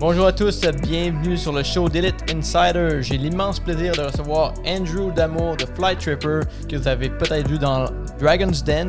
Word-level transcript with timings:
Bonjour 0.00 0.26
à 0.26 0.32
tous, 0.32 0.60
bienvenue 0.60 1.36
sur 1.36 1.52
le 1.52 1.64
show 1.64 1.88
d'Elite 1.88 2.32
Insider. 2.32 3.02
J'ai 3.02 3.18
l'immense 3.18 3.58
plaisir 3.58 3.96
de 3.96 4.02
recevoir 4.02 4.54
Andrew 4.64 5.12
Damour 5.12 5.56
de 5.56 5.66
Flight 5.74 5.98
Tripper, 5.98 6.42
que 6.68 6.76
vous 6.76 6.86
avez 6.86 7.10
peut-être 7.10 7.48
vu 7.48 7.58
dans 7.58 7.86
Dragon's 8.20 8.62
Den. 8.62 8.88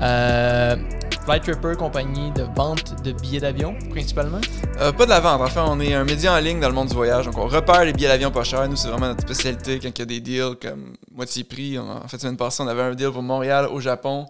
Euh, 0.00 0.76
Flight 1.24 1.42
Tripper, 1.42 1.74
compagnie 1.76 2.30
de 2.30 2.44
vente 2.54 3.02
de 3.02 3.10
billets 3.10 3.40
d'avion, 3.40 3.74
principalement. 3.90 4.40
Euh, 4.80 4.92
pas 4.92 5.06
de 5.06 5.10
la 5.10 5.18
vente, 5.18 5.40
enfin, 5.40 5.64
on 5.66 5.80
est 5.80 5.92
un 5.92 6.04
média 6.04 6.32
en 6.32 6.38
ligne 6.38 6.60
dans 6.60 6.68
le 6.68 6.74
monde 6.74 6.88
du 6.88 6.94
voyage, 6.94 7.24
donc 7.24 7.36
on 7.36 7.48
repère 7.48 7.84
les 7.84 7.92
billets 7.92 8.06
d'avion 8.06 8.30
pas 8.30 8.44
chers. 8.44 8.68
Nous, 8.68 8.76
c'est 8.76 8.88
vraiment 8.88 9.08
notre 9.08 9.22
spécialité 9.22 9.80
quand 9.80 9.88
il 9.88 9.98
y 9.98 10.02
a 10.02 10.06
des 10.06 10.20
deals 10.20 10.54
comme 10.62 10.92
moitié 11.12 11.42
prix. 11.42 11.80
En 11.80 12.06
fait, 12.06 12.20
semaine 12.20 12.36
passée, 12.36 12.62
on 12.62 12.68
avait 12.68 12.82
un 12.82 12.94
deal 12.94 13.10
pour 13.10 13.24
Montréal 13.24 13.66
au 13.72 13.80
Japon. 13.80 14.26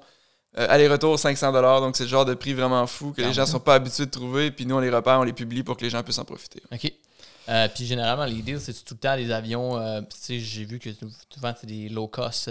Euh, 0.57 0.67
aller-retour 0.69 1.19
500 1.19 1.81
donc 1.81 1.97
c'est 1.97 2.05
le 2.05 2.09
genre 2.09 2.25
de 2.25 2.35
prix 2.35 2.53
vraiment 2.53 2.87
fou 2.87 3.13
que 3.13 3.21
les 3.21 3.33
gens 3.33 3.45
sont 3.45 3.59
pas 3.59 3.75
habitués 3.75 4.07
de 4.07 4.11
trouver. 4.11 4.51
Puis 4.51 4.67
nous, 4.67 4.77
on 4.77 4.81
les 4.81 4.91
repère, 4.91 5.19
on 5.19 5.25
les 5.25 5.33
publie 5.33 5.63
pour 5.63 5.77
que 5.77 5.83
les 5.83 5.91
gens 5.91 6.03
puissent 6.03 6.19
en 6.19 6.25
profiter. 6.25 6.63
OK. 6.73 6.93
Euh, 7.49 7.69
puis 7.75 7.85
généralement, 7.85 8.25
les 8.25 8.41
deals, 8.41 8.61
c'est 8.61 8.73
tout 8.73 8.95
le 8.95 8.99
temps 8.99 9.17
des 9.17 9.31
avions. 9.31 9.79
Euh, 9.79 10.01
tu 10.01 10.17
sais, 10.19 10.39
j'ai 10.39 10.65
vu 10.65 10.79
que 10.79 10.91
souvent, 11.29 11.53
c'est 11.61 11.67
des 11.67 11.89
low 11.89 12.07
cost. 12.07 12.51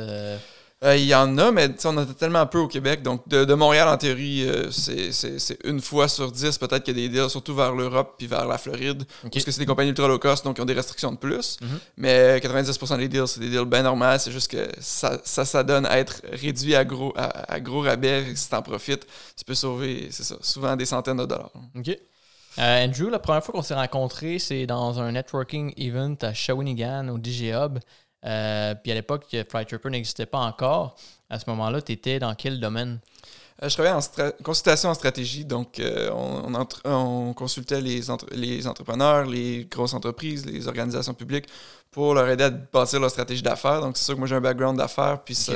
Euh, 0.83 0.97
il 0.97 1.05
y 1.05 1.15
en 1.15 1.37
a, 1.37 1.51
mais 1.51 1.69
on 1.85 1.89
en 1.89 1.97
a 1.99 2.05
tellement 2.05 2.45
peu 2.45 2.57
au 2.57 2.67
Québec. 2.67 3.01
Donc, 3.03 3.27
de, 3.27 3.53
Montréal, 3.53 3.87
en 3.87 3.97
théorie, 3.97 4.47
euh, 4.47 4.69
c'est 4.71 5.57
une 5.63 5.79
fois 5.79 6.07
sur 6.09 6.31
dix, 6.31 6.57
peut-être 6.57 6.83
qu'il 6.83 6.97
y 6.97 7.05
a 7.05 7.07
des 7.07 7.13
deals, 7.13 7.29
surtout 7.29 7.55
vers 7.55 7.73
l'Europe 7.73 8.15
puis 8.17 8.27
vers 8.27 8.45
la 8.45 8.57
Floride. 8.57 9.03
Parce 9.31 9.45
que 9.45 9.51
c'est 9.51 9.59
des 9.59 9.65
compagnies 9.65 9.91
ultra 9.91 10.07
low 10.07 10.19
cost, 10.19 10.43
donc 10.43 10.57
ils 10.57 10.61
ont 10.61 10.65
des 10.65 10.73
restrictions 10.73 11.11
de 11.11 11.17
plus. 11.17 11.57
Mhm. 11.61 11.79
Mais 11.97 12.39
90% 12.39 12.97
des 12.97 13.07
deals, 13.07 13.27
c'est 13.27 13.39
des 13.39 13.49
deals 13.49 13.65
bien 13.65 13.83
normaux. 13.83 14.17
C'est 14.17 14.31
juste 14.31 14.51
que 14.51 14.67
ça, 14.79 15.19
ça, 15.23 15.63
donne 15.63 15.85
à 15.85 15.97
être 15.99 16.21
réduit 16.31 16.75
à 16.75 16.83
gros, 16.83 17.13
à, 17.15 17.59
gros 17.61 17.81
rabais. 17.81 18.35
Si 18.35 18.49
t'en 18.49 18.61
profites, 18.61 19.07
tu 19.37 19.45
peux 19.45 19.55
sauver, 19.55 20.09
c'est 20.11 20.23
ça, 20.23 20.35
souvent 20.41 20.75
des 20.75 20.85
centaines 20.85 21.17
de 21.17 21.25
dollars. 21.25 21.51
OK. 21.77 21.97
Euh, 22.59 22.85
Andrew, 22.85 23.09
la 23.09 23.19
première 23.19 23.43
fois 23.43 23.53
qu'on 23.53 23.63
s'est 23.63 23.73
rencontrés, 23.73 24.37
c'est 24.37 24.67
dans 24.67 24.99
un 24.99 25.13
networking 25.13 25.73
event 25.77 26.15
à 26.21 26.33
Shawinigan, 26.33 27.09
au 27.09 27.17
DJ 27.17 27.51
Hub. 27.53 27.79
Euh, 28.25 28.75
puis 28.75 28.91
à 28.91 28.95
l'époque, 28.95 29.25
Flight 29.49 29.67
Tripper 29.67 29.89
n'existait 29.89 30.25
pas 30.25 30.39
encore. 30.39 30.95
À 31.29 31.39
ce 31.39 31.49
moment-là, 31.49 31.81
tu 31.81 31.91
étais 31.91 32.19
dans 32.19 32.35
quel 32.35 32.59
domaine? 32.59 32.99
Euh, 33.61 33.69
je 33.69 33.75
travaillais 33.75 33.95
en 33.95 34.31
consultation 34.43 34.89
en 34.89 34.93
stratégie, 34.93 35.45
donc 35.45 35.79
euh, 35.79 36.09
on, 36.85 37.33
consultait 37.33 37.81
les, 37.81 38.01
les 38.31 38.67
entrepreneurs, 38.67 39.25
les 39.25 39.65
grosses 39.69 39.93
entreprises, 39.93 40.45
les 40.45 40.67
organisations 40.67 41.13
publiques 41.13 41.47
pour 41.91 42.15
leur 42.15 42.27
aider 42.27 42.45
à 42.45 42.49
bâtir 42.49 42.99
leur 42.99 43.11
stratégie 43.11 43.43
d'affaires. 43.43 43.81
Donc 43.81 43.97
c'est 43.97 44.05
sûr 44.05 44.15
que 44.15 44.19
moi 44.19 44.27
j'ai 44.27 44.35
un 44.35 44.41
background 44.41 44.77
d'affaires, 44.77 45.21
puis 45.23 45.35
ça 45.35 45.53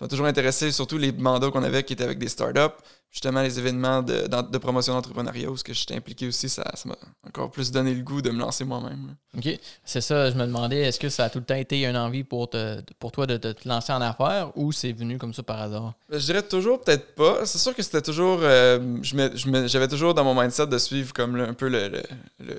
m'a 0.00 0.08
toujours 0.08 0.26
intéressé, 0.26 0.70
surtout 0.70 0.98
les 0.98 1.12
mandats 1.12 1.50
qu'on 1.50 1.62
avait 1.62 1.82
qui 1.82 1.94
étaient 1.94 2.04
avec 2.04 2.18
des 2.18 2.28
startups 2.28 2.76
justement 3.10 3.42
les 3.42 3.58
événements 3.58 4.02
de, 4.02 4.26
de 4.26 4.58
promotion 4.58 4.92
d'entrepreneuriat 4.94 5.50
où 5.50 5.56
ce 5.56 5.64
que 5.64 5.72
j'étais 5.72 5.94
impliqué 5.94 6.28
aussi, 6.28 6.48
ça 6.48 6.64
m'a 6.84 6.94
encore 7.26 7.50
plus 7.50 7.70
donné 7.70 7.94
le 7.94 8.02
goût 8.02 8.20
de 8.20 8.30
me 8.30 8.38
lancer 8.38 8.64
moi-même. 8.64 9.14
OK. 9.36 9.48
C'est 9.84 10.00
ça, 10.00 10.30
je 10.30 10.36
me 10.36 10.46
demandais, 10.46 10.80
est-ce 10.80 11.00
que 11.00 11.08
ça 11.08 11.24
a 11.24 11.30
tout 11.30 11.38
le 11.38 11.44
temps 11.44 11.54
été 11.54 11.84
une 11.84 11.96
envie 11.96 12.22
pour, 12.22 12.50
te, 12.50 12.80
pour 12.98 13.10
toi 13.12 13.26
de, 13.26 13.36
te 13.36 13.68
lancer 13.68 13.92
en 13.92 14.00
affaires 14.00 14.52
ou 14.56 14.72
c'est 14.72 14.92
venu 14.92 15.18
comme 15.18 15.32
ça 15.32 15.42
par 15.42 15.60
hasard? 15.60 15.94
Ben, 16.10 16.18
je 16.18 16.26
dirais 16.26 16.42
toujours 16.42 16.80
peut-être 16.80 17.14
pas. 17.14 17.46
C'est 17.46 17.58
sûr 17.58 17.74
que 17.74 17.82
c'était 17.82 18.02
toujours... 18.02 18.40
Euh, 18.42 18.98
j'avais 19.02 19.88
toujours 19.88 20.12
dans 20.12 20.24
mon 20.24 20.40
mindset 20.40 20.66
de 20.66 20.78
suivre 20.78 21.12
comme 21.12 21.36
un 21.40 21.54
peu 21.54 21.68
le, 21.68 22.02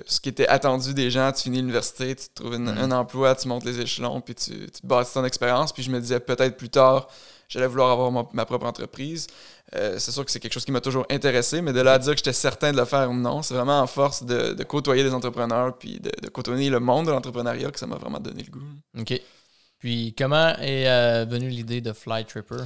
ce 0.06 0.20
qui 0.20 0.28
était 0.28 0.48
attendu 0.48 0.94
des 0.94 1.10
gens. 1.10 1.30
Tu 1.32 1.44
finis 1.44 1.58
l'université, 1.58 2.16
tu 2.16 2.26
trouves 2.34 2.58
mm. 2.58 2.68
un 2.68 2.90
emploi, 2.90 3.34
tu 3.36 3.46
montes 3.46 3.64
les 3.64 3.80
échelons, 3.80 4.20
puis 4.20 4.34
tu, 4.34 4.50
tu 4.50 4.80
bâtis 4.84 5.12
ton 5.14 5.24
expérience. 5.24 5.72
Puis 5.72 5.84
je 5.84 5.90
me 5.90 6.00
disais 6.00 6.18
peut-être 6.18 6.56
plus 6.56 6.70
tard 6.70 7.08
j'allais 7.50 7.66
vouloir 7.66 7.90
avoir 7.90 8.10
ma, 8.32 8.46
propre 8.46 8.66
entreprise. 8.66 9.26
Euh, 9.74 9.98
c'est 9.98 10.12
sûr 10.12 10.24
que 10.24 10.30
c'est 10.30 10.40
quelque 10.40 10.52
chose 10.52 10.64
qui 10.64 10.72
m'a 10.72 10.80
toujours 10.80 11.04
intéressé, 11.10 11.60
mais 11.60 11.72
de 11.72 11.80
là 11.80 11.94
à 11.94 11.98
dire 11.98 12.12
que 12.12 12.18
j'étais 12.18 12.32
certain 12.32 12.72
de 12.72 12.76
le 12.78 12.84
faire, 12.84 13.12
non. 13.12 13.42
C'est 13.42 13.54
vraiment 13.54 13.80
en 13.80 13.86
force 13.86 14.22
de, 14.22 14.62
côtoyer 14.64 15.02
des 15.02 15.12
entrepreneurs 15.12 15.76
puis 15.76 16.00
de, 16.00 16.28
côtoyer 16.28 16.70
le 16.70 16.80
monde 16.80 17.06
de 17.06 17.10
l'entrepreneuriat 17.10 17.70
que 17.70 17.78
ça 17.78 17.86
m'a 17.86 17.96
vraiment 17.96 18.20
donné 18.20 18.44
le 18.44 18.50
goût. 18.50 18.62
OK. 18.98 19.20
Puis 19.80 20.14
comment 20.16 20.56
est 20.58 20.88
euh, 20.88 21.24
venue 21.28 21.48
l'idée 21.48 21.80
de 21.80 21.92
Fly 21.92 22.24
Tripper? 22.24 22.64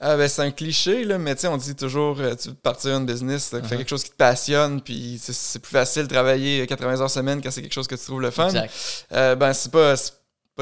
Ah 0.00 0.16
ben, 0.16 0.28
c'est 0.28 0.42
un 0.42 0.52
cliché, 0.52 1.04
là, 1.04 1.18
mais 1.18 1.34
on 1.46 1.56
dit 1.56 1.74
toujours, 1.74 2.20
euh, 2.20 2.34
tu 2.36 2.50
veux 2.50 2.54
partir 2.54 2.96
une 2.96 3.04
business, 3.04 3.48
fais 3.48 3.58
uh-huh. 3.58 3.68
quelque 3.68 3.88
chose 3.88 4.04
qui 4.04 4.10
te 4.10 4.16
passionne, 4.16 4.80
puis 4.80 5.20
c'est 5.20 5.58
plus 5.58 5.72
facile 5.72 6.04
de 6.04 6.08
travailler 6.08 6.64
80 6.68 7.00
heures 7.00 7.10
semaine 7.10 7.42
quand 7.42 7.50
c'est 7.50 7.62
quelque 7.62 7.72
chose 7.72 7.88
que 7.88 7.96
tu 7.96 8.04
trouves 8.04 8.20
le 8.20 8.30
fun. 8.30 8.46
Exact. 8.46 8.72
ben, 9.10 9.52
c'est 9.52 9.72
pas, 9.72 9.96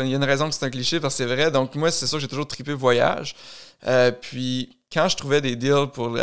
il 0.04 0.08
y 0.10 0.14
a 0.14 0.16
une 0.16 0.24
raison 0.24 0.48
que 0.48 0.54
c'est 0.54 0.64
un 0.64 0.70
cliché 0.70 1.00
parce 1.00 1.14
que 1.14 1.18
c'est 1.24 1.34
vrai. 1.34 1.50
Donc, 1.50 1.74
moi, 1.74 1.90
c'est 1.90 2.06
sûr 2.06 2.18
que 2.18 2.22
j'ai 2.22 2.28
toujours 2.28 2.46
trippé 2.46 2.72
voyage. 2.72 3.34
Euh, 3.86 4.10
puis, 4.10 4.76
quand 4.92 5.08
je 5.08 5.16
trouvais 5.16 5.40
des 5.40 5.56
deals 5.56 5.88
pour, 5.92 6.16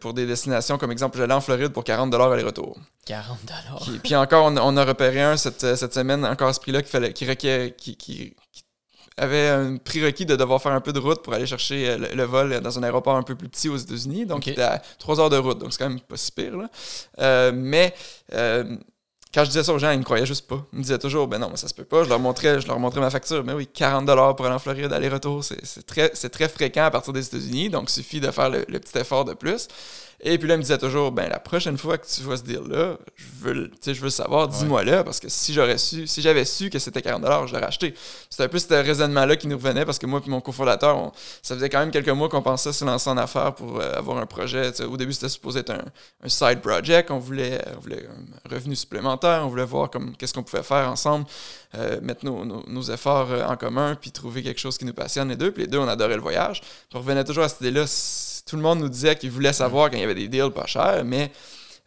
pour 0.00 0.14
des 0.14 0.26
destinations, 0.26 0.78
comme 0.78 0.90
exemple, 0.90 1.18
j'allais 1.18 1.34
en 1.34 1.40
Floride 1.40 1.72
pour 1.72 1.84
40 1.84 2.14
aller-retour. 2.14 2.78
40 3.06 3.38
Puis, 4.02 4.16
encore, 4.16 4.46
on, 4.46 4.76
a 4.76 4.84
repéré 4.84 5.22
un 5.22 5.36
cette, 5.36 5.76
cette 5.76 5.94
semaine, 5.94 6.24
encore 6.24 6.48
à 6.48 6.52
ce 6.52 6.60
prix-là, 6.60 6.82
qui, 6.82 6.90
fallait, 6.90 7.12
qui, 7.12 7.96
qui, 7.96 8.34
avait 9.16 9.48
un 9.48 9.76
prérequis 9.76 10.24
de 10.24 10.34
devoir 10.36 10.62
faire 10.62 10.72
un 10.72 10.80
peu 10.80 10.92
de 10.92 10.98
route 10.98 11.22
pour 11.22 11.34
aller 11.34 11.46
chercher 11.46 11.90
euh, 11.90 11.98
le, 12.14 12.24
vol 12.24 12.60
dans 12.60 12.78
un 12.78 12.82
aéroport 12.82 13.16
un 13.16 13.22
peu 13.22 13.34
plus 13.34 13.48
petit 13.48 13.68
aux 13.68 13.76
États-Unis. 13.76 14.26
Donc, 14.26 14.46
il 14.46 14.52
était 14.52 14.62
à 14.62 14.82
3 14.98 15.20
heures 15.20 15.30
de 15.30 15.36
route. 15.36 15.58
Donc, 15.58 15.72
c'est 15.72 15.78
quand 15.78 15.90
même 15.90 16.00
pas 16.00 16.16
si 16.16 16.32
pire. 16.32 16.56
Là. 16.56 16.70
Euh, 17.20 17.52
mais 17.54 17.94
quand 19.32 19.44
je 19.44 19.50
disais 19.50 19.62
ça 19.62 19.72
aux 19.72 19.78
gens, 19.78 19.92
ils 19.92 19.98
me 19.98 20.04
croyaient 20.04 20.26
juste 20.26 20.48
pas. 20.48 20.66
Ils 20.72 20.78
me 20.78 20.82
disaient 20.82 20.98
toujours, 20.98 21.28
ben 21.28 21.38
non, 21.38 21.48
mais 21.50 21.56
ça 21.56 21.68
se 21.68 21.74
peut 21.74 21.84
pas. 21.84 22.02
Je 22.02 22.08
leur 22.08 22.18
montrais, 22.18 22.60
je 22.60 22.66
leur 22.66 22.80
montrais 22.80 23.00
ma 23.00 23.10
facture. 23.10 23.44
Mais 23.44 23.52
oui, 23.52 23.68
40 23.68 24.06
pour 24.36 24.44
aller 24.44 24.54
en 24.54 24.58
Floride, 24.58 24.92
aller-retour, 24.92 25.44
c'est 25.44 25.86
très, 25.86 26.08
très 26.08 26.48
fréquent 26.48 26.84
à 26.84 26.90
partir 26.90 27.12
des 27.12 27.24
États-Unis. 27.24 27.70
Donc, 27.70 27.90
suffit 27.90 28.20
de 28.20 28.30
faire 28.32 28.50
le, 28.50 28.64
petit 28.64 28.98
effort 28.98 29.24
de 29.24 29.34
plus. 29.34 29.68
Et 30.22 30.36
puis 30.36 30.48
là, 30.48 30.54
il 30.54 30.58
me 30.58 30.62
disait 30.62 30.76
toujours, 30.76 31.12
ben 31.12 31.28
la 31.30 31.38
prochaine 31.38 31.78
fois 31.78 31.96
que 31.96 32.06
tu 32.06 32.20
vois 32.22 32.36
ce 32.36 32.42
deal-là, 32.42 32.98
je 33.16 33.24
veux, 33.40 33.70
je 33.82 34.00
veux 34.00 34.10
savoir, 34.10 34.48
dis-moi 34.48 34.84
là, 34.84 35.02
parce 35.02 35.18
que 35.18 35.30
si 35.30 35.54
j'aurais 35.54 35.78
su, 35.78 36.06
si 36.06 36.20
j'avais 36.20 36.44
su 36.44 36.68
que 36.68 36.78
c'était 36.78 37.00
40 37.00 37.22
je 37.46 37.54
l'aurais 37.54 37.66
acheté. 37.66 37.94
C'était 38.28 38.44
un 38.44 38.48
peu 38.48 38.58
ce 38.58 38.72
raisonnement-là 38.72 39.36
qui 39.36 39.48
nous 39.48 39.56
revenait, 39.56 39.86
parce 39.86 39.98
que 39.98 40.04
moi 40.04 40.20
et 40.24 40.28
mon 40.28 40.42
cofondateur, 40.42 41.12
ça 41.42 41.54
faisait 41.54 41.70
quand 41.70 41.78
même 41.78 41.90
quelques 41.90 42.10
mois 42.10 42.28
qu'on 42.28 42.42
pensait 42.42 42.72
se 42.72 42.84
lancer 42.84 43.08
en 43.08 43.16
affaires 43.16 43.54
pour 43.54 43.80
euh, 43.80 43.94
avoir 43.94 44.18
un 44.18 44.26
projet. 44.26 44.78
au 44.82 44.96
début, 44.98 45.14
c'était 45.14 45.30
supposé 45.30 45.60
être 45.60 45.72
un, 45.72 46.28
side 46.28 46.60
project. 46.60 47.10
On 47.10 47.18
voulait, 47.18 47.62
on 47.76 47.80
voulait 47.80 48.06
un 48.06 48.54
revenu 48.54 48.76
supplémentaire, 48.76 49.40
on 49.44 49.48
voulait 49.48 49.64
voir 49.64 49.90
comme 49.90 50.14
qu'est-ce 50.16 50.34
qu'on 50.34 50.42
pouvait 50.42 50.62
faire 50.62 50.90
ensemble, 50.90 51.24
euh, 51.76 51.98
mettre 52.02 52.26
nos, 52.26 52.82
efforts 52.82 53.30
euh, 53.30 53.44
en 53.46 53.56
commun, 53.56 53.96
puis 53.98 54.10
trouver 54.10 54.42
quelque 54.42 54.60
chose 54.60 54.76
qui 54.76 54.84
nous 54.84 54.92
passionne 54.92 55.30
les 55.30 55.36
deux. 55.36 55.50
Puis 55.50 55.62
les 55.62 55.68
deux, 55.68 55.78
on 55.78 55.88
adorait 55.88 56.16
le 56.16 56.22
voyage. 56.22 56.60
Puis 56.60 56.94
on 56.94 56.98
revenait 56.98 57.24
toujours 57.24 57.44
à 57.44 57.48
cette 57.48 57.62
idée-là 57.62 57.86
tout 58.50 58.56
le 58.56 58.62
monde 58.62 58.80
nous 58.80 58.88
disait 58.88 59.14
qu'il 59.14 59.30
voulait 59.30 59.52
savoir 59.52 59.90
quand 59.90 59.96
il 59.96 60.00
y 60.00 60.04
avait 60.04 60.14
des 60.14 60.26
deals 60.26 60.50
pas 60.50 60.66
chers, 60.66 61.04
mais 61.04 61.30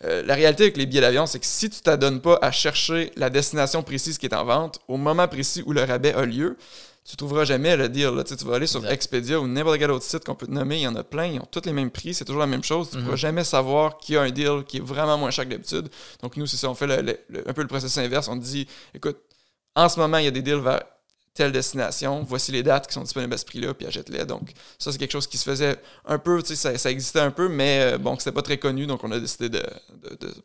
euh, 0.06 0.24
la 0.26 0.34
réalité 0.34 0.64
avec 0.64 0.78
les 0.78 0.86
billets 0.86 1.02
d'avion, 1.02 1.26
c'est 1.26 1.40
que 1.40 1.46
si 1.46 1.70
tu 1.70 1.82
t'adonnes 1.82 2.22
pas 2.22 2.40
à 2.42 2.52
chercher 2.52 3.12
la 3.18 3.30
destination 3.30 3.84
précise 3.84 4.18
qui 4.18 4.28
est 4.28 4.34
en 4.34 4.46
vente, 4.46 4.80
au 4.88 4.96
moment 4.96 5.28
précis 5.28 5.62
où 5.66 5.74
le 5.74 5.84
rabais 5.84 6.14
a 6.14 6.24
lieu, 6.24 6.56
tu 7.04 7.18
trouveras 7.18 7.44
jamais 7.44 7.76
le 7.76 7.90
deal. 7.90 8.12
Là. 8.16 8.24
Tu, 8.24 8.34
vas 8.46 8.56
aller 8.56 8.68
sur 8.68 8.90
Expedia 8.90 9.42
ou 9.42 9.48
n'importe 9.48 9.78
quel 9.78 9.92
autre 9.92 10.06
site 10.06 10.24
qu'on 10.24 10.36
peut 10.36 10.48
te 10.48 10.52
nommer, 10.52 10.78
il 10.78 10.84
y 10.84 10.88
en 10.88 10.96
a 10.96 11.04
plein, 11.04 11.26
ils 11.26 11.40
ont 11.40 11.48
tous 11.52 11.66
les 11.66 11.74
mêmes 11.74 11.92
prix, 11.92 12.14
c'est 12.14 12.24
toujours 12.24 12.40
la 12.40 12.48
même 12.48 12.64
chose. 12.64 12.90
Tu 12.90 12.96
ne 12.96 13.02
pourras 13.02 13.16
mhm. 13.16 13.18
jamais 13.18 13.44
savoir 13.44 13.98
qu'il 13.98 14.16
y 14.16 14.18
a 14.18 14.22
un 14.22 14.32
deal 14.32 14.64
qui 14.66 14.78
est 14.78 14.84
vraiment 14.86 15.18
moins 15.18 15.32
cher 15.32 15.44
que 15.44 15.50
d'habitude. 15.50 15.90
Donc 16.22 16.38
nous, 16.38 16.48
c'est 16.48 16.56
ça, 16.56 16.70
on 16.70 16.76
fait 16.76 16.90
un 16.90 17.54
peu 17.54 17.62
le 17.62 17.68
processus 17.68 17.98
inverse. 17.98 18.30
On 18.30 18.38
dit, 18.38 18.68
écoute, 18.96 19.18
en 19.76 19.90
ce 19.90 20.00
moment, 20.00 20.18
il 20.18 20.26
y 20.26 20.28
a 20.28 20.32
des 20.32 20.42
deals 20.42 20.62
vers 20.62 20.80
telle 21.34 21.52
destination, 21.52 22.24
voici 22.24 22.52
les 22.52 22.62
dates 22.62 22.88
qui 22.88 22.94
sont 22.94 23.02
disponibles 23.02 23.34
à 23.34 23.38
ce 23.38 23.46
prix-là, 23.46 23.74
puis 23.74 23.88
achète-les. 23.88 24.26
Donc, 24.26 24.52
ça, 24.78 24.92
c'est 24.92 24.98
quelque 25.00 25.12
chose 25.12 25.26
qui 25.26 25.38
se 25.38 25.44
faisait 25.44 25.78
un 26.06 26.20
peu, 26.20 26.42
tu 26.44 26.56
sais, 26.56 26.78
ça, 26.78 26.92
existait 26.92 27.22
un 27.22 27.32
peu, 27.32 27.50
mais 27.50 27.94
euh, 27.94 27.98
bon, 27.98 28.18
c'était 28.20 28.32
pas 28.32 28.44
très 28.44 28.58
connu, 28.58 28.86
donc 28.86 29.04
on 29.04 29.12
a 29.12 29.20
décidé 29.20 29.50
de, 29.50 29.64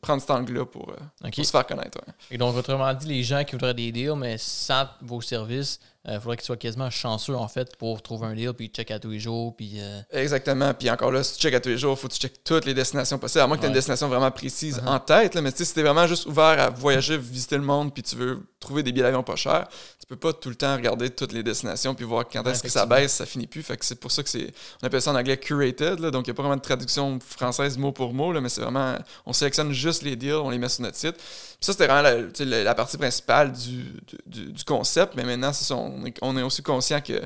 prendre 0.01 0.21
cet 0.21 0.31
angle-là 0.31 0.65
pour, 0.65 0.91
euh, 0.91 1.31
se 1.31 1.51
faire 1.51 1.67
connaître. 1.67 1.99
Et 2.31 2.39
donc, 2.39 2.57
autrement 2.57 2.93
dit, 2.95 3.07
les 3.07 3.23
gens 3.23 3.45
qui 3.45 3.53
voudraient 3.53 3.75
des 3.75 3.93
deals, 3.93 4.17
mais 4.17 4.39
sans 4.39 4.87
vos 5.03 5.21
services, 5.21 5.79
il 6.09 6.15
euh, 6.15 6.21
faudrait 6.21 6.37
qu'ils 6.39 6.47
soient 6.47 6.57
quasiment 6.57 6.89
chanceux, 6.89 7.37
en 7.37 7.49
fait, 7.49 7.77
pour 7.77 8.01
trouver 8.01 8.27
un 8.27 8.35
deal, 8.35 8.53
puis 8.55 8.69
check 8.69 8.91
à 8.91 8.99
tous 8.99 9.11
les 9.11 9.21
jours. 9.21 9.55
Puis, 9.55 9.75
euh, 9.77 10.01
Exactement. 10.11 10.73
Puis 10.73 10.89
encore 10.89 11.13
là, 11.13 11.23
si 11.23 11.35
tu 11.35 11.43
check 11.43 11.55
à 11.55 11.61
tous 11.61 11.69
les 11.69 11.77
jours, 11.77 11.97
il 11.99 12.01
faut 12.01 12.09
que 12.09 12.15
tu 12.15 12.21
checkes 12.21 12.43
toutes 12.43 12.65
les 12.65 12.73
destinations 12.73 13.19
possibles, 13.19 13.43
à 13.43 13.47
moins 13.47 13.57
que 13.57 13.61
tu 13.61 13.67
aies 13.67 13.69
une 13.69 13.75
destination 13.75 14.09
vraiment 14.09 14.31
précise 14.31 14.79
uh-huh. 14.79 14.89
en 14.89 14.99
tête. 15.01 15.35
Là, 15.35 15.43
mais 15.43 15.51
si 15.55 15.71
tu 15.71 15.81
es 15.81 15.83
vraiment 15.83 16.07
juste 16.07 16.27
ouvert 16.27 16.59
à 16.59 16.71
voyager, 16.71 17.19
visiter 17.19 17.57
le 17.57 17.63
monde, 17.63 17.93
puis 17.93 18.03
tu 18.03 18.17
veux 18.17 18.41
trouver 18.59 18.83
des 18.83 18.91
billets 18.91 19.05
d'avion 19.05 19.23
pas 19.23 19.37
chers, 19.37 19.69
tu 20.01 20.07
peux 20.07 20.17
pas 20.17 20.33
tout 20.33 20.49
le 20.49 20.55
temps 20.55 20.75
regarder 20.75 21.11
toutes 21.11 21.33
les 21.33 21.43
destinations, 21.43 21.95
puis 21.95 22.05
voir 22.05 22.25
quand 22.27 22.47
est-ce 22.47 22.63
que 22.63 22.69
ça 22.69 22.87
baisse, 22.87 23.13
ça 23.13 23.27
finit 23.27 23.47
plus. 23.47 23.63
Fait 23.63 23.77
que 23.77 23.85
c'est 23.85 24.01
pour 24.01 24.11
ça 24.11 24.23
que 24.23 24.31
c'est. 24.31 24.53
On 24.83 24.87
appelle 24.87 25.03
ça 25.03 25.13
en 25.13 25.17
anglais 25.17 25.37
curated. 25.37 26.01
donc, 26.01 26.27
il 26.27 26.31
n'y 26.31 26.33
a 26.33 26.35
pas 26.35 26.43
vraiment 26.43 26.57
de 26.57 26.63
traduction 26.63 27.19
française 27.21 27.77
mot 27.77 27.93
pour 27.93 28.15
mot, 28.15 28.33
là, 28.33 28.41
mais 28.41 28.49
c'est 28.49 28.63
vraiment. 28.63 28.97
On 29.27 29.33
sélectionne 29.33 29.73
juste 29.73 30.03
les 30.03 30.17
deals, 30.17 30.35
on 30.35 30.51
les 30.51 30.59
met 30.59 30.69
sur 30.69 30.83
notre 30.83 30.97
site. 30.97 31.17
Puis 31.17 31.67
ça, 31.67 31.73
c'était 31.73 31.87
vraiment 31.87 32.03
la, 32.03 32.63
la, 32.63 32.75
partie 32.75 32.97
principale 32.97 33.53
du, 33.53 33.85
du, 34.27 34.65
concept. 34.65 35.15
Mais 35.17 35.25
maintenant, 35.25 35.53
on, 36.01 36.07
est, 36.07 36.19
on 36.23 36.37
est 36.37 36.43
aussi 36.43 36.63
conscient 36.63 37.01
que 37.01 37.21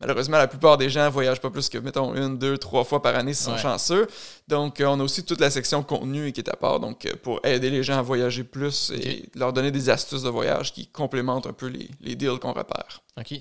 malheureusement, 0.00 0.36
la 0.36 0.48
plupart 0.48 0.76
des 0.76 0.90
gens 0.90 1.08
voyagent 1.10 1.40
pas 1.40 1.50
plus 1.50 1.68
que, 1.68 1.78
mettons, 1.78 2.14
une, 2.14 2.36
deux, 2.36 2.58
trois 2.58 2.84
fois 2.84 3.00
par 3.00 3.14
année 3.14 3.34
s'ils 3.34 3.46
sont 3.46 3.56
chanceux. 3.56 4.06
Donc, 4.48 4.80
euh, 4.80 4.86
on 4.86 4.98
a 4.98 5.02
aussi 5.02 5.24
toute 5.24 5.40
la 5.40 5.50
section 5.50 5.82
contenu 5.82 6.32
qui 6.32 6.40
est 6.40 6.50
à 6.50 6.56
part, 6.56 6.80
donc 6.80 7.06
euh, 7.06 7.12
pour 7.22 7.40
aider 7.44 7.70
les 7.70 7.82
gens 7.82 7.98
à 7.98 8.02
voyager 8.02 8.42
plus 8.42 8.90
et 8.90 9.28
leur 9.34 9.52
donner 9.52 9.70
des 9.70 9.88
astuces 9.90 10.22
de 10.22 10.28
voyage 10.28 10.72
qui 10.72 10.88
complémentent 10.88 11.46
un 11.46 11.52
peu 11.52 11.66
les, 11.66 11.88
les 12.00 12.16
deals 12.16 12.38
qu'on 12.40 12.52
repère. 12.52 13.02
OK. 13.18 13.34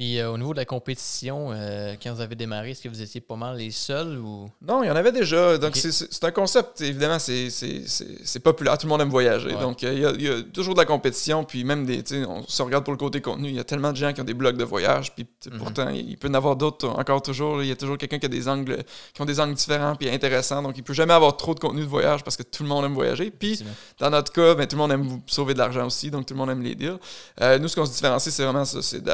Puis 0.00 0.18
euh, 0.18 0.30
au 0.30 0.38
niveau 0.38 0.52
de 0.54 0.56
la 0.56 0.64
compétition, 0.64 1.48
euh, 1.52 1.94
quand 2.02 2.14
vous 2.14 2.22
avez 2.22 2.34
démarré, 2.34 2.70
est-ce 2.70 2.80
que 2.82 2.88
vous 2.88 3.02
étiez 3.02 3.20
pas 3.20 3.36
mal 3.36 3.58
les 3.58 3.70
seuls 3.70 4.16
ou? 4.18 4.48
Non, 4.66 4.82
il 4.82 4.86
y 4.86 4.90
en 4.90 4.96
avait 4.96 5.12
déjà. 5.12 5.58
Donc, 5.58 5.76
c'est- 5.76 6.24
un 6.24 6.30
concept, 6.30 6.80
évidemment, 6.80 7.18
c'est- 7.18 8.38
populaire. 8.42 8.78
Tout 8.78 8.86
le 8.86 8.88
monde 8.92 9.02
aime 9.02 9.10
voyager. 9.10 9.48
Ouais. 9.54 9.60
Donc, 9.60 9.84
euh, 9.84 9.92
il 9.92 10.00
y, 10.00 10.06
a, 10.06 10.10
il 10.12 10.22
y 10.22 10.28
a 10.30 10.42
toujours 10.54 10.72
de 10.72 10.78
la 10.78 10.86
compétition. 10.86 11.44
Puis, 11.44 11.64
même 11.64 11.84
des. 11.84 12.02
On 12.26 12.42
se 12.48 12.62
regarde 12.62 12.82
pour 12.82 12.94
le 12.94 12.98
côté 12.98 13.20
contenu. 13.20 13.48
Il 13.50 13.54
y 13.54 13.58
a 13.60 13.64
tellement 13.64 13.92
de 13.92 13.96
gens 13.98 14.10
qui 14.14 14.22
ont 14.22 14.24
des 14.24 14.32
blogs 14.32 14.56
de 14.56 14.64
voyage. 14.64 15.14
Puis, 15.14 15.26
Mhm. 15.52 15.58
pourtant, 15.58 15.90
il 15.90 16.16
peut 16.16 16.28
y 16.28 16.30
en 16.30 16.34
avoir 16.34 16.56
d'autres 16.56 16.88
encore 16.88 17.20
toujours. 17.20 17.62
Il 17.62 17.68
y 17.68 17.72
a 17.72 17.76
toujours 17.76 17.98
quelqu'un 17.98 18.18
qui 18.18 18.24
a 18.24 18.30
des 18.30 18.48
angles 18.48 18.78
qui 19.12 19.20
ont 19.20 19.26
des 19.26 19.38
angles 19.38 19.52
différents 19.54 19.96
puis 19.96 20.08
intéressants. 20.08 20.62
Donc, 20.62 20.78
il 20.78 20.82
peut 20.82 20.94
jamais 20.94 21.12
avoir 21.12 21.36
trop 21.36 21.54
de 21.54 21.60
contenu 21.60 21.82
de 21.82 21.86
voyage 21.86 22.24
parce 22.24 22.38
que 22.38 22.42
tout 22.42 22.62
le 22.62 22.70
monde 22.70 22.86
aime 22.86 22.94
voyager. 22.94 23.30
Puis, 23.30 23.62
dans 23.98 24.08
notre 24.08 24.32
cas, 24.32 24.54
ben, 24.54 24.66
tout 24.66 24.76
le 24.76 24.80
monde 24.80 24.92
aime 24.92 25.20
sauver 25.26 25.52
de 25.52 25.58
l'argent 25.58 25.84
aussi, 25.84 26.10
donc 26.10 26.24
tout 26.24 26.32
le 26.32 26.38
monde 26.38 26.48
aime 26.48 26.62
les 26.62 26.74
deals. 26.74 26.96
Euh, 27.42 27.58
nous, 27.58 27.68
ce 27.68 27.76
qu'on 27.76 27.84
se 27.84 27.92
différencie, 27.92 28.32
c'est 28.34 28.44
vraiment 28.44 28.64
ça. 28.64 28.80
C'est 28.80 29.04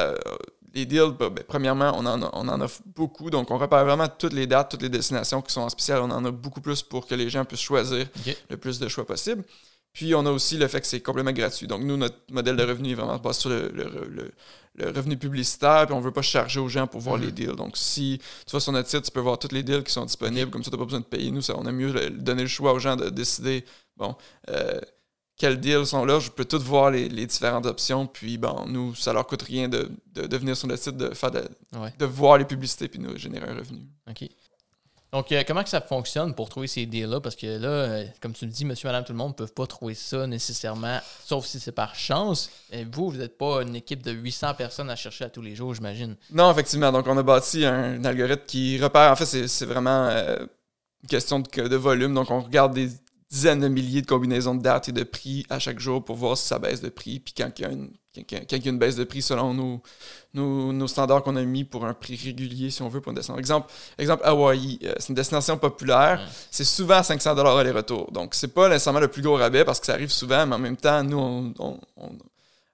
les 0.77 0.85
deals, 0.85 1.11
ben, 1.19 1.29
ben, 1.29 1.43
premièrement, 1.47 1.91
on 1.95 2.05
en, 2.05 2.21
a- 2.21 2.29
on 2.33 2.47
en 2.47 2.61
offre 2.61 2.81
beaucoup, 2.95 3.29
donc 3.29 3.49
on 3.51 3.57
repère 3.57 3.83
vraiment 3.83 4.07
toutes 4.07 4.33
les 4.33 4.47
dates, 4.47 4.71
toutes 4.71 4.81
les 4.83 4.89
destinations 4.89 5.41
qui 5.41 5.51
sont 5.51 5.61
en 5.61 5.69
spécial. 5.69 5.99
On 6.01 6.11
en 6.11 6.23
a 6.25 6.31
beaucoup 6.31 6.61
plus 6.61 6.81
pour 6.83 7.07
que 7.07 7.15
les 7.15 7.29
gens 7.29 7.43
puissent 7.45 7.61
choisir 7.61 8.07
le 8.49 8.57
plus 8.57 8.79
de 8.79 8.87
choix 8.87 9.05
possible. 9.05 9.43
Puis 9.93 10.13
on 10.13 10.23
a 10.27 10.31
aussi 10.31 10.57
le 10.57 10.67
fait 10.67 10.79
que 10.81 10.85
c'est 10.85 11.01
complètement 11.01 11.31
gratuit. 11.31 11.65
Donc 11.65 11.81
nous, 11.81 11.97
notre 11.97 12.17
modèle 12.31 12.55
de 12.55 12.63
revenu 12.63 12.91
est 12.91 12.95
vraiment 12.95 13.17
basé 13.17 13.39
sur 13.39 13.49
le, 13.49 13.69
le- 13.69 14.07
le- 14.09 14.31
le 14.75 14.91
revenu 14.91 15.17
publicitaire, 15.17 15.87
puis 15.87 15.95
on 15.95 15.99
veut 16.01 16.11
pas 16.11 16.21
charger 16.21 16.59
aux 16.59 16.69
gens 16.69 16.85
pour 16.85 17.01
voir 17.01 17.17
Mhm. 17.17 17.23
les 17.25 17.31
deals. 17.31 17.55
Donc 17.55 17.75
si 17.75 18.19
tu 18.45 18.51
vas 18.51 18.59
sur 18.59 18.71
notre 18.71 18.87
site, 18.89 19.01
tu 19.01 19.09
peux 19.11 19.19
voir 19.21 19.39
tous 19.39 19.51
les 19.51 19.63
deals 19.63 19.83
qui 19.83 19.91
sont 19.91 20.05
disponibles, 20.05 20.51
comme 20.51 20.63
ça, 20.63 20.69
tu 20.69 20.75
n'as 20.75 20.79
pas 20.79 20.85
besoin 20.85 20.99
de 20.99 21.05
payer. 21.05 21.31
Nous, 21.31 21.41
ça, 21.41 21.55
on 21.57 21.65
aime 21.65 21.75
mieux 21.77 22.09
donner 22.11 22.43
le 22.43 22.47
choix 22.47 22.73
aux 22.73 22.79
gens 22.79 22.95
de 22.95 23.09
décider, 23.09 23.65
bon, 23.95 24.15
euh, 24.49 24.79
quels 25.37 25.59
deals 25.59 25.85
sont 25.85 26.03
là. 26.05 26.19
Je 26.19 26.29
peux 26.31 26.45
tout 26.45 26.59
voir 26.59 26.91
les, 26.91 27.07
les 27.09 27.25
différentes 27.25 27.65
options, 27.65 28.07
puis 28.07 28.37
bon, 28.37 28.65
nous, 28.67 28.95
ça 28.95 29.13
leur 29.13 29.25
coûte 29.27 29.43
rien 29.43 29.69
de, 29.69 29.89
de, 30.13 30.25
de 30.27 30.37
venir 30.37 30.57
sur 30.57 30.67
le 30.67 30.75
site, 30.77 30.97
de, 30.97 31.13
faire 31.13 31.31
de, 31.31 31.43
Ouais. 31.77 31.93
de 31.97 32.05
voir 32.05 32.37
les 32.37 32.45
publicités, 32.45 32.87
puis 32.87 32.99
nous 32.99 33.17
générer 33.17 33.49
un 33.49 33.55
revenu. 33.55 33.81
OK. 34.09 34.27
Donc, 35.13 35.31
euh, 35.31 35.41
comment 35.47 35.63
que 35.63 35.69
ça 35.69 35.79
fonctionne 35.79 36.35
pour 36.35 36.49
trouver 36.49 36.67
ces 36.67 36.85
deals-là? 36.85 37.21
Parce 37.21 37.37
que 37.37 37.47
là, 37.47 37.67
euh, 37.69 38.05
comme 38.21 38.33
tu 38.33 38.45
le 38.45 38.51
dis, 38.51 38.65
monsieur, 38.65 38.89
madame, 38.89 39.05
tout 39.05 39.13
le 39.13 39.17
monde 39.17 39.29
ne 39.39 39.45
peut 39.45 39.47
pas 39.47 39.65
trouver 39.65 39.93
ça 39.93 40.27
nécessairement, 40.27 40.99
sauf 41.23 41.45
si 41.45 41.61
c'est 41.61 41.71
par 41.71 41.95
chance. 41.95 42.49
Et 42.71 42.83
vous, 42.83 43.09
vous 43.11 43.17
n'êtes 43.17 43.37
pas 43.37 43.61
une 43.61 43.75
équipe 43.77 44.03
de 44.03 44.11
800 44.11 44.55
personnes 44.55 44.89
à 44.89 44.97
chercher 44.97 45.23
à 45.23 45.29
tous 45.29 45.41
les 45.41 45.55
jours, 45.55 45.73
j'imagine. 45.73 46.17
Non, 46.31 46.51
effectivement. 46.51 46.91
Donc, 46.91 47.07
on 47.07 47.17
a 47.17 47.23
bâti 47.23 47.63
un, 47.65 48.03
algorithme 48.03 48.43
qui 48.45 48.77
repère. 48.81 49.09
En 49.11 49.15
fait, 49.15 49.25
c'est 49.25 49.47
c'est 49.47 49.65
vraiment 49.65 50.07
euh, 50.09 50.39
une 51.03 51.09
question 51.09 51.39
de, 51.39 51.67
de 51.67 51.75
volume. 51.77 52.13
Donc, 52.13 52.29
on 52.29 52.41
regarde 52.41 52.73
des 52.73 52.89
dizaines 53.29 53.59
de 53.59 53.67
milliers 53.67 54.01
de 54.01 54.07
combinaisons 54.07 54.55
de 54.55 54.61
dates 54.61 54.89
et 54.89 54.91
de 54.93 55.03
prix 55.03 55.45
à 55.49 55.59
chaque 55.59 55.79
jour 55.79 56.03
pour 56.03 56.15
voir 56.15 56.37
si 56.37 56.47
ça 56.47 56.59
baisse 56.59 56.81
de 56.81 56.89
prix. 56.89 57.19
Puis, 57.19 57.33
quand 57.37 57.49
il 57.57 57.61
y 57.61 57.65
a 57.65 57.71
une, 57.71 57.89
quand- 58.15 58.51
il 58.51 58.65
y 58.65 58.67
a 58.67 58.71
une 58.71 58.79
baisse 58.79 58.95
de 58.95 59.03
prix 59.03 59.21
selon 59.21 59.53
nos, 59.53 59.81
nos, 60.33 60.71
nos 60.73 60.87
standards 60.87 61.23
qu'on 61.23 61.35
a 61.35 61.43
mis 61.43 61.63
pour 61.65 61.85
un 61.85 61.93
prix 61.93 62.15
régulier, 62.15 62.69
si 62.71 62.81
on 62.81 62.87
veut, 62.89 63.01
pour 63.01 63.11
une 63.11 63.15
destination. 63.17 63.37
Exemple, 63.39 63.71
exemple 63.97 64.23
Hawaï, 64.25 64.79
euh, 64.83 64.93
c'est 64.97 65.09
une 65.09 65.15
destination 65.15 65.57
populaire. 65.57 66.21
C'est 66.49 66.63
souvent 66.63 67.03
500 67.03 67.37
aller-retour. 67.57 68.11
Donc, 68.11 68.33
c'est 68.33 68.47
pas 68.47 68.69
nécessairement 68.69 69.01
le 69.01 69.07
plus 69.09 69.21
gros 69.21 69.35
rabais 69.35 69.65
parce 69.65 69.79
que 69.79 69.85
ça 69.87 69.93
arrive 69.93 70.11
souvent, 70.11 70.45
mais 70.47 70.55
en 70.55 70.59
même 70.59 70.77
temps, 70.77 71.03
nous, 71.03 71.17
on- 71.19 71.53
on- 71.59 71.79
on 71.97 72.09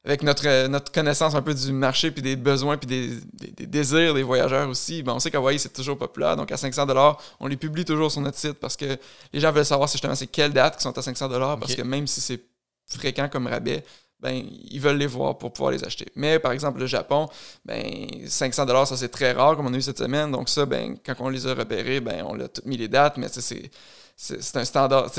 avec 0.06 0.22
notre, 0.24 0.46
euh, 0.48 0.68
notre 0.68 0.92
connaissance 0.92 1.34
un 1.36 1.42
peu 1.42 1.54
du 1.54 1.72
marché, 1.72 2.12
puis 2.12 2.22
des 2.22 2.36
besoins, 2.36 2.78
puis 2.78 2.88
des, 2.88 3.08
des- 3.34 3.52
des 3.52 3.68
désirs 3.68 4.14
des 4.14 4.24
voyageurs 4.24 4.68
aussi, 4.70 5.02
ben 5.04 5.14
on 5.14 5.20
sait 5.20 5.32
qu'Hawaii, 5.32 5.58
c'est 5.60 5.72
toujours 5.74 5.98
populaire. 5.98 6.36
Donc, 6.36 6.52
à 6.52 6.58
500 6.58 6.86
on 7.40 7.48
les 7.48 7.58
publie 7.58 7.86
toujours 7.86 8.12
sur 8.12 8.22
notre 8.22 8.38
site 8.38 8.54
parce 8.60 8.76
que 8.76 8.98
les 9.32 9.40
gens 9.40 9.52
veulent 9.52 9.66
savoir 9.66 9.88
justement 9.90 10.16
c'est 10.16 10.28
quelles 10.28 10.52
dates 10.54 10.78
qui 10.78 10.84
sont 10.84 10.98
à 10.98 11.02
500 11.02 11.30
Parce 11.60 11.76
que 11.76 11.82
même 11.84 12.06
si 12.08 12.20
c'est 12.22 12.42
fréquent 12.88 13.30
comme 13.30 13.48
rabais, 13.48 13.84
ben, 14.20 14.42
ils 14.72 14.80
veulent 14.80 14.98
les 14.98 15.08
voir 15.08 15.38
pour 15.38 15.52
pouvoir 15.52 15.72
les 15.72 15.84
acheter. 15.84 16.08
Mais, 16.16 16.40
par 16.40 16.54
exemple, 16.54 16.80
le 16.80 16.86
Japon, 16.88 17.28
ben, 17.66 17.84
500 18.26 18.86
ça, 18.86 18.96
c'est 18.98 19.10
très 19.10 19.34
rare, 19.34 19.56
comme 19.58 19.68
on 19.68 19.74
a 19.74 19.78
eu 19.78 19.82
cette 19.82 19.98
semaine. 19.98 20.32
Donc, 20.32 20.48
ça, 20.48 20.66
ben, 20.66 20.96
quand 21.06 21.16
on 21.20 21.28
les 21.30 21.46
a 21.46 21.54
repérés, 21.54 22.00
ben, 22.00 22.24
on 22.28 22.40
a 22.40 22.48
tout 22.48 22.62
mis 22.66 22.78
les 22.78 22.88
dates, 22.88 23.18
mais 23.18 23.28
c'est 23.30 24.58
un 24.58 24.64
standard. 24.66 25.10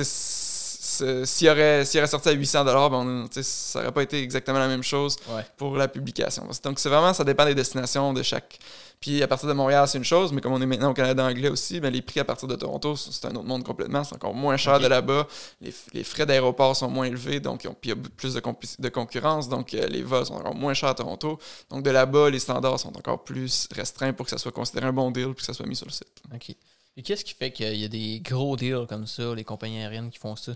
C'est- 0.95 1.27
S'il 1.27 1.49
aurait, 1.49 1.85
s'il 1.85 2.01
aurait 2.01 2.07
sorti 2.09 2.29
à 2.29 2.33
800 2.33 2.65
ben 2.65 2.93
on- 2.93 3.29
tu 3.29 3.35
sais, 3.35 3.43
ça 3.43 3.81
n'aurait 3.81 3.93
pas 3.93 4.03
été 4.03 4.23
exactement 4.23 4.59
la 4.59 4.69
même 4.69 4.83
chose 4.83 5.17
Ouais. 5.29 5.45
pour 5.57 5.77
la 5.77 5.89
publication. 5.89 6.47
Donc, 6.65 6.79
c'est 6.79 6.89
vraiment, 6.89 7.13
ça 7.13 7.25
dépend 7.25 7.45
des 7.45 7.55
destinations 7.55 8.13
de 8.13 8.23
chaque. 8.23 8.59
Puis, 9.01 9.23
à 9.23 9.29
partir 9.29 9.49
de 9.49 9.53
Montréal, 9.53 9.87
c'est 9.87 9.99
une 9.99 10.05
chose, 10.05 10.33
mais 10.33 10.41
comme 10.41 10.53
on 10.55 10.63
est 10.63 10.67
maintenant 10.67 10.91
au 10.91 10.95
Canada 10.95 11.25
anglais 11.25 11.51
aussi, 11.51 11.79
ben, 11.79 11.93
les 11.93 12.01
prix 12.01 12.21
à 12.21 12.25
partir 12.25 12.49
de 12.49 12.55
Toronto, 12.55 12.97
c'est 12.97 13.27
un 13.27 13.33
autre 13.35 13.45
monde 13.45 13.63
complètement. 13.65 14.03
C'est 14.03 14.15
encore 14.15 14.33
moins 14.35 14.57
cher 14.57 14.81
de 14.81 14.87
là-bas. 14.87 15.27
Les, 15.61 16.05
frais 16.05 16.25
d'aéroport 16.25 16.75
sont 16.75 16.89
moins 16.89 17.05
élevés, 17.05 17.39
donc 17.41 17.65
il 17.65 17.89
y 17.89 17.93
a 17.93 17.97
plus 17.97 18.33
de 18.35 18.89
concurrence, 18.89 19.49
donc 19.49 19.75
euh, 19.75 19.87
les 19.89 20.03
vols 20.03 20.25
sont 20.25 20.35
encore 20.35 20.55
moins 20.55 20.73
chers 20.73 20.89
à 20.89 20.95
Toronto. 20.95 21.39
Donc, 21.71 21.83
de 21.83 21.91
là-bas, 21.91 22.31
les 22.31 22.39
standards 22.39 22.81
sont 22.81 22.97
encore 22.97 23.25
plus 23.25 23.69
restreints 23.75 24.13
pour 24.15 24.25
que 24.25 24.31
ça 24.31 24.39
soit 24.39 24.53
considéré 24.53 24.87
un 24.87 24.93
bon 24.93 25.11
deal 25.11 25.27
puis 25.35 25.37
que 25.37 25.45
ça 25.45 25.53
soit 25.53 25.67
mis 25.67 25.77
sur 25.77 25.87
le 25.87 25.93
site. 25.93 26.23
OK. 26.33 26.55
Et 26.97 27.03
qu'est-ce 27.03 27.25
qui 27.25 27.35
fait 27.35 27.51
qu'il 27.51 27.75
y 27.77 27.85
a 27.85 27.89
des 27.89 28.21
gros 28.25 28.57
deals 28.57 28.87
comme 28.89 29.07
ça, 29.07 29.35
les 29.35 29.45
compagnies 29.45 29.81
aériennes 29.81 30.11
qui 30.11 30.19
font 30.19 30.37
ça? 30.37 30.53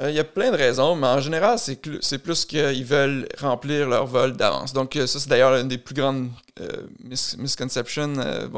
Euh, 0.00 0.10
Il 0.10 0.16
y 0.16 0.18
a 0.20 0.24
plein 0.24 0.50
de 0.50 0.56
raisons, 0.56 0.96
mais 0.96 1.06
en 1.06 1.20
général, 1.20 1.58
c'est 1.58 1.78
c'est 2.00 2.18
plus 2.18 2.44
qu'ils 2.46 2.84
veulent 2.84 3.28
remplir 3.38 3.88
leur 3.88 4.06
vol 4.06 4.32
d'avance. 4.36 4.72
Donc, 4.72 4.96
euh, 4.96 5.06
ça, 5.06 5.20
c'est 5.20 5.28
d'ailleurs 5.28 5.54
une 5.56 5.68
des 5.68 5.78
plus 5.78 5.94
grandes 5.94 6.30
euh, 6.60 6.86
mis- 7.04 7.34
misconceptions. 7.38 8.14
euh, 8.18 8.48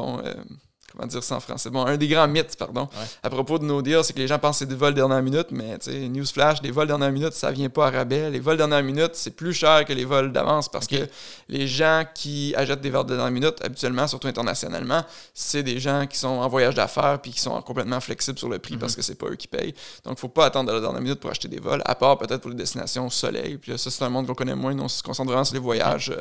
comment 0.95 1.07
dire 1.07 1.23
ça 1.23 1.35
en 1.35 1.39
français? 1.39 1.69
Bon, 1.69 1.85
un 1.85 1.97
des 1.97 2.07
grands 2.07 2.27
mythes, 2.27 2.55
pardon, 2.57 2.81
Ouais. 2.93 3.05
à 3.23 3.29
propos 3.29 3.59
de 3.59 3.65
nos 3.65 3.81
deals, 3.81 4.03
c'est 4.03 4.13
que 4.13 4.19
les 4.19 4.27
gens 4.27 4.39
pensent 4.39 4.55
que 4.57 4.59
c'est 4.59 4.69
des 4.69 4.75
vols 4.75 4.93
dernière 4.93 5.21
minute, 5.21 5.47
mais 5.51 5.77
tu 5.79 5.91
sais, 5.91 6.07
newsflash, 6.09 6.61
des 6.61 6.71
vols 6.71 6.87
dernière 6.87 7.11
minute, 7.11 7.33
ça 7.33 7.51
vient 7.51 7.69
pas 7.69 7.87
à 7.87 7.91
rabais. 7.91 8.29
Les 8.29 8.39
vols 8.39 8.57
dernière 8.57 8.83
minute, 8.83 9.11
c'est 9.13 9.31
plus 9.35 9.53
cher 9.53 9.85
que 9.85 9.93
les 9.93 10.05
vols 10.05 10.31
d'avance 10.31 10.69
parce 10.69 10.87
que 10.87 11.07
les 11.49 11.67
gens 11.67 12.03
qui 12.13 12.53
achètent 12.55 12.81
des 12.81 12.89
vols 12.89 13.05
de 13.05 13.15
dernière 13.15 13.31
minute, 13.31 13.55
habituellement, 13.63 14.07
surtout 14.07 14.27
internationalement, 14.27 15.03
c'est 15.33 15.63
des 15.63 15.79
gens 15.79 16.05
qui 16.07 16.17
sont 16.17 16.27
en 16.27 16.47
voyage 16.47 16.75
d'affaires 16.75 17.19
puis 17.21 17.31
qui 17.31 17.39
sont 17.39 17.61
complètement 17.61 17.99
flexibles 17.99 18.37
sur 18.39 18.49
le 18.49 18.59
prix 18.59 18.75
Mhm. 18.75 18.79
parce 18.79 18.95
que 18.95 19.01
c'est 19.01 19.15
pas 19.15 19.27
eux 19.27 19.35
qui 19.35 19.47
payent. 19.47 19.73
Donc, 20.03 20.17
faut 20.19 20.29
pas 20.29 20.45
attendre 20.45 20.69
de 20.69 20.73
la 20.75 20.81
dernière 20.81 21.01
minute 21.01 21.19
pour 21.19 21.29
acheter 21.31 21.47
des 21.47 21.59
vols, 21.59 21.81
à 21.85 21.95
part 21.95 22.17
peut-être 22.17 22.41
pour 22.41 22.49
les 22.51 22.55
destinations 22.55 23.07
au 23.07 23.09
soleil. 23.09 23.57
Puis 23.57 23.71
là, 23.71 23.77
ça, 23.77 23.89
c'est 23.91 24.03
un 24.03 24.09
monde 24.09 24.27
qu'on 24.27 24.33
connaît 24.35 24.55
moins. 24.55 24.77
On 24.79 24.87
se 24.87 25.03
concentre 25.03 25.29
vraiment 25.29 25.43
sur 25.45 25.53
les 25.55 25.59
voyages 25.59 26.11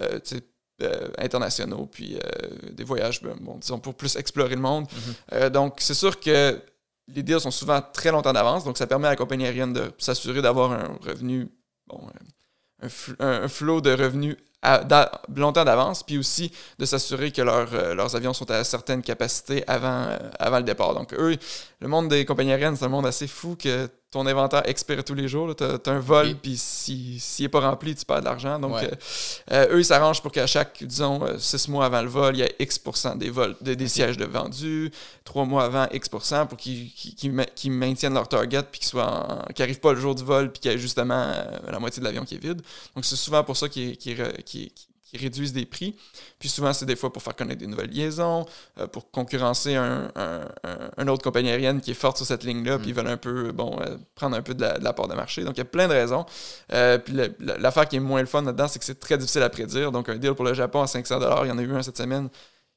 euh, 0.00 0.18
tu 0.20 0.36
sais, 0.36 0.36
euh, 0.36 0.40
internationaux, 1.18 1.86
puis 1.90 2.16
euh, 2.16 2.48
des 2.72 2.84
voyages, 2.84 3.22
ben, 3.22 3.34
bon, 3.40 3.56
disons, 3.58 3.78
pour 3.78 3.94
plus 3.94 4.16
explorer 4.16 4.54
le 4.54 4.60
monde. 4.60 4.86
Mhm. 4.92 5.14
Euh, 5.34 5.50
donc, 5.50 5.76
c'est 5.78 5.94
sûr 5.94 6.18
que 6.20 6.60
les 7.08 7.22
deals 7.22 7.40
sont 7.40 7.50
souvent 7.50 7.80
très 7.92 8.10
longtemps 8.12 8.32
d'avance, 8.32 8.64
donc 8.64 8.78
ça 8.78 8.86
permet 8.86 9.08
à 9.08 9.10
la 9.10 9.16
compagnie 9.16 9.44
aérienne 9.44 9.72
de 9.72 9.90
s'assurer 9.98 10.42
d'avoir 10.42 10.72
un 10.72 10.96
revenu, 11.04 11.48
bon, 11.86 12.00
euh, 12.06 12.86
un, 12.86 12.88
fl- 12.88 13.16
un- 13.18 13.42
un 13.44 13.48
flot 13.48 13.80
de 13.80 13.90
revenus 13.92 14.36
à- 14.62 14.84
d'a- 14.84 15.22
longtemps 15.34 15.64
d'avance, 15.64 16.02
puis 16.02 16.18
aussi 16.18 16.52
de 16.78 16.84
s'assurer 16.84 17.32
que 17.32 17.42
leurs, 17.42 17.72
euh, 17.74 17.94
leurs 17.94 18.14
avions 18.14 18.32
sont 18.34 18.50
à 18.50 18.62
certaines 18.62 19.02
capacités 19.02 19.64
avant, 19.66 20.04
euh, 20.08 20.18
avant 20.38 20.58
le 20.58 20.64
départ. 20.64 20.94
Donc, 20.94 21.12
eux, 21.14 21.36
le 21.80 21.88
monde 21.88 22.08
des 22.08 22.24
compagnies 22.24 22.52
aériennes, 22.52 22.76
c'est 22.76 22.84
un 22.84 22.88
monde 22.88 23.06
assez 23.06 23.26
fou 23.26 23.56
que 23.56 23.88
ton 24.10 24.26
inventaire 24.26 24.62
expire 24.68 25.04
tous 25.04 25.14
les 25.14 25.28
jours. 25.28 25.54
Tu 25.54 25.62
as, 25.62 25.78
un 25.86 25.98
vol, 26.00 26.26
Oui. 26.26 26.34
puis 26.34 26.56
s'il 26.56 27.20
si, 27.20 27.42
n'est 27.42 27.48
pas 27.48 27.60
rempli, 27.60 27.94
tu 27.94 28.04
perds 28.04 28.20
de 28.20 28.24
l'argent. 28.24 28.58
Donc, 28.58 28.74
Ouais. 28.74 28.90
euh, 28.90 28.96
euh, 29.52 29.74
eux, 29.76 29.78
ils 29.80 29.84
s'arrangent 29.84 30.20
pour 30.20 30.32
qu'à 30.32 30.46
chaque, 30.48 30.82
disons, 30.82 31.22
euh, 31.24 31.38
six 31.38 31.68
mois 31.68 31.84
avant 31.86 32.02
le 32.02 32.08
vol, 32.08 32.36
il 32.36 32.40
y 32.40 32.42
ait 32.42 32.56
X 32.58 32.80
des 33.16 33.30
vols, 33.30 33.56
de- 33.60 33.74
des 33.74 33.88
sièges 33.88 34.16
de 34.16 34.24
vendus, 34.24 34.90
trois 35.24 35.44
mois 35.44 35.64
avant, 35.64 35.86
X 35.92 36.08
pour 36.08 36.56
qu'ils 36.56 36.90
qu'ils 36.92 37.72
maintiennent 37.72 38.14
leur 38.14 38.26
target, 38.28 38.62
puis 38.70 38.80
qu'ils 38.80 38.88
soient 38.88 39.06
en- 39.06 39.52
qu'ils 39.52 39.62
n'arrivent 39.62 39.80
pas 39.80 39.92
le 39.92 40.00
jour 40.00 40.14
du 40.16 40.24
vol, 40.24 40.50
puis 40.50 40.60
qu'il 40.60 40.72
y 40.72 40.74
ait 40.74 40.78
justement 40.78 41.14
euh, 41.32 41.44
la 41.70 41.78
moitié 41.78 42.00
de 42.00 42.04
l'avion 42.04 42.24
qui 42.24 42.34
est 42.34 42.38
vide. 42.42 42.62
Donc, 42.96 43.04
c'est 43.04 43.16
souvent 43.16 43.44
pour 43.44 43.56
ça 43.56 43.68
qu'ils 43.68 43.96
qu'ils 45.10 45.20
réduisent 45.20 45.52
des 45.52 45.66
prix. 45.66 45.96
Puis 46.38 46.48
souvent, 46.48 46.72
c'est 46.72 46.86
des 46.86 46.96
fois 46.96 47.12
pour 47.12 47.22
faire 47.22 47.34
connaître 47.36 47.58
des 47.60 47.66
nouvelles 47.66 47.90
liaisons, 47.90 48.46
euh, 48.78 48.86
pour 48.86 49.10
concurrencer 49.10 49.74
un, 49.74 50.10
un, 50.14 50.40
un- 50.64 50.90
une 51.02 51.10
autre 51.10 51.22
compagnie 51.22 51.50
aérienne 51.50 51.80
qui 51.80 51.90
est 51.90 51.94
forte 51.94 52.16
sur 52.16 52.26
cette 52.26 52.44
ligne-là, 52.44 52.76
Mm. 52.78 52.80
puis 52.80 52.90
ils 52.90 52.94
veulent 52.94 53.06
un 53.08 53.16
peu, 53.16 53.52
bon, 53.52 53.78
euh, 53.80 53.96
prendre 54.14 54.36
un 54.36 54.42
peu 54.42 54.54
de 54.54 54.62
la, 54.62 54.78
de 54.78 54.84
la 54.84 54.92
part 54.92 55.08
de 55.08 55.14
marché. 55.14 55.42
Donc, 55.44 55.56
il 55.56 55.58
y 55.58 55.62
a 55.62 55.64
plein 55.66 55.88
de 55.88 55.92
raisons. 55.92 56.24
Euh, 56.72 56.98
puis 56.98 57.14
l'affaire 57.38 57.88
qui 57.88 57.96
est 57.96 58.00
moins 58.00 58.20
le 58.20 58.26
fun 58.26 58.42
là-dedans, 58.42 58.68
c'est 58.68 58.78
que 58.78 58.84
c'est 58.84 58.98
très 59.00 59.18
difficile 59.18 59.42
à 59.42 59.50
prédire. 59.50 59.92
Donc, 59.92 60.08
un 60.08 60.16
deal 60.16 60.34
pour 60.34 60.44
le 60.44 60.54
Japon 60.54 60.82
à 60.82 60.86
500 60.86 61.18
il 61.44 61.48
y 61.48 61.50
en 61.52 61.58
a 61.58 61.62
eu 61.62 61.72
un 61.74 61.82
cette 61.82 61.96
semaine. 61.98 62.28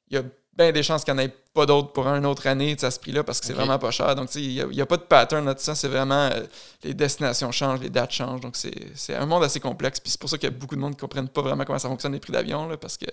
Il 0.10 0.16
y 0.16 0.20
a 0.20 0.24
bien 0.56 0.72
des 0.72 0.84
chances 0.84 1.04
qu'il 1.04 1.14
n'y 1.14 1.22
en 1.22 1.24
ait 1.24 1.36
pas 1.54 1.66
d'autres 1.66 1.92
pour 1.92 2.08
une 2.08 2.26
autre 2.26 2.46
année 2.48 2.76
à 2.82 2.92
ce 2.92 3.00
prix-là 3.00 3.24
parce 3.24 3.40
que 3.40 3.46
c'est 3.46 3.54
vraiment 3.54 3.80
pas 3.80 3.92
cher. 3.92 4.16
Donc, 4.16 4.28
tu 4.28 4.34
sais, 4.34 4.44
il 4.44 4.54
n'y 4.54 4.82
a, 4.82 4.84
y 4.84 4.86
pas 4.86 4.98
de 4.98 5.04
pattern 5.04 5.46
là-dessus. 5.46 5.72
C'est 5.76 5.88
vraiment 5.88 6.30
euh, 6.32 6.46
les 6.84 6.94
destinations 6.94 7.52
changent, 7.52 7.80
les 7.80 7.90
dates 7.90 8.12
changent. 8.12 8.42
Donc, 8.42 8.56
c'est 8.56 9.16
un 9.16 9.26
monde 9.26 9.44
assez 9.44 9.60
complexe. 9.60 10.00
Puis 10.00 10.12
c'est 10.12 10.20
pour 10.20 10.30
ça 10.30 10.38
qu'il 10.38 10.50
y 10.50 10.54
a 10.54 10.56
beaucoup 10.56 10.76
de 10.76 10.82
monde 10.82 10.94
qui 10.94 10.98
ne 10.98 11.02
comprennent 11.02 11.30
pas 11.30 11.42
vraiment 11.42 11.66
comment 11.66 11.80
ça 11.80 11.90
fonctionne 11.90 12.14
les 12.14 12.20
prix 12.20 12.34
d'avion 12.34 12.76
parce 12.78 12.98
que 12.98 13.08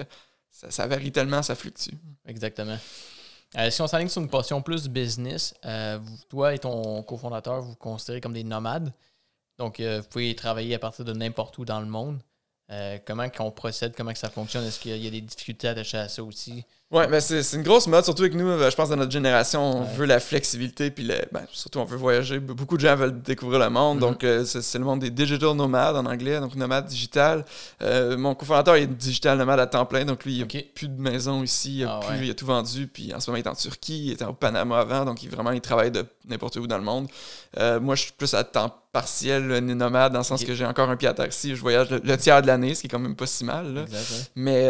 ça, 0.50 0.70
ça 0.70 0.86
varie 0.86 1.12
tellement, 1.12 1.42
ça 1.42 1.54
fluctue. 1.54 1.94
Exactement. 2.26 2.78
Euh, 3.58 3.70
si 3.70 3.82
on 3.82 3.86
s'aligne 3.86 4.08
sur 4.08 4.22
une 4.22 4.28
portion 4.28 4.62
plus 4.62 4.88
business, 4.88 5.54
euh, 5.64 5.98
toi 6.28 6.54
et 6.54 6.58
ton 6.58 7.02
cofondateur, 7.02 7.62
vous 7.62 7.70
vous 7.70 7.76
considérez 7.76 8.20
comme 8.20 8.34
des 8.34 8.44
nomades. 8.44 8.92
Donc, 9.58 9.78
vous 9.80 10.02
pouvez 10.08 10.34
travailler 10.34 10.74
à 10.74 10.78
partir 10.78 11.04
de 11.04 11.12
n'importe 11.12 11.58
où 11.58 11.66
dans 11.66 11.80
le 11.80 11.86
monde. 11.86 12.22
Comment 13.04 13.28
qu'on 13.28 13.50
procède, 13.50 13.94
comment 13.94 14.12
que 14.12 14.18
ça 14.18 14.30
fonctionne? 14.30 14.64
Est-ce 14.64 14.80
qu'il 14.80 14.96
y 14.96 15.06
a 15.06 15.10
des 15.10 15.20
difficultés 15.20 15.68
attachées 15.68 15.98
à 15.98 16.08
ça 16.08 16.22
aussi? 16.22 16.64
Ouais, 16.92 17.06
ben 17.06 17.20
c'est 17.20 17.40
une 17.54 17.62
grosse 17.62 17.86
mode, 17.86 18.02
surtout 18.02 18.22
avec 18.22 18.34
nous, 18.34 18.48
euh, 18.48 18.68
je 18.68 18.74
pense, 18.74 18.88
dans 18.88 18.96
notre 18.96 19.12
génération, 19.12 19.62
on 19.62 19.80
Ouais. 19.82 19.94
veut 19.96 20.06
la 20.06 20.18
flexibilité, 20.18 20.90
puis 20.90 21.04
le, 21.04 21.14
ben, 21.30 21.42
surtout 21.52 21.78
on 21.78 21.84
veut 21.84 21.96
voyager. 21.96 22.40
Be- 22.40 22.52
Beaucoup 22.52 22.76
de 22.76 22.80
gens 22.82 22.96
veulent 22.96 23.22
découvrir 23.22 23.60
le 23.60 23.70
monde, 23.70 23.98
Mhm. 23.98 24.00
donc 24.00 24.24
euh, 24.24 24.44
c'est 24.44 24.76
le 24.78 24.84
monde 24.84 24.98
des 24.98 25.10
digital 25.10 25.52
nomades 25.54 25.94
en 25.94 26.04
anglais, 26.04 26.40
donc 26.40 26.56
nomade 26.56 26.86
digital. 26.86 27.44
Euh, 27.80 28.16
mon 28.18 28.34
cofondateur 28.34 28.74
est 28.74 28.88
digital 28.88 29.38
nomade 29.38 29.60
à 29.60 29.68
temps 29.68 29.86
plein, 29.86 30.04
donc 30.04 30.24
lui, 30.24 30.38
il 30.38 30.42
a 30.42 30.44
Ok. 30.46 30.64
plus 30.74 30.88
de 30.88 31.00
maison 31.00 31.44
ici, 31.44 31.78
il 31.78 31.84
a, 31.84 32.00
Ah 32.02 32.06
plus- 32.08 32.18
ouais. 32.18 32.26
il 32.26 32.30
a 32.32 32.34
tout 32.34 32.46
vendu, 32.46 32.88
puis 32.88 33.14
en 33.14 33.20
ce 33.20 33.30
moment 33.30 33.40
il 33.40 33.46
est 33.46 33.48
en 33.50 33.54
Turquie, 33.54 34.06
il 34.06 34.12
était 34.14 34.24
au 34.24 34.32
Panama 34.32 34.80
avant, 34.80 35.04
donc 35.04 35.22
il, 35.22 35.30
vraiment 35.30 35.52
il 35.52 35.60
travaille 35.60 35.92
de 35.92 36.04
n'importe 36.28 36.56
où 36.56 36.66
dans 36.66 36.78
le 36.78 36.84
monde. 36.84 37.06
Euh, 37.58 37.78
moi, 37.78 37.94
je 37.94 38.02
suis 38.02 38.12
plus 38.12 38.34
à 38.34 38.42
temps 38.44 38.74
partiel, 38.92 39.46
nomade, 39.60 40.12
dans 40.12 40.18
le 40.18 40.24
sens 40.24 40.42
que 40.44 40.52
j'ai 40.54 40.66
encore 40.66 40.90
un 40.90 40.96
pied 40.96 41.08
à 41.08 41.26
ici, 41.28 41.54
je 41.54 41.60
voyage 41.60 41.90
le, 41.90 42.00
le 42.02 42.16
tiers 42.16 42.42
de 42.42 42.48
l'année, 42.48 42.74
ce 42.74 42.80
qui 42.80 42.88
est 42.88 42.90
quand 42.90 42.98
même 42.98 43.14
pas 43.14 43.26
si 43.26 43.44
mal. 43.44 43.72
Là. 43.72 43.84
Mais 44.34 44.68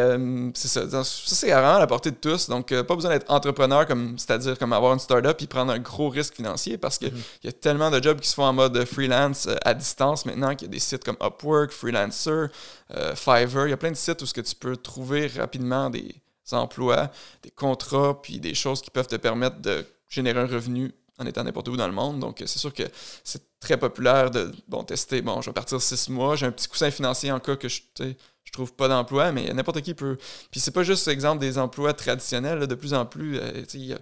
c'est 0.54 0.68
ça. 0.68 0.88
Ça, 0.90 1.02
c'est 1.04 1.50
vraiment 1.50 1.78
la 1.78 1.86
portée 1.86 2.10
de 2.11 2.17
tous. 2.17 2.49
Donc, 2.49 2.73
euh, 2.73 2.83
pas 2.85 2.95
besoin 2.95 3.11
d'être 3.12 3.31
entrepreneur, 3.31 3.87
comme 3.87 4.19
c'est-à-dire 4.19 4.59
comme 4.59 4.73
avoir 4.73 4.93
une 4.93 4.99
startup 4.99 5.37
puis 5.37 5.47
prendre 5.47 5.73
un 5.73 5.79
gros 5.79 6.09
risque 6.09 6.35
financier 6.35 6.79
parce 6.79 6.99
qu'il 6.99 7.12
Mhm. 7.12 7.21
y 7.45 7.49
a 7.49 7.52
tellement 7.52 7.90
de 7.90 8.02
jobs 8.02 8.21
qui 8.21 8.29
se 8.29 8.35
font 8.35 8.45
en 8.45 8.52
mode 8.52 8.85
freelance 8.85 9.47
euh, 9.47 9.57
à 9.64 9.75
distance 9.75 10.26
maintenant 10.26 10.55
qu'il 10.55 10.69
y 10.69 10.71
a 10.71 10.73
des 10.73 10.79
sites 10.81 11.05
comme 11.05 11.17
Upwork, 11.23 11.71
Freelancer, 11.73 12.49
euh, 12.95 13.14
Fiverr. 13.14 13.67
Il 13.67 13.71
y 13.71 13.75
a 13.75 13.76
plein 13.76 13.90
de 13.90 13.97
sites 13.97 14.21
où 14.23 14.26
ce 14.26 14.35
que 14.35 14.40
tu 14.40 14.55
peux 14.55 14.76
trouver 14.76 15.26
rapidement 15.29 15.90
des 15.90 16.14
emplois, 16.52 17.11
des 17.43 17.50
contrats, 17.50 18.21
puis 18.21 18.40
des 18.40 18.55
choses 18.55 18.81
qui 18.83 18.90
peuvent 18.90 19.07
te 19.07 19.17
permettre 19.17 19.61
de 19.61 19.87
générer 20.09 20.40
un 20.40 20.47
revenu 20.47 20.93
en 21.20 21.26
étant 21.26 21.44
n'importe 21.44 21.68
où 21.68 21.76
dans 21.76 21.86
le 21.86 21.92
monde. 21.92 22.18
Donc, 22.18 22.40
euh, 22.40 22.46
c'est 22.46 22.58
sûr 22.58 22.72
que 22.72 22.82
c'est 23.22 23.42
très 23.60 23.76
populaire 23.76 24.30
de 24.30 24.50
bon, 24.68 24.82
tester. 24.82 25.22
Bon, 25.22 25.40
je 25.40 25.50
vais 25.50 25.54
partir 25.54 25.80
six 25.80 26.08
mois, 26.08 26.36
j'ai 26.36 26.46
un 26.46 26.52
petit 26.52 26.68
coussin 26.68 26.90
financier 26.90 27.30
en 27.30 27.40
cas 27.40 27.56
que 27.56 27.68
je, 27.68 27.82
je 27.98 28.52
trouve 28.52 28.72
pas 28.74 28.88
d'emploi, 28.88 29.32
mais 29.32 29.52
n'importe 29.52 29.80
qui 29.82 29.94
peut. 29.94 30.16
Puis 30.50 30.60
c'est 30.60 30.70
pas 30.70 30.82
juste 30.82 31.06
exemple 31.08 31.40
des 31.40 31.58
emplois 31.58 31.92
traditionnels, 31.92 32.66
de 32.66 32.74
plus 32.74 32.94
en 32.94 33.06
plus, 33.06 33.38
euh, 33.38 33.62
il 33.74 33.84
y, 33.84 33.92
a 33.92 33.98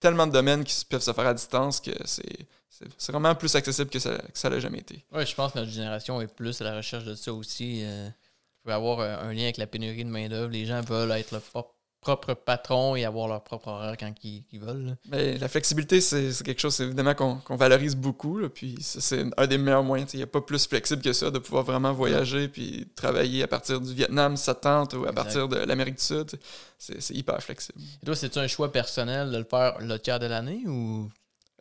tellement 0.00 0.26
de 0.26 0.32
domaines 0.32 0.64
qui 0.64 0.84
peuvent 0.84 1.02
se 1.02 1.12
faire 1.12 1.26
à 1.26 1.34
distance 1.34 1.80
que 1.80 1.90
c'est 2.04 3.10
vraiment 3.10 3.34
plus 3.34 3.54
accessible 3.56 3.90
que 3.90 3.98
ça 3.98 4.16
que 4.16 4.38
ça 4.38 4.48
l'a 4.48 4.60
jamais 4.60 4.78
été. 4.78 5.04
Ouais, 5.12 5.26
je 5.26 5.34
pense 5.34 5.52
que 5.52 5.58
notre 5.58 5.70
génération 5.70 6.20
est 6.20 6.32
plus 6.32 6.60
à 6.60 6.64
la 6.64 6.76
recherche 6.76 7.04
de 7.04 7.14
ça 7.14 7.32
aussi. 7.32 7.82
Euh, 7.82 8.08
il 8.08 8.62
peut 8.64 8.72
avoir 8.72 9.00
un, 9.00 9.28
un 9.28 9.32
lien 9.32 9.44
avec 9.44 9.56
la 9.56 9.66
pénurie 9.66 10.04
de 10.04 10.10
main-d'œuvre. 10.10 10.52
Les 10.52 10.66
gens 10.66 10.80
veulent 10.82 11.10
être 11.12 11.32
leur 11.32 11.42
propre, 11.42 11.74
propre 12.00 12.34
patron 12.34 12.94
et 12.96 13.04
avoir 13.04 13.28
leur 13.28 13.42
propre 13.42 13.68
horaire 13.68 13.96
quand 13.98 14.12
ils, 14.22 14.44
ils 14.52 14.60
veulent. 14.60 14.86
là. 14.86 14.92
Mais 15.10 15.36
la 15.38 15.48
flexibilité, 15.48 16.00
c'est 16.00 16.42
quelque 16.44 16.60
chose 16.60 16.80
évidemment 16.80 17.14
qu'on 17.14 17.56
valorise 17.56 17.96
beaucoup. 17.96 18.38
là, 18.38 18.48
puis 18.48 18.76
c'est 18.80 19.24
un 19.36 19.46
des 19.46 19.58
meilleurs 19.58 19.82
moyens. 19.82 20.12
Il 20.14 20.18
n'y 20.18 20.22
a 20.22 20.26
pas 20.28 20.40
plus 20.40 20.66
flexible 20.66 21.02
que 21.02 21.12
ça 21.12 21.30
de 21.30 21.38
pouvoir 21.38 21.64
vraiment 21.64 21.92
voyager 21.92 22.48
puis 22.48 22.88
travailler 22.94 23.42
à 23.42 23.48
partir 23.48 23.80
du 23.80 23.92
Vietnam 23.94 24.34
te 24.36 24.50
tente 24.52 24.94
ou 24.94 24.98
à 24.98 25.10
Exact. 25.10 25.14
partir 25.14 25.48
de 25.48 25.56
l'Amérique 25.56 25.96
du 25.96 26.04
Sud. 26.04 26.38
c'est 26.78 27.10
hyper 27.14 27.42
flexible. 27.42 27.78
Et 28.02 28.06
toi, 28.06 28.14
c'est-tu 28.14 28.38
un 28.38 28.46
choix 28.46 28.70
personnel 28.72 29.30
de 29.30 29.38
le 29.38 29.44
faire 29.44 29.78
le 29.80 29.98
tiers 29.98 30.18
de 30.20 30.26
l'année 30.26 30.62
ou. 30.66 31.08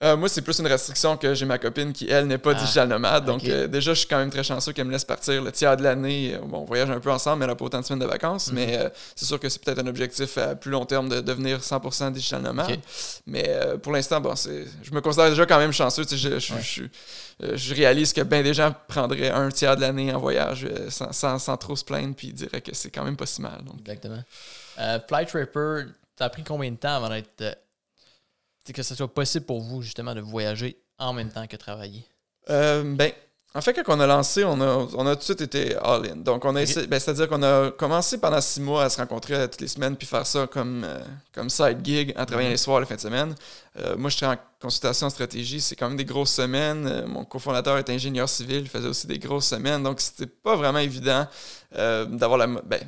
Euh, 0.03 0.15
moi, 0.15 0.29
c'est 0.29 0.43
plus 0.43 0.59
une 0.59 0.67
restriction 0.67 1.17
que 1.17 1.33
j'ai 1.33 1.45
ma 1.47 1.57
copine 1.57 1.91
qui, 1.91 2.07
elle, 2.07 2.27
n'est 2.27 2.37
pas 2.37 2.51
Ah, 2.51 2.59
digital 2.61 2.87
nomade. 2.87 3.25
Donc, 3.25 3.43
euh, 3.45 3.65
déjà, 3.67 3.95
je 3.95 3.99
suis 3.99 4.07
quand 4.07 4.19
même 4.19 4.29
très 4.29 4.43
chanceux 4.43 4.71
qu'elle 4.71 4.85
me 4.85 4.91
laisse 4.91 5.03
partir 5.05 5.41
le 5.43 5.51
tiers 5.51 5.75
de 5.75 5.81
l'année. 5.81 6.35
Euh, 6.35 6.39
Bon, 6.45 6.59
on 6.59 6.65
voyage 6.65 6.89
un 6.91 6.99
peu 6.99 7.09
ensemble, 7.11 7.39
mais 7.39 7.45
elle 7.45 7.49
n'a 7.51 7.55
pas 7.55 7.65
autant 7.65 7.79
de 7.81 7.85
semaines 7.85 8.05
de 8.05 8.05
vacances. 8.05 8.49
Mhm. 8.49 8.55
Mais 8.55 8.91
c'est 9.15 9.25
sûr 9.25 9.39
que 9.39 9.49
c'est 9.49 9.59
peut-être 9.63 9.79
un 9.79 9.87
objectif 9.87 10.37
à 10.37 10.55
plus 10.55 10.69
long 10.69 10.85
terme 10.85 11.09
de 11.09 11.19
devenir 11.19 11.63
100% 11.63 12.11
digital 12.11 12.43
nomade. 12.43 12.77
Mais 13.25 13.49
pour 13.81 13.91
l'instant, 13.91 14.21
bon, 14.21 14.35
je 14.35 14.91
me 14.91 15.01
considère 15.01 15.29
déjà 15.31 15.47
quand 15.47 15.57
même 15.57 15.73
chanceux. 15.73 16.05
tu 16.05 16.15
sais, 16.15 16.39
Je, 16.39 16.39
je, 16.39 16.53
Ouais. 16.53 16.61
je, 16.61 17.55
je 17.55 17.73
réalise 17.73 18.13
que 18.13 18.21
bien 18.21 18.43
des 18.43 18.53
gens 18.53 18.73
prendraient 18.87 19.31
un 19.31 19.49
tiers 19.49 19.75
de 19.75 19.81
l'année 19.81 20.13
en 20.13 20.19
voyage 20.19 20.67
sans, 20.89 21.11
sans, 21.11 21.39
sans 21.39 21.57
trop 21.57 21.75
se 21.75 21.83
plaindre, 21.83 22.15
puis 22.15 22.27
ils 22.27 22.33
diraient 22.33 22.61
que 22.61 22.73
c'est 22.75 22.91
quand 22.91 23.03
même 23.03 23.17
pas 23.17 23.25
si 23.25 23.41
mal. 23.41 23.63
Donc, 23.65 23.79
Exactement. 23.79 24.23
Flight 25.07 25.35
a 26.19 26.29
pris 26.29 26.43
combien 26.43 26.71
de 26.71 26.77
temps 26.77 26.95
avant 26.95 27.09
d'être. 27.09 27.57
Que 28.73 28.83
ce 28.83 28.95
soit 28.95 29.07
possible 29.13 29.45
pour 29.45 29.61
vous, 29.61 29.81
justement, 29.81 30.13
de 30.15 30.21
voyager 30.21 30.77
en 30.97 31.13
même 31.13 31.29
temps 31.31 31.47
que 31.47 31.55
travailler? 31.57 32.05
Euh, 32.49 32.83
ben, 32.95 33.11
en 33.55 33.61
fait, 33.61 33.73
quand 33.73 33.95
on 33.95 33.99
a 33.99 34.05
lancé, 34.07 34.43
on 34.43 34.59
a, 34.61 34.87
on 34.93 35.07
a 35.07 35.15
tout 35.15 35.19
de 35.19 35.23
suite 35.23 35.41
été 35.41 35.75
all-in. 35.77 36.17
Donc, 36.17 36.45
on 36.45 36.55
a 36.55 36.61
Ok. 36.61 36.69
essayé- 36.69 36.85
ben, 36.87 36.99
c'est-à-dire 36.99 37.27
qu'on 37.27 37.41
a 37.43 37.71
commencé 37.71 38.19
pendant 38.19 38.39
six 38.41 38.61
mois 38.61 38.83
à 38.83 38.89
se 38.89 38.97
rencontrer 38.97 39.49
toutes 39.49 39.61
les 39.61 39.67
semaines 39.67 39.95
puis 39.95 40.05
faire 40.05 40.27
ça 40.27 40.45
comme, 40.47 40.83
euh, 40.83 40.99
comme 41.33 41.49
side 41.49 41.79
gig 41.83 42.13
en 42.17 42.25
travaillant 42.25 42.49
Mhm. 42.49 42.53
les 42.53 42.57
soirs, 42.57 42.79
les 42.79 42.85
fins 42.85 42.95
de 42.95 42.99
semaine. 43.01 43.33
Euh, 43.79 43.95
moi, 43.97 44.09
je 44.09 44.17
suis 44.17 44.25
en 44.25 44.35
consultation 44.61 45.07
en 45.07 45.09
stratégie. 45.09 45.59
C'est 45.61 45.75
quand 45.75 45.87
même 45.87 45.97
des 45.97 46.05
grosses 46.05 46.33
semaines. 46.33 46.85
Euh, 46.87 47.07
mon 47.07 47.25
cofondateur 47.25 47.77
est 47.77 47.89
ingénieur 47.89 48.29
civil, 48.29 48.59
il 48.59 48.69
faisait 48.69 48.87
aussi 48.87 49.07
des 49.07 49.17
grosses 49.19 49.47
semaines. 49.47 49.81
Donc, 49.83 50.01
c'était 50.01 50.27
pas 50.27 50.55
vraiment 50.55 50.79
évident 50.79 51.27
d'avoir 51.71 52.37
la, 52.37 52.47
mo- 52.47 52.61
ben, 52.63 52.81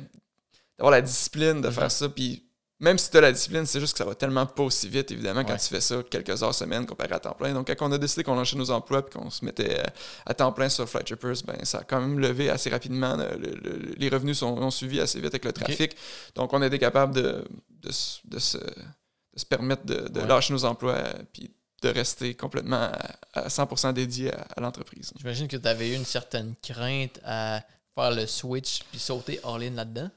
d'avoir 0.78 0.92
la 0.92 1.02
discipline 1.02 1.60
de 1.60 1.68
Mhm. 1.68 1.74
faire 1.74 1.90
ça. 1.90 2.08
Puis, 2.08 2.44
même 2.80 2.96
si 2.98 3.10
tu 3.10 3.16
as 3.18 3.20
la 3.20 3.30
discipline, 3.32 3.66
c'est 3.66 3.78
juste 3.78 3.92
que 3.92 3.98
ça 3.98 4.04
va 4.06 4.14
tellement 4.14 4.46
pas 4.46 4.62
aussi 4.62 4.88
vite, 4.88 5.10
évidemment, 5.10 5.44
quand 5.44 5.52
Ouais. 5.52 5.58
tu 5.58 5.66
fais 5.68 5.80
ça 5.82 6.02
quelques 6.10 6.42
heures 6.42 6.54
semaine 6.54 6.86
comparé 6.86 7.12
à 7.12 7.20
temps 7.20 7.34
plein. 7.34 7.52
Donc, 7.52 7.66
quand 7.68 7.86
on 7.88 7.92
a 7.92 7.98
décidé 7.98 8.24
qu'on 8.24 8.34
lâchait 8.36 8.56
nos 8.56 8.70
emplois 8.70 9.04
et 9.06 9.10
qu'on 9.12 9.28
se 9.30 9.44
mettait 9.44 9.80
euh, 9.80 9.84
à 10.26 10.32
temps 10.34 10.50
plein 10.52 10.68
sur 10.70 10.88
Flight 10.88 11.06
Trippers, 11.06 11.42
ben, 11.44 11.62
ça 11.64 11.78
a 11.80 11.84
quand 11.84 12.00
même 12.00 12.18
levé 12.18 12.48
assez 12.50 12.70
rapidement. 12.70 13.16
Le- 13.16 13.36
le- 13.36 13.54
le- 13.56 13.94
les 13.96 14.08
revenus 14.08 14.38
sont, 14.38 14.56
ont 14.56 14.70
suivi 14.70 14.98
assez 15.00 15.18
vite 15.20 15.28
avec 15.34 15.44
le 15.44 15.52
trafic. 15.52 15.94
Donc, 16.34 16.52
on 16.54 16.62
a 16.62 16.66
été 16.66 16.78
capable 16.78 17.14
de, 17.14 17.44
de, 17.82 17.92
se- 17.92 18.18
de 18.24 18.38
se, 18.38 18.56
de 18.58 19.38
se 19.38 19.44
permettre 19.46 19.84
de, 19.84 20.18
Ouais. 20.18 20.26
lâcher 20.26 20.52
nos 20.54 20.64
emplois 20.64 20.94
euh, 20.94 21.12
puis 21.32 21.50
de 21.82 21.88
rester 21.88 22.34
complètement 22.34 22.90
à, 23.34 23.40
à 23.44 23.48
100% 23.48 23.92
dédié 23.92 24.32
à, 24.34 24.46
à 24.56 24.60
l'entreprise. 24.60 25.12
J'imagine 25.18 25.48
que 25.48 25.56
tu 25.56 25.68
avais 25.68 25.90
eu 25.90 25.94
une 25.96 26.04
certaine 26.04 26.54
crainte 26.62 27.20
à 27.24 27.62
faire 27.94 28.10
le 28.10 28.26
switch 28.26 28.80
puis 28.90 28.98
sauter 28.98 29.38
all-in 29.44 29.70
là-dedans. 29.70 30.10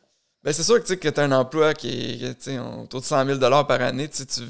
Ben, 0.44 0.52
c'est 0.54 0.64
sûr 0.64 0.84
que 0.84 0.94
tu 1.10 1.20
as 1.20 1.24
un 1.24 1.32
emploi 1.32 1.74
qui 1.74 1.90
est 2.24 2.38
tu 2.44 2.58
autour 2.60 3.00
de 3.02 3.06
100 3.06 3.26
000 3.26 3.40
par 3.40 3.82
année. 3.82 4.10
tu 4.10 4.26
tu- 4.26 4.42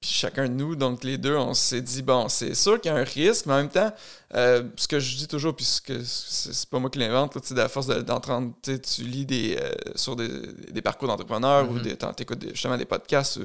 Puis 0.00 0.08
chacun 0.10 0.44
de 0.48 0.54
nous, 0.54 0.76
donc 0.76 1.04
les 1.04 1.18
deux, 1.18 1.36
on 1.36 1.52
s'est 1.52 1.82
dit, 1.82 2.00
bon, 2.00 2.26
c'est 2.30 2.54
sûr 2.54 2.80
qu'il 2.80 2.90
y 2.90 2.94
a 2.94 2.96
un 2.98 3.04
risque, 3.04 3.44
mais 3.44 3.52
en 3.52 3.56
même 3.58 3.68
temps, 3.68 3.92
euh, 4.34 4.62
ce 4.76 4.88
que 4.88 4.98
je 4.98 5.14
dis 5.16 5.28
toujours, 5.28 5.54
puis 5.54 5.66
ce 5.66 5.82
que 5.82 6.02
c'est 6.02 6.70
pas 6.70 6.78
moi 6.78 6.88
qui 6.88 6.98
l'invente, 7.00 7.32
tu 7.42 7.54
sais, 7.54 7.60
à 7.60 7.68
force 7.68 7.86
de- 7.88 8.00
d'entendre, 8.00 8.54
tu 8.62 8.72
sais, 8.72 8.78
tu 8.78 9.02
lis 9.02 9.26
des, 9.26 9.58
euh, 9.60 9.70
sur 9.96 10.16
des, 10.16 10.28
des 10.72 10.80
parcours 10.80 11.06
d'entrepreneurs 11.08 11.68
ou 11.68 11.74
Mhm. 11.74 11.82
des, 11.82 11.96
t'en- 11.96 12.14
t'écoutes 12.14 12.38
des- 12.38 12.50
justement 12.50 12.78
des 12.78 12.86
podcasts. 12.86 13.40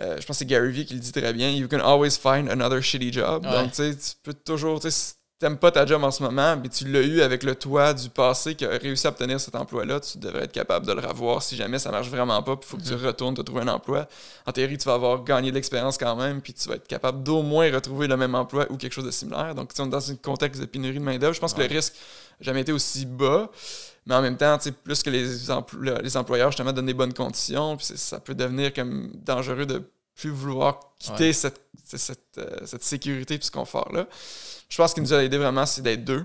euh, 0.00 0.16
je 0.20 0.26
pense 0.26 0.36
que 0.36 0.38
c'est 0.40 0.44
Gary 0.44 0.70
Vee 0.72 0.84
qui 0.84 0.94
le 0.94 1.00
dit 1.00 1.12
très 1.12 1.32
bien. 1.32 1.48
You 1.50 1.66
can 1.68 1.78
always 1.80 2.18
find 2.20 2.50
another 2.50 2.82
shitty 2.82 3.12
job. 3.12 3.46
Ouais. 3.46 3.52
Donc, 3.52 3.70
tu 3.70 3.76
sais, 3.76 3.96
tu 3.96 4.16
peux 4.22 4.34
toujours, 4.34 4.80
tu 4.80 4.90
sais, 4.90 5.14
t'aimes 5.38 5.58
pas 5.58 5.70
ta 5.72 5.84
job 5.84 6.02
en 6.04 6.10
ce 6.10 6.22
moment, 6.22 6.56
mais 6.56 6.68
tu 6.68 6.86
l'as 6.88 7.00
eu 7.02 7.20
avec 7.20 7.42
le 7.42 7.54
toi 7.54 7.92
du 7.92 8.08
passé 8.08 8.54
qui 8.54 8.64
a 8.64 8.70
réussi 8.70 9.06
à 9.06 9.10
obtenir 9.10 9.38
cet 9.40 9.54
emploi-là, 9.56 10.00
tu 10.00 10.16
devrais 10.18 10.44
être 10.44 10.52
capable 10.52 10.86
de 10.86 10.92
le 10.92 11.00
revoir 11.00 11.42
si 11.42 11.56
jamais 11.56 11.78
ça 11.78 11.90
marche 11.90 12.08
vraiment 12.08 12.42
pas, 12.42 12.56
puis 12.56 12.66
il 12.66 12.70
faut 12.70 12.76
que 12.78 12.82
tu 12.88 12.94
Mhm. 12.94 13.06
retournes 13.06 13.34
te 13.34 13.42
trouver 13.42 13.62
un 13.62 13.68
emploi. 13.68 14.08
En 14.46 14.52
théorie, 14.52 14.78
tu 14.78 14.84
vas 14.86 14.94
avoir 14.94 15.22
gagné 15.24 15.50
de 15.50 15.56
l'expérience 15.56 15.98
quand 15.98 16.16
même, 16.16 16.40
puis 16.40 16.54
tu 16.54 16.68
vas 16.68 16.76
être 16.76 16.86
capable 16.86 17.22
d'au 17.22 17.42
moins 17.42 17.70
retrouver 17.72 18.06
le 18.06 18.16
même 18.16 18.34
emploi 18.34 18.66
ou 18.70 18.76
quelque 18.76 18.92
chose 18.92 19.04
de 19.04 19.10
similaire. 19.10 19.54
Donc, 19.54 19.70
tu 19.70 19.76
sais, 19.76 19.82
on 19.82 19.86
est 19.86 19.90
dans 19.90 20.10
un 20.10 20.16
contexte 20.16 20.60
de 20.60 20.66
pénurie 20.66 20.98
de 20.98 21.04
main-d'œuvre. 21.04 21.34
Je 21.34 21.40
pense 21.40 21.52
que 21.52 21.60
le 21.60 21.66
risque 21.68 21.94
n'a 22.40 22.44
jamais 22.46 22.60
été 22.62 22.72
aussi 22.72 23.04
bas. 23.04 23.50
Mais 24.06 24.14
en 24.14 24.22
même 24.22 24.36
temps, 24.36 24.56
tu 24.58 24.64
sais, 24.64 24.72
plus 24.72 25.02
que 25.02 25.10
les, 25.10 25.48
empl- 25.48 26.00
les 26.02 26.16
employeurs 26.16 26.50
justement 26.50 26.72
donnent 26.72 26.86
des 26.86 26.94
bonnes 26.94 27.14
conditions, 27.14 27.76
puis 27.76 27.86
ça 27.96 28.20
peut 28.20 28.34
devenir 28.34 28.72
comme 28.72 29.10
dangereux 29.24 29.66
de 29.66 29.82
plus 30.14 30.30
vouloir 30.30 30.78
quitter 30.98 31.28
Ouais. 31.28 31.32
cette, 31.32 31.60
cette, 31.84 32.20
euh, 32.38 32.58
cette 32.66 32.84
sécurité 32.84 33.34
et 33.34 33.38
ce 33.40 33.50
confort-là. 33.50 34.06
Je 34.68 34.76
pense 34.76 34.92
qu'il 34.94 35.02
nous 35.02 35.12
a 35.12 35.22
aidé 35.22 35.36
vraiment, 35.38 35.66
c'est 35.66 35.82
d'être 35.82 36.04
deux. 36.04 36.24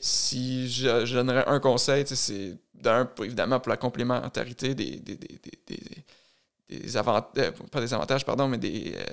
Si 0.00 0.70
je, 0.70 1.04
je 1.04 1.14
donnerais 1.16 1.44
un 1.46 1.60
conseil, 1.60 2.04
c'est 2.06 2.56
d'un, 2.74 3.08
évidemment, 3.22 3.60
pour 3.60 3.70
la 3.70 3.76
complémentarité 3.76 4.74
des, 4.74 4.96
des, 5.00 5.16
des, 5.16 5.40
des, 5.66 5.80
des, 6.68 6.96
avantages, 6.96 7.52
pas 7.70 7.80
des 7.80 7.92
avantages, 7.94 8.24
pardon, 8.24 8.48
mais 8.48 8.58
des, 8.58 8.94
euh, 8.96 9.04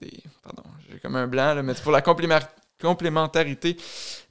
des 0.00 0.22
pardon, 0.42 0.62
j'ai 0.90 0.98
comme 0.98 1.16
un 1.16 1.26
blanc, 1.26 1.54
là, 1.54 1.62
mais 1.62 1.74
pour 1.74 1.92
la 1.92 2.02
complémentarité 2.02 3.76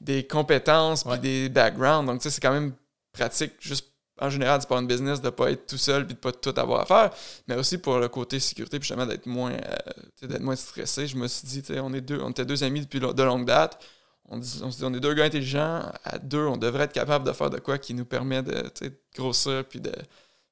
des 0.01 0.25
compétences 0.27 1.03
puis 1.03 1.12
Ouais. 1.13 1.20
des 1.20 1.50
backgrounds. 1.50 2.06
Donc, 2.12 2.22
c'est 2.22 2.41
quand 2.41 2.53
même 2.53 2.74
pratique, 3.13 3.53
juste 3.60 3.88
en 4.21 4.29
général, 4.29 4.61
c'est 4.61 4.67
pour 4.67 4.77
une 4.77 4.88
business 4.88 5.21
de 5.21 5.25
ne 5.25 5.31
pas 5.31 5.51
être 5.51 5.67
tout 5.67 5.77
seul 5.77 6.05
puis 6.05 6.15
de 6.15 6.19
pas 6.19 6.31
tout 6.31 6.53
avoir 6.57 6.81
à 6.81 6.85
faire, 6.85 7.11
mais 7.47 7.55
aussi 7.55 7.77
pour 7.77 7.99
le 7.99 8.07
côté 8.07 8.39
sécurité, 8.39 8.79
puis 8.79 8.88
justement 8.88 9.05
d'être 9.05 9.25
moins, 9.25 9.53
euh, 9.53 10.39
moins 10.39 10.55
stressé. 10.55 11.07
Je 11.07 11.15
me 11.15 11.27
suis 11.27 11.47
dit, 11.47 11.63
on 11.79 11.93
est 11.93 12.01
deux, 12.01 12.19
on 12.21 12.31
était 12.31 12.45
deux 12.45 12.63
amis 12.63 12.81
depuis 12.81 12.99
de 12.99 13.23
longue 13.23 13.45
date. 13.45 13.79
On, 14.31 14.41
se 14.41 14.59
dit, 14.59 14.83
on 14.83 14.93
est 14.93 14.99
deux 14.99 15.13
gars 15.13 15.25
intelligents. 15.25 15.91
À 16.03 16.19
deux, 16.19 16.45
on 16.45 16.57
devrait 16.57 16.83
être 16.83 16.93
capable 16.93 17.25
de 17.25 17.31
faire 17.33 17.49
de 17.49 17.57
quoi 17.59 17.77
qui 17.79 17.93
nous 17.95 18.05
permet 18.05 18.43
de, 18.43 18.71
grossir 19.15 19.65
puis 19.67 19.81
de, 19.81 19.91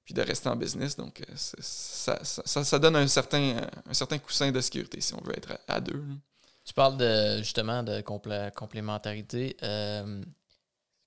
puis 0.04 0.16
de 0.16 0.22
rester 0.22 0.50
en 0.50 0.56
business. 0.56 0.96
Donc, 0.96 1.22
euh, 1.22 1.34
ça, 1.36 2.20
ça, 2.24 2.80
donne 2.80 2.96
un 2.96 3.08
certain, 3.08 3.58
un 3.88 3.94
certain 3.94 4.18
coussin 4.18 4.52
de 4.52 4.60
sécurité 4.62 5.00
si 5.00 5.14
on 5.14 5.22
veut 5.22 5.38
être 5.38 5.60
à, 5.68 5.80
deux. 5.80 6.04
Tu 6.66 6.74
parles 6.74 6.98
de 6.98 7.38
justement 7.38 7.84
de 7.84 8.02
complé- 8.02 8.52
complémentarité. 8.54 9.56
Euh, 9.62 10.24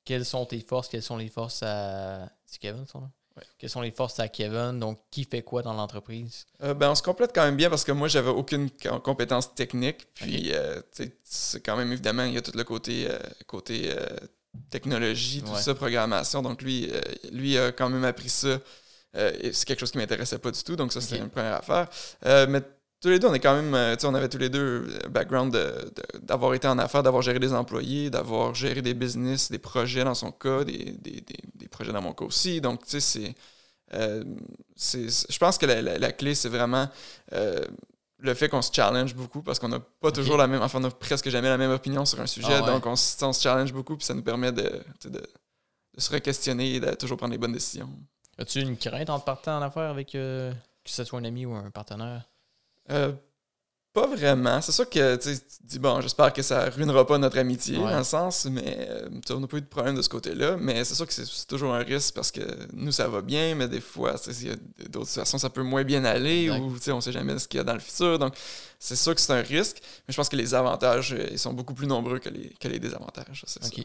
quelles 0.05 0.25
sont 0.25 0.45
tes 0.47 0.61
forces? 0.61 0.89
Quelles 0.89 1.03
sont 1.03 1.17
les 1.17 1.29
forces 1.29 1.63
à. 1.63 2.29
C'est 2.47 2.59
Kevin 2.61 2.87
son 2.87 3.01
nom? 3.03 3.11
Ouais. 3.37 3.43
Quelles 3.59 3.71
sont 3.71 3.81
les 3.81 3.93
forces 3.93 4.19
à 4.19 4.29
Kevin? 4.29 4.79
Donc, 4.81 4.99
qui 5.11 5.25
fait 5.25 5.43
quoi 5.43 5.63
dans 5.63 5.73
l'entreprise? 5.73 6.47
Euh, 6.63 6.75
ben, 6.75 6.91
on 6.91 6.95
se 6.97 7.03
complète 7.03 7.31
quand 7.35 7.45
même 7.45 7.57
bien 7.57 7.71
parce 7.71 7.85
que 7.85 7.93
moi, 7.93 8.09
j'avais 8.09 8.31
aucune 8.31 8.71
co- 8.71 8.99
compétence 8.99 9.55
technique. 9.55 10.09
Puis, 10.15 10.53
euh, 10.53 10.81
c'est 11.23 11.61
quand 11.65 11.77
même, 11.77 11.93
évidemment, 11.93 12.25
il 12.25 12.35
y 12.35 12.39
a 12.39 12.43
tout 12.43 12.57
le 12.57 12.65
côté, 12.65 13.07
euh, 13.09 13.19
côté 13.47 13.95
technologie, 14.69 15.43
tout 15.43 15.53
Ouais. 15.53 15.61
ça, 15.61 15.75
programmation. 15.75 16.43
Donc, 16.43 16.63
lui, 16.63 16.91
lui 17.33 17.57
a 17.57 17.73
quand 17.73 17.89
même 17.89 18.05
appris 18.05 18.29
ça 18.29 18.59
c'est 19.13 19.65
quelque 19.65 19.81
chose 19.81 19.91
qui 19.91 19.99
m'intéressait 19.99 20.39
pas 20.39 20.53
du 20.53 20.63
tout, 20.63 20.77
donc 20.77 20.93
ça, 20.93 21.01
c'était 21.01 21.19
une 21.19 21.31
première 21.31 21.55
affaire. 21.57 21.89
Mais 22.49 22.63
tous 23.01 23.09
les 23.09 23.19
deux, 23.19 23.29
on 23.29 23.35
est 23.35 23.41
quand 23.41 23.55
même, 23.55 23.75
euh, 23.75 23.95
tu 23.97 24.01
sais, 24.03 24.07
on 24.07 24.15
avait 24.15 24.29
tous 24.29 24.39
les 24.39 24.49
deux 24.51 24.81
le 25.03 25.09
background 25.09 25.53
de- 25.53 25.59
de- 25.95 26.19
d'avoir 26.21 26.55
été 26.55 26.69
en 26.69 26.79
affaires, 26.79 27.03
d'avoir 27.03 27.23
géré 27.23 27.39
des 27.39 27.53
employés, 27.53 28.11
d'avoir 28.11 28.55
géré 28.55 28.83
des 28.83 28.95
business, 28.95 29.51
des 29.51 29.59
projets 29.59 30.05
dans 30.05 30.15
son 30.15 30.33
cas, 30.33 30.65
des, 30.65 30.93
des, 30.99 31.21
des, 31.23 31.39
des 31.55 31.69
projets 31.69 31.93
dans 31.93 32.03
mon 32.03 32.13
cas 32.13 32.25
aussi. 32.27 32.61
Donc, 32.61 32.85
tu 32.85 33.01
sais, 33.01 33.01
c'est. 33.01 33.35
euh, 33.95 34.23
je 34.77 35.39
pense 35.39 35.59
que 35.59 35.67
la, 35.67 35.83
la- 35.83 35.99
la 35.99 36.13
clé, 36.13 36.35
c'est 36.35 36.49
vraiment 36.49 36.89
euh, 37.33 37.61
le 38.19 38.35
fait 38.35 38.49
qu'on 38.51 38.61
se 38.63 38.71
challenge 38.73 39.15
beaucoup 39.15 39.43
parce 39.43 39.59
qu'on 39.59 39.69
n'a 39.69 39.81
pas 39.81 40.13
toujours 40.13 40.37
la 40.37 40.47
même, 40.47 40.61
enfin, 40.63 40.79
on 40.79 40.83
n'a 40.83 40.91
presque 40.91 41.29
jamais 41.31 41.49
la 41.49 41.57
même 41.59 41.71
opinion 41.71 42.05
sur 42.05 42.21
un 42.21 42.27
sujet. 42.27 42.49
Ah 42.53 42.61
ouais. 42.61 42.67
Donc, 42.67 42.85
on, 42.87 42.97
se- 42.97 43.25
on 43.25 43.33
se 43.33 43.41
challenge 43.43 43.73
beaucoup, 43.73 43.97
puis 43.97 44.05
ça 44.07 44.13
nous 44.15 44.23
permet 44.23 44.53
de, 44.53 44.83
de, 45.05 45.09
de 45.09 45.23
se 46.01 46.15
re-questionner 46.15 46.75
et 46.75 46.81
de 46.81 46.95
toujours 46.95 47.17
prendre 47.17 47.33
les 47.33 47.39
bonnes 47.39 47.53
décisions. 47.53 47.89
As-tu 48.39 48.61
une 48.61 48.77
crainte 48.77 49.09
en 49.11 49.21
partant 49.21 49.59
en 49.59 49.63
affaires 49.63 49.91
avec 49.91 50.15
euh, 50.15 50.53
que 50.85 50.91
ce 50.91 51.03
soit 51.05 51.19
un 51.19 51.25
ami 51.25 51.47
ou 51.47 51.55
un 51.55 51.71
partenaire? 51.71 52.27
Euh, 52.91 53.13
pas 53.93 54.07
vraiment. 54.07 54.61
C'est 54.61 54.71
sûr 54.71 54.89
que 54.89 55.17
tu 55.17 55.37
dis, 55.65 55.81
bon, 55.81 56.01
j'espère 56.01 56.33
que 56.33 56.43
ça 56.43 56.71
ruinera 56.71 57.05
pas 57.05 57.19
notre 57.19 57.39
amitié, 57.39 57.77
Ouais. 57.77 57.91
dans 57.91 57.99
le 57.99 58.05
sens, 58.05 58.45
mais 58.45 58.87
euh, 58.89 59.09
on 59.31 59.41
n'a 59.41 59.49
pas 59.49 59.57
eu 59.57 59.63
de 59.63 59.67
problème 59.67 59.97
de 59.97 60.03
ce 60.03 60.09
côté-là. 60.09 60.57
Mais 60.61 60.85
c'est 60.85 60.95
sûr 60.95 61.07
que 61.09 61.13
c'est 61.13 61.47
toujours 61.49 61.75
un 61.75 61.81
risque 61.83 62.15
parce 62.15 62.31
que 62.31 62.41
nous, 62.73 62.93
ça 62.93 63.09
va 63.09 63.21
bien, 63.21 63.57
mais 63.57 63.67
des 63.67 63.81
fois, 63.81 64.17
s'il 64.17 64.47
y 64.49 64.53
a 64.53 64.57
d'autres 64.89 65.09
situations, 65.09 65.39
ça 65.39 65.51
peut 65.51 65.65
moins 65.65 65.83
bien 65.83 66.05
aller 66.05 66.45
Exact. 66.45 66.61
ou 66.61 66.93
on 66.93 67.01
sait 67.01 67.11
jamais 67.11 67.37
ce 67.41 67.49
qu'il 67.49 67.59
y 67.59 67.61
a 67.61 67.65
dans 67.65 67.75
le 67.75 67.81
futur. 67.81 68.17
Donc, 68.21 68.35
c'est 68.79 68.95
sûr 68.95 69.13
que 69.13 69.21
c'est 69.21 69.33
un 69.33 69.43
risque, 69.43 69.79
mais 70.07 70.13
je 70.13 70.17
pense 70.17 70.29
que 70.29 70.37
les 70.37 70.55
avantages, 70.55 71.13
euh, 71.13 71.27
ils 71.33 71.39
sont 71.39 71.53
beaucoup 71.53 71.75
plus 71.75 71.89
nombreux 71.89 72.21
que 72.21 72.29
les, 72.29 72.51
que 72.61 72.69
les 72.69 72.79
désavantages. 72.79 73.45
OK. 73.65 73.85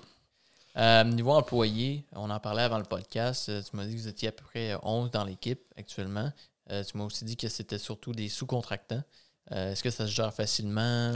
Euh, 0.78 1.04
niveau 1.06 1.32
employé, 1.32 2.06
on 2.12 2.30
en 2.30 2.40
parlait 2.40 2.64
avant 2.64 2.78
le 2.78 2.84
podcast. 2.84 3.46
Tu 3.70 3.76
m'as 3.76 3.86
dit 3.86 3.96
que 3.96 4.02
vous 4.02 4.08
étiez 4.10 4.28
à 4.28 4.32
peu 4.34 4.44
près 4.44 4.74
euh, 4.74 4.78
11 4.84 5.10
dans 5.10 5.24
l'équipe 5.24 5.62
actuellement. 5.78 6.32
Euh, 6.72 6.84
tu 6.84 6.98
m'as 6.98 7.04
aussi 7.06 7.26
dit 7.26 7.38
que 7.38 7.48
c'était 7.48 7.78
surtout 7.78 8.12
des 8.12 8.30
sous-contractants. 8.30 9.04
Euh, 9.52 9.72
Est-ce 9.72 9.84
que 9.84 9.90
ça 9.92 10.08
se 10.08 10.12
gère 10.12 10.34
facilement? 10.34 11.14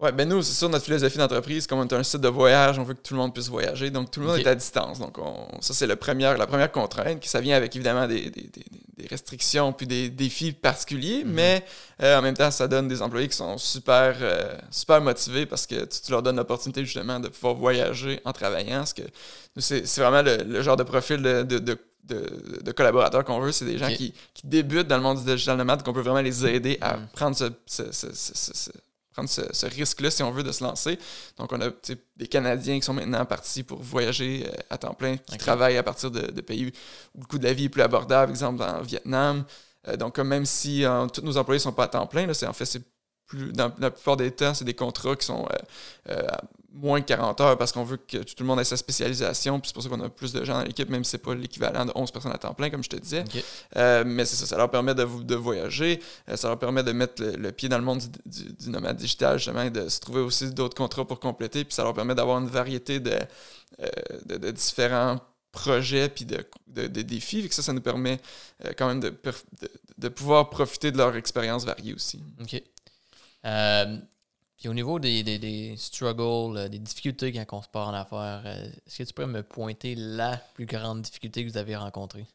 Ouais, 0.00 0.10
ben 0.10 0.28
nous, 0.28 0.42
c'est 0.42 0.52
sûr, 0.54 0.68
notre 0.68 0.84
philosophie 0.84 1.16
d'entreprise, 1.16 1.66
comme 1.68 1.78
on 1.78 1.86
est 1.86 1.92
un 1.92 2.02
site 2.02 2.20
de 2.20 2.28
voyage, 2.28 2.76
on 2.76 2.82
veut 2.82 2.94
que 2.94 3.00
tout 3.02 3.14
le 3.14 3.20
monde 3.20 3.32
puisse 3.32 3.48
voyager. 3.48 3.88
Donc, 3.88 4.10
tout 4.10 4.18
le 4.18 4.26
monde 4.26 4.38
est 4.38 4.46
à 4.48 4.54
distance. 4.56 4.98
Donc, 4.98 5.16
on- 5.18 5.46
ça, 5.60 5.72
c'est 5.74 5.86
la 5.86 5.94
première, 5.96 6.36
la 6.36 6.46
première 6.48 6.72
contrainte. 6.72 7.20
qui 7.20 7.28
Ça 7.28 7.40
vient 7.40 7.56
avec 7.56 7.74
évidemment 7.76 8.08
des, 8.08 8.28
des- 8.30 8.48
des- 8.48 8.64
des 8.96 9.06
restrictions 9.06 9.72
puis 9.72 9.86
des 9.86 10.10
défis 10.10 10.52
particuliers, 10.52 11.22
Mhm. 11.24 11.32
mais 11.32 11.64
euh, 12.02 12.18
en 12.18 12.22
même 12.22 12.36
temps, 12.36 12.50
ça 12.50 12.66
donne 12.66 12.88
des 12.88 13.00
employés 13.00 13.28
qui 13.28 13.36
sont 13.36 13.56
super, 13.58 14.16
euh, 14.20 14.56
super 14.72 15.00
motivés 15.00 15.46
parce 15.46 15.66
que 15.68 15.84
tu, 15.84 16.00
tu 16.04 16.10
leur 16.10 16.22
donnes 16.22 16.36
l'opportunité 16.36 16.84
justement 16.84 17.20
de 17.20 17.28
pouvoir 17.28 17.54
voyager 17.54 18.20
en 18.24 18.32
travaillant. 18.32 18.78
Parce 18.78 18.92
que 18.94 19.02
nous, 19.02 19.62
c'est 19.62 19.86
c'est 19.86 20.00
vraiment 20.00 20.22
le, 20.22 20.42
le 20.42 20.62
genre 20.62 20.76
de 20.76 20.82
profil 20.82 21.22
de, 21.22 21.44
de, 21.44 21.58
de- 21.60 21.78
de- 22.02 22.60
de 22.62 22.72
collaborateurs 22.72 23.24
qu'on 23.24 23.40
veut. 23.40 23.52
C'est 23.52 23.64
des 23.64 23.78
gens 23.78 23.88
qui, 23.88 24.12
qui 24.34 24.46
débutent 24.46 24.88
dans 24.88 24.96
le 24.96 25.02
monde 25.02 25.18
du 25.18 25.24
digital 25.24 25.56
nomade, 25.56 25.82
qu'on 25.82 25.92
peut 25.92 26.00
vraiment 26.00 26.20
les 26.20 26.46
aider 26.46 26.78
à 26.80 26.96
Mhm. 26.96 27.06
prendre 27.12 27.36
ce- 27.36 27.44
ce- 27.66 27.92
ce- 27.92 28.12
ce- 28.14 28.34
ce- 28.34 28.54
ce 28.54 28.70
prendre 29.12 29.28
ce, 29.28 29.66
risque-là 29.66 30.10
si 30.10 30.22
on 30.22 30.30
veut 30.30 30.42
de 30.42 30.52
se 30.52 30.64
lancer. 30.64 30.98
Donc, 31.36 31.52
on 31.52 31.60
a 31.60 31.68
des 32.16 32.26
Canadiens 32.26 32.78
qui 32.80 32.86
sont 32.86 32.94
maintenant 32.94 33.22
partis 33.26 33.62
pour 33.62 33.78
voyager 33.82 34.46
euh, 34.48 34.56
à 34.70 34.78
temps 34.78 34.94
plein, 34.94 35.18
qui 35.18 35.36
travaillent 35.36 35.76
à 35.76 35.82
partir 35.82 36.10
de, 36.10 36.30
de 36.30 36.40
pays 36.40 36.72
où 37.14 37.20
le 37.20 37.26
coût 37.26 37.38
de 37.38 37.44
la 37.44 37.52
vie 37.52 37.64
est 37.64 37.68
plus 37.68 37.82
abordable, 37.82 38.30
exemple 38.32 38.62
en 38.62 38.80
Vietnam. 38.80 39.44
Euh, 39.86 39.96
donc, 39.98 40.18
même 40.18 40.46
si 40.46 40.84
euh, 40.86 41.06
tous 41.08 41.20
nos 41.20 41.36
employés 41.36 41.58
ne 41.58 41.62
sont 41.62 41.72
pas 41.72 41.84
à 41.84 41.88
temps 41.88 42.06
plein, 42.06 42.26
là, 42.26 42.32
c'est, 42.32 42.46
en 42.46 42.54
fait, 42.54 42.64
c'est 42.64 42.82
plus, 43.36 43.52
dans 43.52 43.72
la 43.78 43.90
plupart 43.90 44.16
des 44.16 44.30
temps, 44.30 44.54
c'est 44.54 44.64
des 44.64 44.74
contrats 44.74 45.16
qui 45.16 45.26
sont 45.26 45.46
euh, 45.50 46.12
euh, 46.12 46.26
à 46.28 46.40
moins 46.74 47.00
de 47.00 47.04
40 47.04 47.40
heures 47.42 47.58
parce 47.58 47.70
qu'on 47.72 47.84
veut 47.84 47.98
que 47.98 48.18
tout 48.18 48.34
le 48.40 48.44
monde 48.46 48.58
ait 48.60 48.64
sa 48.64 48.76
spécialisation. 48.76 49.60
Puis 49.60 49.68
c'est 49.68 49.74
pour 49.74 49.82
ça 49.82 49.88
qu'on 49.88 50.00
a 50.00 50.08
plus 50.08 50.32
de 50.32 50.42
gens 50.44 50.54
dans 50.58 50.64
l'équipe, 50.64 50.88
même 50.88 51.04
si 51.04 51.10
c'est 51.12 51.18
pas 51.18 51.34
l'équivalent 51.34 51.84
de 51.84 51.92
11 51.94 52.10
personnes 52.10 52.32
à 52.32 52.38
temps 52.38 52.54
plein, 52.54 52.70
comme 52.70 52.82
je 52.82 52.88
te 52.88 52.96
disais. 52.96 53.24
Euh, 53.76 54.04
mais 54.06 54.24
c'est 54.24 54.36
ça, 54.36 54.46
ça 54.46 54.56
leur 54.56 54.70
permet 54.70 54.94
de, 54.94 55.04
de 55.04 55.34
voyager, 55.34 56.00
euh, 56.28 56.36
ça 56.36 56.48
leur 56.48 56.58
permet 56.58 56.82
de 56.82 56.92
mettre 56.92 57.22
le, 57.22 57.32
le 57.36 57.52
pied 57.52 57.68
dans 57.68 57.78
le 57.78 57.84
monde 57.84 58.00
du, 58.26 58.44
du- 58.44 58.52
du 58.54 58.70
nomade 58.70 58.96
digital, 58.96 59.38
justement, 59.38 59.62
et 59.62 59.70
de 59.70 59.88
se 59.88 60.00
trouver 60.00 60.20
aussi 60.20 60.50
d'autres 60.50 60.76
contrats 60.76 61.04
pour 61.06 61.20
compléter, 61.20 61.64
puis 61.64 61.74
ça 61.74 61.82
leur 61.84 61.92
permet 61.94 62.14
d'avoir 62.14 62.38
une 62.38 62.48
variété 62.48 63.00
de, 63.00 63.12
euh, 63.80 63.86
de, 64.26 64.36
de 64.38 64.50
différents 64.50 65.18
projets 65.52 66.08
puis 66.08 66.24
de, 66.24 66.38
de, 66.68 66.86
de 66.86 67.02
défis, 67.02 67.46
que 67.46 67.54
ça, 67.54 67.60
ça 67.62 67.74
nous 67.74 67.82
permet 67.82 68.18
euh, 68.64 68.72
quand 68.78 68.88
même 68.88 69.00
de, 69.00 69.10
perf- 69.10 69.44
de, 69.60 69.68
de 69.98 70.08
pouvoir 70.08 70.48
profiter 70.48 70.90
de 70.90 70.96
leur 70.96 71.14
expérience 71.16 71.66
variée 71.66 71.92
aussi. 71.92 72.22
OK. 72.40 72.62
Euh, 73.46 73.98
puis 74.56 74.68
au 74.68 74.74
niveau 74.74 74.98
des, 75.00 75.22
des, 75.22 75.38
des 75.38 75.74
struggles, 75.76 76.56
euh, 76.56 76.68
des 76.68 76.78
difficultés 76.78 77.32
quand 77.32 77.58
on 77.58 77.62
se 77.62 77.68
part 77.68 77.88
en 77.88 77.94
affaires, 77.94 78.42
euh, 78.44 78.66
est-ce 78.86 78.98
que 78.98 79.02
tu 79.04 79.12
pourrais 79.12 79.26
me 79.26 79.42
pointer 79.42 79.94
la 79.96 80.36
plus 80.54 80.66
grande 80.66 81.02
difficulté 81.02 81.44
que 81.44 81.50
vous 81.50 81.58
avez 81.58 81.74
rencontrée? 81.76 82.26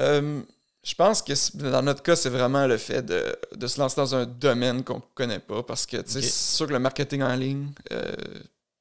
Euh, 0.00 0.42
je 0.82 0.94
pense 0.94 1.22
que 1.22 1.32
dans 1.70 1.82
notre 1.82 2.02
cas, 2.02 2.16
c'est 2.16 2.30
vraiment 2.30 2.66
le 2.66 2.78
fait 2.78 3.02
de, 3.02 3.36
de 3.54 3.66
se 3.66 3.78
lancer 3.80 3.96
dans 3.96 4.14
un 4.14 4.26
domaine 4.26 4.82
qu'on 4.82 5.02
connaît 5.14 5.38
pas 5.40 5.62
parce 5.62 5.86
que 5.86 5.98
c'est 6.06 6.22
sûr 6.22 6.66
que 6.66 6.72
le 6.72 6.78
marketing 6.78 7.22
en 7.22 7.34
ligne, 7.36 7.68
euh, 7.92 8.12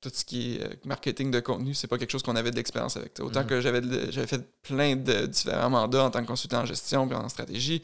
tout 0.01 0.09
ce 0.13 0.23
qui 0.23 0.55
est 0.55 0.85
marketing 0.85 1.29
de 1.29 1.41
contenu, 1.41 1.73
c'est 1.73 1.87
pas 1.87 1.97
quelque 1.97 2.11
chose 2.11 2.23
qu'on 2.23 2.37
avait 2.37 2.51
de 2.51 2.55
l'expérience 2.55 2.95
avec. 2.95 3.19
Autant 3.19 3.41
Mhm. 3.41 3.47
que 3.47 3.59
j'avais 3.61 4.27
fait 4.27 4.41
plein 4.61 4.95
de 4.95 5.25
différents 5.25 5.69
mandats 5.69 6.05
en 6.05 6.09
tant 6.09 6.21
que 6.21 6.27
consultant 6.27 6.61
en 6.61 6.65
gestion 6.65 7.05
puis 7.05 7.17
en 7.17 7.27
stratégie, 7.27 7.81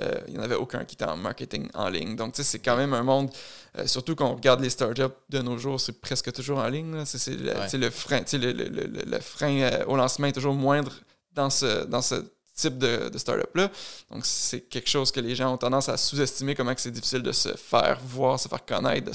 euh, 0.00 0.20
il 0.26 0.32
n'y 0.34 0.38
en 0.38 0.42
avait 0.42 0.54
aucun 0.54 0.84
qui 0.84 0.94
était 0.94 1.04
en 1.04 1.16
marketing 1.16 1.68
en 1.74 1.88
ligne. 1.90 2.16
Donc, 2.16 2.32
tu 2.32 2.42
sais, 2.42 2.48
c'est 2.50 2.58
quand 2.60 2.76
même 2.76 2.94
un 2.94 3.02
monde, 3.02 3.30
euh, 3.78 3.86
surtout 3.86 4.14
quand 4.14 4.26
on 4.30 4.34
regarde 4.36 4.60
les 4.60 4.70
startups 4.70 5.02
de 5.28 5.38
nos 5.42 5.58
jours, 5.58 5.78
c'est 5.80 6.00
presque 6.00 6.32
toujours 6.32 6.58
en 6.58 6.68
ligne. 6.68 7.04
C'est 7.04 7.28
le, 7.36 7.52
Ouais. 7.86 7.90
frein, 7.90 8.22
le, 8.32 8.52
le- 8.52 8.68
le- 8.68 8.86
le- 8.86 9.20
frein 9.20 9.60
euh, 9.60 9.84
au 9.86 9.96
lancement 9.96 10.26
est 10.28 10.32
toujours 10.32 10.54
moindre 10.54 10.92
dans 11.34 11.50
ce, 11.50 11.84
dans 11.84 12.00
ce 12.02 12.24
type 12.54 12.78
de, 12.78 13.08
de 13.10 13.18
startup-là. 13.18 13.70
Donc, 14.10 14.24
c'est 14.24 14.60
quelque 14.62 14.88
chose 14.88 15.10
que 15.12 15.20
les 15.20 15.34
gens 15.34 15.52
ont 15.52 15.58
tendance 15.58 15.88
à 15.90 15.96
sous-estimer, 15.96 16.54
comment 16.54 16.72
c'est 16.76 16.90
difficile 16.90 17.22
de 17.22 17.32
se 17.32 17.50
faire 17.56 17.98
voir, 18.04 18.38
se 18.40 18.48
faire 18.48 18.64
connaître, 18.64 19.10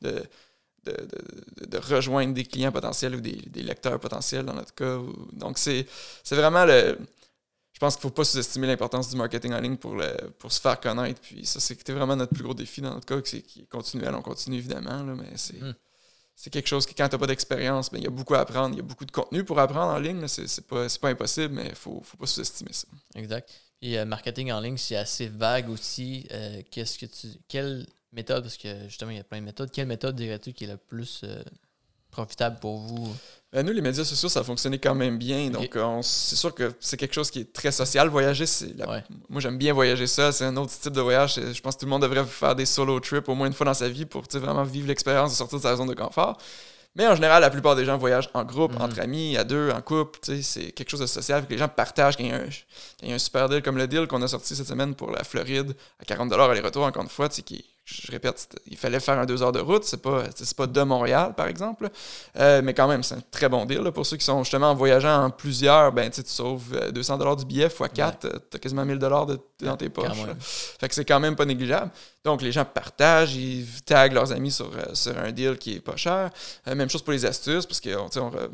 de, 0.00 0.10
de, 0.10 0.90
de, 0.90 0.96
de- 1.60 1.66
de 1.66 1.78
rejoindre 1.78 2.32
des 2.34 2.44
clients 2.44 2.72
potentiels 2.72 3.14
ou 3.16 3.20
des, 3.20 3.36
des 3.46 3.62
lecteurs 3.62 3.98
potentiels 4.00 4.44
dans 4.44 4.54
notre 4.54 4.74
cas. 4.74 4.98
donc, 5.32 5.58
c'est 5.58 5.86
vraiment 6.30 6.64
le... 6.64 6.98
Je 7.74 7.78
pense 7.80 7.96
qu'il 7.96 8.06
ne 8.06 8.10
faut 8.10 8.14
pas 8.14 8.24
sous-estimer 8.24 8.66
l'importance 8.68 9.10
du 9.10 9.16
marketing 9.16 9.52
en 9.52 9.60
ligne 9.60 9.76
pour, 9.76 9.94
le, 9.94 10.16
pour 10.38 10.50
se 10.50 10.60
faire 10.60 10.80
connaître. 10.80 11.20
Puis 11.20 11.44
ça, 11.44 11.60
c'était 11.60 11.92
vraiment 11.92 12.16
notre 12.16 12.32
plus 12.32 12.44
gros 12.44 12.54
défi 12.54 12.80
dans 12.80 12.94
notre 12.94 13.04
cas, 13.04 13.20
c'est 13.24 13.42
qui 13.42 13.60
est 13.62 13.66
continuel. 13.66 14.14
On 14.14 14.22
continue 14.22 14.56
évidemment, 14.56 15.02
là, 15.02 15.14
mais 15.14 15.36
c'est... 15.36 15.60
Hmm. 15.60 15.74
C'est 16.36 16.50
quelque 16.50 16.66
chose 16.66 16.84
que 16.84 16.92
quand 16.96 17.08
tu 17.08 17.14
n'as 17.14 17.18
pas 17.20 17.28
d'expérience, 17.28 17.92
ben, 17.92 17.98
il 17.98 18.04
y 18.04 18.08
a 18.08 18.10
beaucoup 18.10 18.34
à 18.34 18.40
apprendre. 18.40 18.74
Il 18.74 18.78
y 18.78 18.80
a 18.80 18.82
beaucoup 18.82 19.04
de 19.04 19.12
contenu 19.12 19.44
pour 19.44 19.60
apprendre 19.60 19.92
en 19.92 19.98
ligne. 19.98 20.26
C'est 20.26 20.48
c'est 20.48 20.66
pas, 20.66 20.88
c'est 20.88 21.00
pas 21.00 21.10
impossible, 21.10 21.54
mais 21.54 21.68
il 21.68 21.74
faut, 21.76 22.00
faut 22.02 22.16
pas 22.16 22.26
sous-estimer 22.26 22.72
ça. 22.72 22.88
Exact. 23.14 23.48
Puis 23.80 23.96
euh, 23.96 24.04
marketing 24.04 24.50
en 24.50 24.58
ligne, 24.58 24.76
c'est 24.76 24.96
assez 24.96 25.28
vague 25.28 25.70
aussi. 25.70 26.26
Euh, 26.32 26.60
Qu'est-ce 26.72 26.98
que 26.98 27.06
tu. 27.06 27.28
Quelle 27.46 27.86
méthode, 28.12 28.42
parce 28.42 28.56
que 28.56 28.88
justement, 28.88 29.12
il 29.12 29.18
y 29.18 29.20
a 29.20 29.24
plein 29.24 29.38
de 29.38 29.44
méthodes, 29.44 29.70
quelle 29.70 29.86
méthode 29.86 30.16
dirais-tu 30.16 30.52
qui 30.52 30.64
est 30.64 30.66
la 30.66 30.76
plus 30.76 31.20
euh, 31.22 31.40
profitable 32.10 32.58
pour 32.58 32.78
vous? 32.78 33.14
Ben, 33.54 33.64
nous, 33.64 33.72
les 33.72 33.80
médias 33.80 34.04
sociaux, 34.04 34.28
ça 34.28 34.40
a 34.40 34.42
fonctionné 34.44 34.78
quand 34.78 34.94
même 34.96 35.16
bien. 35.16 35.48
Donc, 35.48 35.76
euh, 35.76 35.82
on- 35.84 36.02
c'est 36.02 36.34
sûr 36.34 36.52
que 36.52 36.72
c'est 36.80 36.96
quelque 36.96 37.14
chose 37.14 37.30
qui 37.30 37.38
est 37.40 37.52
très 37.52 37.70
social. 37.70 38.08
Voyager, 38.08 38.46
c'est. 38.46 38.76
la- 38.76 38.88
Ouais. 38.90 39.04
Moi, 39.28 39.40
j'aime 39.40 39.56
bien 39.56 39.72
voyager 39.72 40.08
ça. 40.08 40.32
C'est 40.32 40.44
un 40.44 40.56
autre 40.56 40.72
type 40.78 40.92
de 40.92 41.00
voyage. 41.00 41.34
Je 41.36 41.60
pense 41.60 41.74
que 41.76 41.80
tout 41.80 41.86
le 41.86 41.90
monde 41.90 42.02
devrait 42.02 42.24
faire 42.24 42.56
des 42.56 42.66
solo 42.66 42.98
trips 42.98 43.28
au 43.28 43.34
moins 43.36 43.46
une 43.46 43.52
fois 43.52 43.64
dans 43.66 43.72
sa 43.74 43.88
vie 43.88 44.06
pour 44.06 44.24
vraiment 44.32 44.64
vivre 44.64 44.88
l'expérience 44.88 45.30
de 45.30 45.36
sortir 45.36 45.58
de 45.58 45.62
sa 45.62 45.76
zone 45.76 45.88
de 45.88 45.94
confort. 45.94 46.36
Mais 46.96 47.06
en 47.08 47.14
général, 47.14 47.40
la 47.42 47.50
plupart 47.50 47.74
des 47.76 47.84
gens 47.84 47.96
voyagent 47.96 48.30
en 48.34 48.44
groupe, 48.44 48.72
Mhm. 48.74 48.82
entre 48.82 49.00
amis, 49.00 49.36
à 49.36 49.42
deux, 49.44 49.70
en 49.70 49.80
couple. 49.82 50.18
C'est 50.42 50.70
quelque 50.72 50.88
chose 50.90 51.00
de 51.00 51.06
social. 51.06 51.44
Que 51.46 51.50
les 51.52 51.58
gens 51.58 51.68
partagent. 51.68 52.16
Quand 52.16 52.22
il 52.24 52.30
y 52.30 52.32
a 52.32 52.36
un, 52.36 52.44
quand 52.44 52.50
il 53.02 53.08
y 53.08 53.12
a 53.12 53.14
un 53.14 53.18
super 53.18 53.48
deal 53.48 53.62
comme 53.62 53.76
le 53.76 53.86
deal 53.88 54.06
qu'on 54.06 54.22
a 54.22 54.28
sorti 54.28 54.54
cette 54.54 54.68
semaine 54.68 54.94
pour 54.96 55.10
la 55.10 55.22
Floride 55.24 55.74
à 56.00 56.04
40 56.04 56.32
aller-retour, 56.32 56.84
encore 56.84 57.02
une 57.02 57.08
fois, 57.08 57.28
tu 57.28 57.36
sais, 57.36 57.42
qui, 57.42 57.64
je 57.84 58.10
répète, 58.10 58.48
il 58.66 58.78
fallait 58.78 58.98
faire 58.98 59.18
un 59.18 59.26
deux 59.26 59.42
heures 59.42 59.52
de 59.52 59.60
route. 59.60 59.84
C'est 59.84 60.00
pas, 60.00 60.24
c'est 60.34 60.56
pas 60.56 60.66
de 60.66 60.82
Montréal, 60.82 61.34
par 61.36 61.48
exemple. 61.48 61.90
Euh, 62.36 62.62
mais 62.64 62.72
quand 62.72 62.88
même, 62.88 63.02
c'est 63.02 63.14
un 63.14 63.22
très 63.30 63.48
bon 63.48 63.66
deal. 63.66 63.80
là. 63.80 63.92
Pour 63.92 64.06
ceux 64.06 64.16
qui 64.16 64.24
sont 64.24 64.42
justement 64.42 64.70
en 64.70 64.74
voyageant 64.74 65.24
en 65.24 65.30
plusieurs, 65.30 65.92
ben, 65.92 66.10
tu 66.10 66.22
sauves 66.24 66.74
euh, 66.74 66.90
200 66.90 67.36
du 67.36 67.44
billet 67.44 67.66
x 67.66 67.76
4, 67.94 68.20
tu 68.20 68.56
as 68.56 68.58
quasiment 68.58 68.86
1000 68.86 68.98
de, 68.98 69.08
dans 69.60 69.76
tes 69.76 69.90
poches. 69.90 70.08
Fait 70.80 70.88
que 70.88 70.94
c'est 70.94 71.04
quand 71.04 71.20
même 71.20 71.36
pas 71.36 71.44
négligeable. 71.44 71.90
Donc, 72.24 72.40
les 72.40 72.52
gens 72.52 72.64
partagent, 72.64 73.36
ils 73.36 73.66
taguent 73.82 74.14
leurs 74.14 74.32
amis 74.32 74.50
sur, 74.50 74.70
euh, 74.74 74.94
sur 74.94 75.16
un 75.18 75.30
deal 75.30 75.58
qui 75.58 75.74
est 75.74 75.80
pas 75.80 75.96
cher. 75.96 76.30
Euh, 76.66 76.74
même 76.74 76.88
chose 76.88 77.02
pour 77.02 77.12
les 77.12 77.26
astuces, 77.26 77.66
parce 77.66 77.80
que 77.80 77.90
euh, 77.90 78.48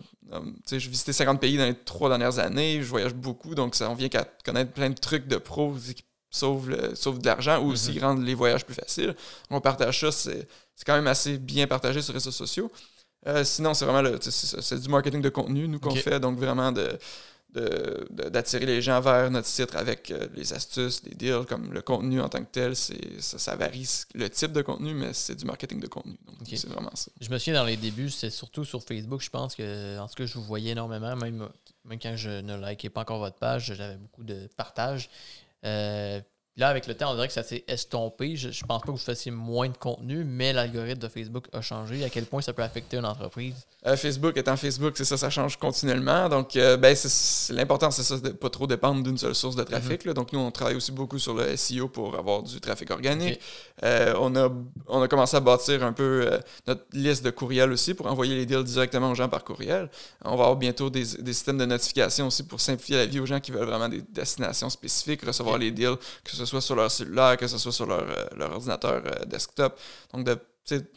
j'ai 0.68 0.78
visité 0.78 1.12
50 1.12 1.40
pays 1.40 1.56
dans 1.56 1.66
les 1.66 1.76
trois 1.76 2.08
dernières 2.08 2.40
années, 2.40 2.82
je 2.82 2.88
voyage 2.88 3.14
beaucoup, 3.14 3.54
donc 3.54 3.76
ça, 3.76 3.88
on 3.88 3.94
vient 3.94 4.08
qu'à 4.08 4.26
connaître 4.44 4.72
plein 4.72 4.90
de 4.90 4.98
trucs 4.98 5.28
de 5.28 5.36
pros 5.36 5.72
qui 5.74 6.02
sauvent, 6.30 6.70
le- 6.70 6.94
sauvent 6.94 7.18
de 7.18 7.26
l'argent 7.26 7.60
ou 7.62 7.72
aussi 7.72 7.92
Mhm. 7.92 8.00
rendent 8.04 8.24
les 8.24 8.34
voyages 8.34 8.64
plus 8.64 8.74
faciles. 8.74 9.14
On 9.50 9.60
partage 9.60 10.00
ça, 10.00 10.12
c'est 10.12 10.46
quand 10.86 10.94
même 10.94 11.06
assez 11.08 11.38
bien 11.38 11.66
partagé 11.66 12.00
sur 12.02 12.12
les 12.12 12.18
réseaux 12.18 12.30
sociaux. 12.30 12.70
Euh, 13.26 13.44
sinon, 13.44 13.74
c'est 13.74 13.84
vraiment 13.84 14.08
c'est 14.20 14.80
du 14.80 14.88
marketing 14.88 15.20
de 15.20 15.28
contenu, 15.28 15.68
nous, 15.68 15.78
qu'on 15.78 15.94
fait, 15.94 16.18
donc 16.20 16.38
vraiment 16.38 16.72
de 16.72 16.98
d'attirer 18.28 18.64
les 18.64 18.80
gens 18.80 19.00
vers 19.00 19.28
notre 19.28 19.48
site 19.48 19.74
avec 19.74 20.12
euh, 20.12 20.28
les 20.34 20.52
astuces, 20.52 21.02
les 21.04 21.16
deals, 21.16 21.44
comme 21.48 21.72
le 21.72 21.82
contenu 21.82 22.20
en 22.20 22.28
tant 22.28 22.40
que 22.44 22.50
tel. 22.50 22.76
Ça, 22.76 22.94
ça 23.18 23.56
varie 23.56 23.88
le 24.14 24.30
type 24.30 24.52
de 24.52 24.62
contenu, 24.62 24.94
mais 24.94 25.12
c'est 25.12 25.34
du 25.34 25.44
marketing 25.44 25.80
de 25.80 25.88
contenu. 25.88 26.16
Donc, 26.26 26.46
c'est 26.46 26.68
vraiment 26.68 26.94
ça. 26.94 27.10
Je 27.20 27.28
me 27.28 27.38
souviens 27.38 27.54
dans 27.54 27.64
les 27.66 27.76
débuts, 27.76 28.08
c'est 28.10 28.30
surtout 28.30 28.64
sur 28.64 28.82
Facebook, 28.84 29.20
je 29.20 29.30
pense 29.30 29.56
que, 29.56 29.98
en 29.98 30.06
tout 30.06 30.14
cas, 30.14 30.26
je 30.26 30.34
vous 30.34 30.44
voyais 30.44 30.70
énormément, 30.70 31.16
même, 31.16 31.48
même 31.84 31.98
quand 31.98 32.14
je 32.14 32.30
ne 32.40 32.56
likais 32.68 32.88
pas 32.88 33.00
encore 33.00 33.18
votre 33.18 33.38
page, 33.38 33.74
j'avais 33.76 33.96
beaucoup 33.96 34.22
de 34.22 34.48
partages. 34.56 35.10
呃 35.60 36.22
Là, 36.56 36.68
avec 36.68 36.86
le 36.86 36.94
temps, 36.94 37.12
on 37.12 37.14
dirait 37.14 37.28
que 37.28 37.32
ça 37.32 37.44
s'est 37.44 37.64
estompé. 37.68 38.36
Je, 38.36 38.50
je 38.50 38.64
pense 38.64 38.80
pas 38.82 38.86
que 38.86 38.90
vous 38.90 38.96
fassiez 38.98 39.30
moins 39.30 39.68
de 39.68 39.76
contenu, 39.76 40.24
mais 40.24 40.52
l'algorithme 40.52 41.00
de 41.00 41.08
Facebook 41.08 41.46
a 41.52 41.60
changé. 41.60 42.04
À 42.04 42.10
quel 42.10 42.26
point 42.26 42.42
ça 42.42 42.52
peut 42.52 42.62
affecter 42.62 42.96
une 42.96 43.06
entreprise? 43.06 43.54
Euh, 43.86 43.96
Facebook 43.96 44.36
étant 44.36 44.56
Facebook, 44.56 44.94
c'est 44.96 45.04
ça, 45.04 45.16
ça 45.16 45.30
change 45.30 45.56
continuellement. 45.56 46.28
Donc, 46.28 46.56
euh, 46.56 46.76
ben, 46.76 46.94
l'important, 47.50 47.90
c'est 47.90 48.02
ça, 48.02 48.18
de 48.18 48.30
pas 48.30 48.50
trop 48.50 48.66
dépendre 48.66 49.02
d'une 49.02 49.16
seule 49.16 49.34
source 49.34 49.56
de 49.56 49.62
trafic. 49.62 50.04
Mhm. 50.04 50.12
Donc, 50.12 50.32
nous, 50.32 50.40
on 50.40 50.50
travaille 50.50 50.74
aussi 50.74 50.92
beaucoup 50.92 51.18
sur 51.18 51.34
le 51.34 51.56
SEO 51.56 51.88
pour 51.88 52.16
avoir 52.16 52.42
du 52.42 52.60
trafic 52.60 52.90
organique. 52.90 53.40
Euh, 53.84 54.12
on, 54.18 54.34
a, 54.36 54.50
on 54.88 55.00
a 55.00 55.08
commencé 55.08 55.36
à 55.36 55.40
bâtir 55.40 55.84
un 55.84 55.92
peu 55.92 56.28
notre 56.66 56.84
liste 56.92 57.24
de 57.24 57.30
courriels 57.30 57.70
aussi 57.72 57.94
pour 57.94 58.06
envoyer 58.06 58.34
les 58.34 58.44
deals 58.44 58.64
directement 58.64 59.12
aux 59.12 59.14
gens 59.14 59.28
par 59.28 59.44
courriel. 59.44 59.88
On 60.24 60.36
va 60.36 60.44
avoir 60.44 60.56
bientôt 60.56 60.90
des, 60.90 61.04
des 61.20 61.32
systèmes 61.32 61.58
de 61.58 61.64
notification 61.64 62.26
aussi 62.26 62.42
pour 62.42 62.60
simplifier 62.60 62.96
la 62.96 63.06
vie 63.06 63.20
aux 63.20 63.26
gens 63.26 63.40
qui 63.40 63.52
veulent 63.52 63.68
vraiment 63.68 63.88
des 63.88 64.02
destinations 64.02 64.68
spécifiques, 64.68 65.24
recevoir 65.24 65.56
les 65.56 65.70
deals, 65.70 65.96
que 66.24 66.32
ce 66.32 66.39
soit 66.44 66.60
sur 66.60 66.74
leur 66.76 66.90
cellulaire, 66.90 67.36
que 67.36 67.46
ce 67.46 67.58
soit 67.58 67.72
sur 67.72 67.86
leur, 67.86 68.02
euh, 68.02 68.24
leur 68.36 68.52
ordinateur 68.52 69.02
euh, 69.04 69.24
desktop. 69.26 69.78
Donc, 70.12 70.24
de 70.24 70.38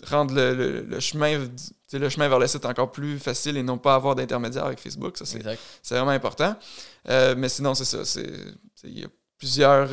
rendre 0.08 0.36
le, 0.36 0.82
le, 0.82 1.00
chemin, 1.00 1.48
le 1.94 2.10
chemin 2.10 2.28
vers 2.28 2.40
le 2.40 2.48
site 2.48 2.66
encore 2.66 2.92
plus 2.92 3.18
facile 3.18 3.58
et 3.58 3.64
non 3.64 3.78
pas 3.78 3.96
avoir 3.96 4.16
d'intermédiaire 4.16 4.66
avec 4.66 4.80
Facebook. 4.80 5.18
Ça, 5.18 5.26
c'est 5.26 5.96
vraiment 5.96 6.12
important. 6.12 6.56
Euh, 7.10 7.34
mais 7.38 7.50
sinon, 7.50 7.74
c'est 7.74 7.86
ça. 7.86 8.22
Il 8.84 9.00
y 9.00 9.04
a 9.04 9.08
plusieurs, 9.38 9.90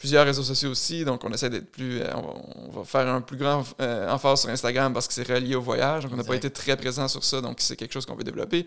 plusieurs 0.00 0.24
réseaux 0.24 0.42
sociaux 0.42 0.70
aussi. 0.70 1.04
Donc, 1.04 1.24
on 1.24 1.32
essaie 1.32 1.50
d'être 1.50 1.70
plus. 1.70 2.00
On 2.14 2.70
va, 2.70 2.84
faire 2.84 3.06
un 3.06 3.20
plus 3.20 3.36
grand 3.36 3.62
emphase 4.08 4.40
sur 4.40 4.50
Instagram 4.50 4.92
parce 4.92 5.06
que 5.06 5.14
c'est 5.14 5.28
relié 5.28 5.54
au 5.54 5.60
voyage. 5.60 6.02
Donc, 6.02 6.14
on 6.14 6.16
n'a 6.16 6.24
pas 6.24 6.34
été 6.34 6.50
très 6.50 6.76
présent 6.76 7.06
sur 7.06 7.22
ça. 7.22 7.40
Donc, 7.40 7.60
c'est 7.60 7.76
quelque 7.76 7.92
chose 7.92 8.06
qu'on 8.06 8.16
veut 8.16 8.24
développer. 8.24 8.66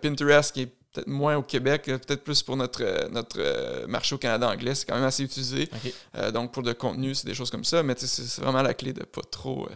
Pinterest, 0.00 0.54
qui 0.54 0.62
est 0.62 0.72
peut-être 0.92 1.08
moins 1.08 1.36
au 1.36 1.42
Québec, 1.42 1.82
peut-être 1.84 2.24
plus 2.24 2.42
pour 2.42 2.56
notre, 2.56 2.82
euh, 2.82 3.08
notre 3.08 3.36
euh, 3.38 3.86
marché 3.86 4.14
au 4.14 4.18
Canada 4.18 4.48
anglais. 4.48 4.74
C'est 4.74 4.86
quand 4.86 4.94
même 4.94 5.04
assez 5.04 5.22
utilisé. 5.22 5.68
Euh, 6.16 6.30
donc, 6.30 6.52
pour 6.52 6.62
le 6.62 6.74
contenu, 6.74 7.14
c'est 7.14 7.26
des 7.26 7.34
choses 7.34 7.50
comme 7.50 7.64
ça. 7.64 7.82
Mais 7.82 7.94
c'est 7.96 8.40
vraiment 8.40 8.62
la 8.62 8.74
clé 8.74 8.92
de 8.92 9.04
pas 9.04 9.22
trop, 9.22 9.68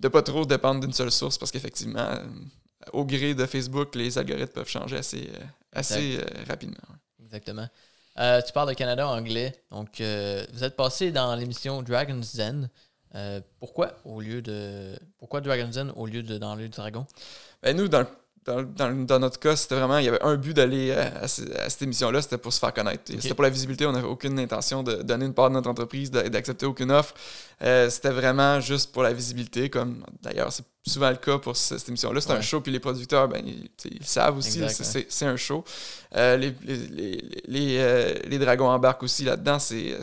de 0.00 0.08
pas 0.08 0.22
trop 0.22 0.44
dépendre 0.44 0.80
d'une 0.80 0.92
seule 0.92 1.12
source 1.12 1.38
parce 1.38 1.50
qu'effectivement, 1.50 2.08
au 2.92 3.04
gré 3.04 3.34
de 3.34 3.46
Facebook, 3.46 3.94
les 3.94 4.18
algorithmes 4.18 4.52
peuvent 4.52 4.68
changer 4.68 4.96
assez, 4.96 5.28
assez 5.72 6.18
rapidement. 6.48 6.76
Exactement. 7.22 7.68
Tu 8.18 8.52
parles 8.52 8.68
de 8.68 8.74
Canada 8.74 9.08
anglais. 9.08 9.54
Donc, 9.70 10.00
vous 10.00 10.64
êtes 10.64 10.76
passé 10.76 11.12
dans 11.12 11.34
l'émission 11.34 11.82
Dragon's 11.82 12.34
Den. 12.36 12.68
pourquoi 13.60 13.92
au 14.04 14.20
lieu 14.20 14.42
de 14.42 14.98
pourquoi 15.18 15.40
Dragon's 15.40 15.74
Den 15.74 15.92
au 15.96 16.06
lieu 16.06 16.22
de 16.22 16.38
dans 16.38 16.54
le 16.54 16.68
dragon? 16.68 17.06
Ben 17.62 17.76
nous, 17.76 17.88
dans 17.88 18.00
le 18.00 18.06
dans, 18.48 19.18
notre 19.18 19.38
cas, 19.38 19.56
c'était 19.56 19.74
vraiment, 19.74 19.98
il 19.98 20.04
y 20.04 20.08
avait 20.08 20.22
un 20.22 20.36
but 20.36 20.54
d'aller 20.54 20.92
à, 20.92 21.28
cette 21.28 21.82
émission-là, 21.82 22.22
c'était 22.22 22.38
pour 22.38 22.52
se 22.52 22.58
faire 22.58 22.72
connaître. 22.72 23.02
C'était 23.06 23.34
pour 23.34 23.42
la 23.42 23.50
visibilité, 23.50 23.86
on 23.86 23.92
n'avait 23.92 24.06
aucune 24.06 24.38
intention 24.38 24.82
de 24.82 25.02
donner 25.02 25.26
une 25.26 25.34
part 25.34 25.48
de 25.50 25.54
notre 25.54 25.68
entreprise, 25.68 26.10
d'accepter 26.10 26.66
aucune 26.66 26.90
offre. 26.90 27.14
Euh, 27.62 27.90
c'était 27.90 28.10
vraiment 28.10 28.60
juste 28.60 28.92
pour 28.92 29.02
la 29.02 29.12
visibilité, 29.12 29.70
comme 29.70 30.04
d'ailleurs 30.22 30.52
c'est 30.52 30.64
souvent 30.88 31.10
le 31.10 31.16
cas 31.16 31.38
pour 31.38 31.56
cette, 31.56 31.88
émission-là. 31.88 32.20
C'est 32.20 32.32
un 32.32 32.40
show, 32.40 32.60
puis 32.60 32.72
les 32.72 32.80
producteurs, 32.80 33.28
ben, 33.28 33.42
ils, 33.46 34.06
savent 34.06 34.38
aussi, 34.38 34.60
c'est 35.08 35.26
un 35.26 35.36
show. 35.36 35.64
Euh, 36.16 36.36
les, 36.36 36.54
les, 37.46 37.76
euh, 37.78 38.14
les, 38.24 38.38
dragons 38.38 38.68
embarquent 38.68 39.02
aussi 39.02 39.24
là-dedans, 39.24 39.58
c'est 39.58 39.98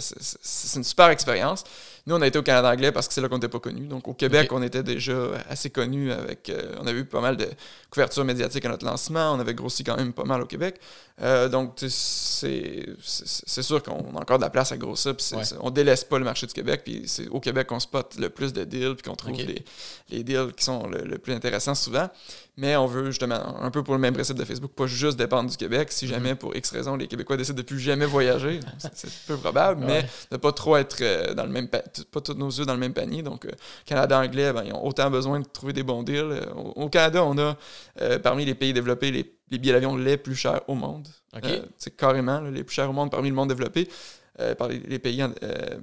une 0.76 0.84
super 0.84 1.10
expérience. 1.10 1.64
Nous, 2.08 2.16
on 2.16 2.22
a 2.22 2.28
été 2.28 2.38
au 2.38 2.44
Canada 2.44 2.70
anglais 2.70 2.92
parce 2.92 3.08
que 3.08 3.16
c'est 3.16 3.22
là 3.22 3.28
qu'on 3.28 3.38
n'était 3.38 3.48
pas 3.48 3.60
connu. 3.60 3.88
Donc, 3.88 4.08
au 4.08 4.14
Québec, 4.14 4.52
on 4.52 4.62
était 4.62 4.84
déjà 4.84 5.32
assez 5.50 5.72
connu 5.72 6.12
avec. 6.12 6.50
Euh, 6.50 6.76
on 6.80 6.86
a 6.86 6.92
eu 6.92 7.04
pas 7.04 7.20
mal 7.20 7.36
de 7.36 7.48
couverture 7.90 8.24
médiatique 8.24 8.64
à 8.64 8.70
notre 8.70 8.86
lancement. 8.86 9.34
On 9.34 9.40
avait 9.40 9.56
grossi 9.56 9.84
quand 9.84 9.98
même 9.98 10.14
pas 10.14 10.24
mal 10.24 10.40
au 10.44 10.46
Québec. 10.46 10.80
Euh, 11.24 11.50
donc, 11.50 11.74
c'est 11.80 12.96
sûr 13.64 13.82
qu'on 13.82 14.16
a 14.16 14.22
encore 14.22 14.38
de 14.38 14.44
la 14.44 14.52
place 14.52 14.72
à 14.72 14.78
grossir. 14.78 15.16
Puis 15.16 15.26
on 15.62 15.72
délaisse 15.72 16.04
pas 16.04 16.20
le 16.20 16.26
marché 16.26 16.46
du 16.46 16.54
Québec. 16.54 16.82
Puis 16.86 17.04
c'est 17.08 17.28
au 17.30 17.40
Québec 17.40 17.66
qu'on 17.66 17.80
spot 17.80 18.16
le 18.20 18.30
plus 18.30 18.54
de 18.54 18.64
deals. 18.66 18.96
Puis 18.96 19.10
qu'on 19.10 19.16
trouve 19.16 19.38
les, 19.38 19.66
les, 20.12 20.24
deals 20.24 20.54
qui 20.56 20.64
sont 20.64 20.75
le 20.88 21.18
plus 21.18 21.34
intéressants 21.34 21.76
souvent. 21.76 22.10
Mais 22.58 22.78
on 22.78 22.86
veut 22.86 23.08
justement, 23.08 23.62
un 23.62 23.70
peu 23.70 23.84
pour 23.84 23.94
le 23.96 24.00
même 24.00 24.14
principe 24.14 24.38
de 24.38 24.46
Facebook, 24.46 24.72
pas 24.72 24.88
juste 24.88 25.18
dépendre 25.18 25.50
du 25.50 25.58
Québec. 25.58 25.92
Si 25.92 26.08
jamais, 26.08 26.32
mhm. 26.32 26.38
pour 26.38 26.56
X 26.56 26.72
raison, 26.72 26.96
les 26.96 27.08
Québécois 27.08 27.36
décident 27.36 27.58
de 27.58 27.64
plus 27.64 27.80
jamais 27.80 28.06
voyager, 28.06 28.62
c'est 28.94 29.12
peu 29.28 29.36
probable, 29.36 29.84
mais 29.86 30.06
de 30.32 30.38
pas 30.38 30.54
trop 30.54 30.78
être 30.78 30.98
euh, 31.02 31.34
dans 31.34 31.44
le 31.44 31.50
même 31.50 31.68
pas 31.68 32.22
tous 32.22 32.34
nos 32.34 32.50
yeux 32.50 32.66
dans 32.66 32.74
le 32.74 32.80
même 32.80 32.94
panier. 32.94 33.24
Donc, 33.24 33.46
euh, 33.46 33.52
Canada 33.86 34.20
anglais, 34.20 34.54
ben, 34.54 34.64
ils 34.64 34.74
ont 34.74 34.86
autant 34.86 35.10
besoin 35.10 35.42
de 35.42 35.46
trouver 35.46 35.74
des 35.74 35.84
bons 35.84 36.04
deals. 36.04 36.32
Euh, 36.32 36.46
au, 36.54 36.88
Canada, 36.88 37.24
on 37.26 37.38
a 37.38 37.58
parmi 38.20 38.46
les 38.46 38.56
pays 38.56 38.72
développés 38.72 39.12
les, 39.12 39.58
billets 39.58 39.74
d'avion 39.74 39.98
les 39.98 40.18
plus 40.18 40.36
chers 40.36 40.62
au 40.70 40.76
monde. 40.76 41.08
c'est 41.78 41.96
carrément 41.96 42.40
les 42.40 42.64
plus 42.64 42.76
chers 42.76 42.90
au 42.90 42.94
monde 42.94 43.12
parmi 43.12 43.30
le 43.30 43.36
monde 43.36 43.50
développé. 43.50 43.90
par 44.58 44.70
les, 44.70 45.00
pays, 45.00 45.24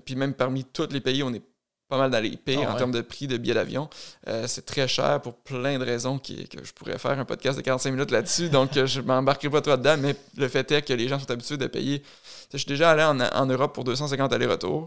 puis 0.05 0.17
même 0.17 0.33
parmi 0.33 0.65
tous 0.65 0.89
les 0.91 1.01
pays, 1.01 1.23
on 1.23 1.33
est 1.35 1.43
pas 1.89 1.99
mal 1.99 2.11
dans 2.11 2.21
les 2.21 2.37
pires 2.37 2.67
ah 2.67 2.73
en 2.73 2.77
termes 2.77 2.93
de 2.93 3.03
prix 3.03 3.27
de 3.27 3.37
billets 3.37 3.55
d'avion. 3.55 3.89
Euh, 4.29 4.47
c'est 4.47 4.65
très 4.65 4.89
cher 4.89 5.21
pour 5.21 5.35
plein 5.35 5.79
de 5.79 5.85
raisons 5.85 6.19
qui, 6.19 6.49
que 6.49 6.65
je 6.65 6.73
pourrais 6.73 6.99
faire 6.99 7.19
un 7.19 7.25
podcast 7.25 7.59
de 7.59 7.63
45 7.63 7.91
minutes 7.91 8.11
là-dessus, 8.11 8.49
donc 8.51 8.77
euh, 8.77 8.87
je 8.87 9.01
m'embarquerai 9.01 9.51
pas 9.51 9.61
trop 9.61 9.77
dedans, 9.77 9.97
mais 9.99 10.17
le 10.37 10.49
fait 10.49 10.71
est 10.73 10.83
que 10.83 10.93
les 10.93 11.09
gens 11.09 11.19
sont 11.19 11.31
habitués 11.31 11.59
de 11.59 11.67
payer. 11.67 12.03
Je 12.53 12.59
suis 12.59 12.67
déjà 12.67 12.91
allé 12.91 13.03
en, 13.03 13.47
Europe 13.47 13.75
pour 13.75 13.85
250 13.85 14.33
allers-retours. 14.33 14.87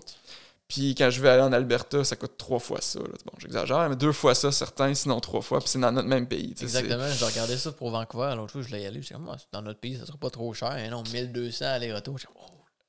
Puis 0.68 0.96
quand 0.96 1.12
je 1.12 1.22
vais 1.22 1.30
aller 1.30 1.44
en 1.44 1.54
Alberta, 1.54 2.04
ça 2.04 2.16
coûte 2.16 2.38
trois 2.38 2.58
fois 2.58 2.82
ça. 2.82 3.00
Bon, 3.00 3.34
j'exagère, 3.38 3.88
mais 3.88 3.96
deux 3.96 4.12
fois 4.12 4.34
ça, 4.34 4.52
certains, 4.52 4.94
sinon 4.96 5.20
trois 5.20 5.42
fois. 5.42 5.60
Puis 5.60 5.70
c'est 5.70 5.80
dans 5.80 5.92
notre 5.92 6.08
même 6.08 6.28
pays. 6.28 6.56
Exactement. 6.60 7.08
Je 7.08 7.24
regardais 7.24 7.58
ça 7.58 7.72
pour 7.72 7.92
Vancouver. 7.92 8.34
L'autre 8.36 8.54
fois, 8.54 8.62
je 8.64 8.76
y 8.76 8.86
aller. 8.86 9.02
Je 9.02 9.06
suis 9.06 9.16
ah, 9.16 9.36
dans 9.52 9.62
notre 9.62 9.80
pays, 9.80 9.98
ça 9.98 10.08
sera 10.08 10.18
pas 10.18 10.32
trop 10.32 10.52
cher. 10.56 10.72
Hein, 10.72 10.90
non, 10.90 11.04
1200 11.04 11.66
allers-retours. 11.66 12.18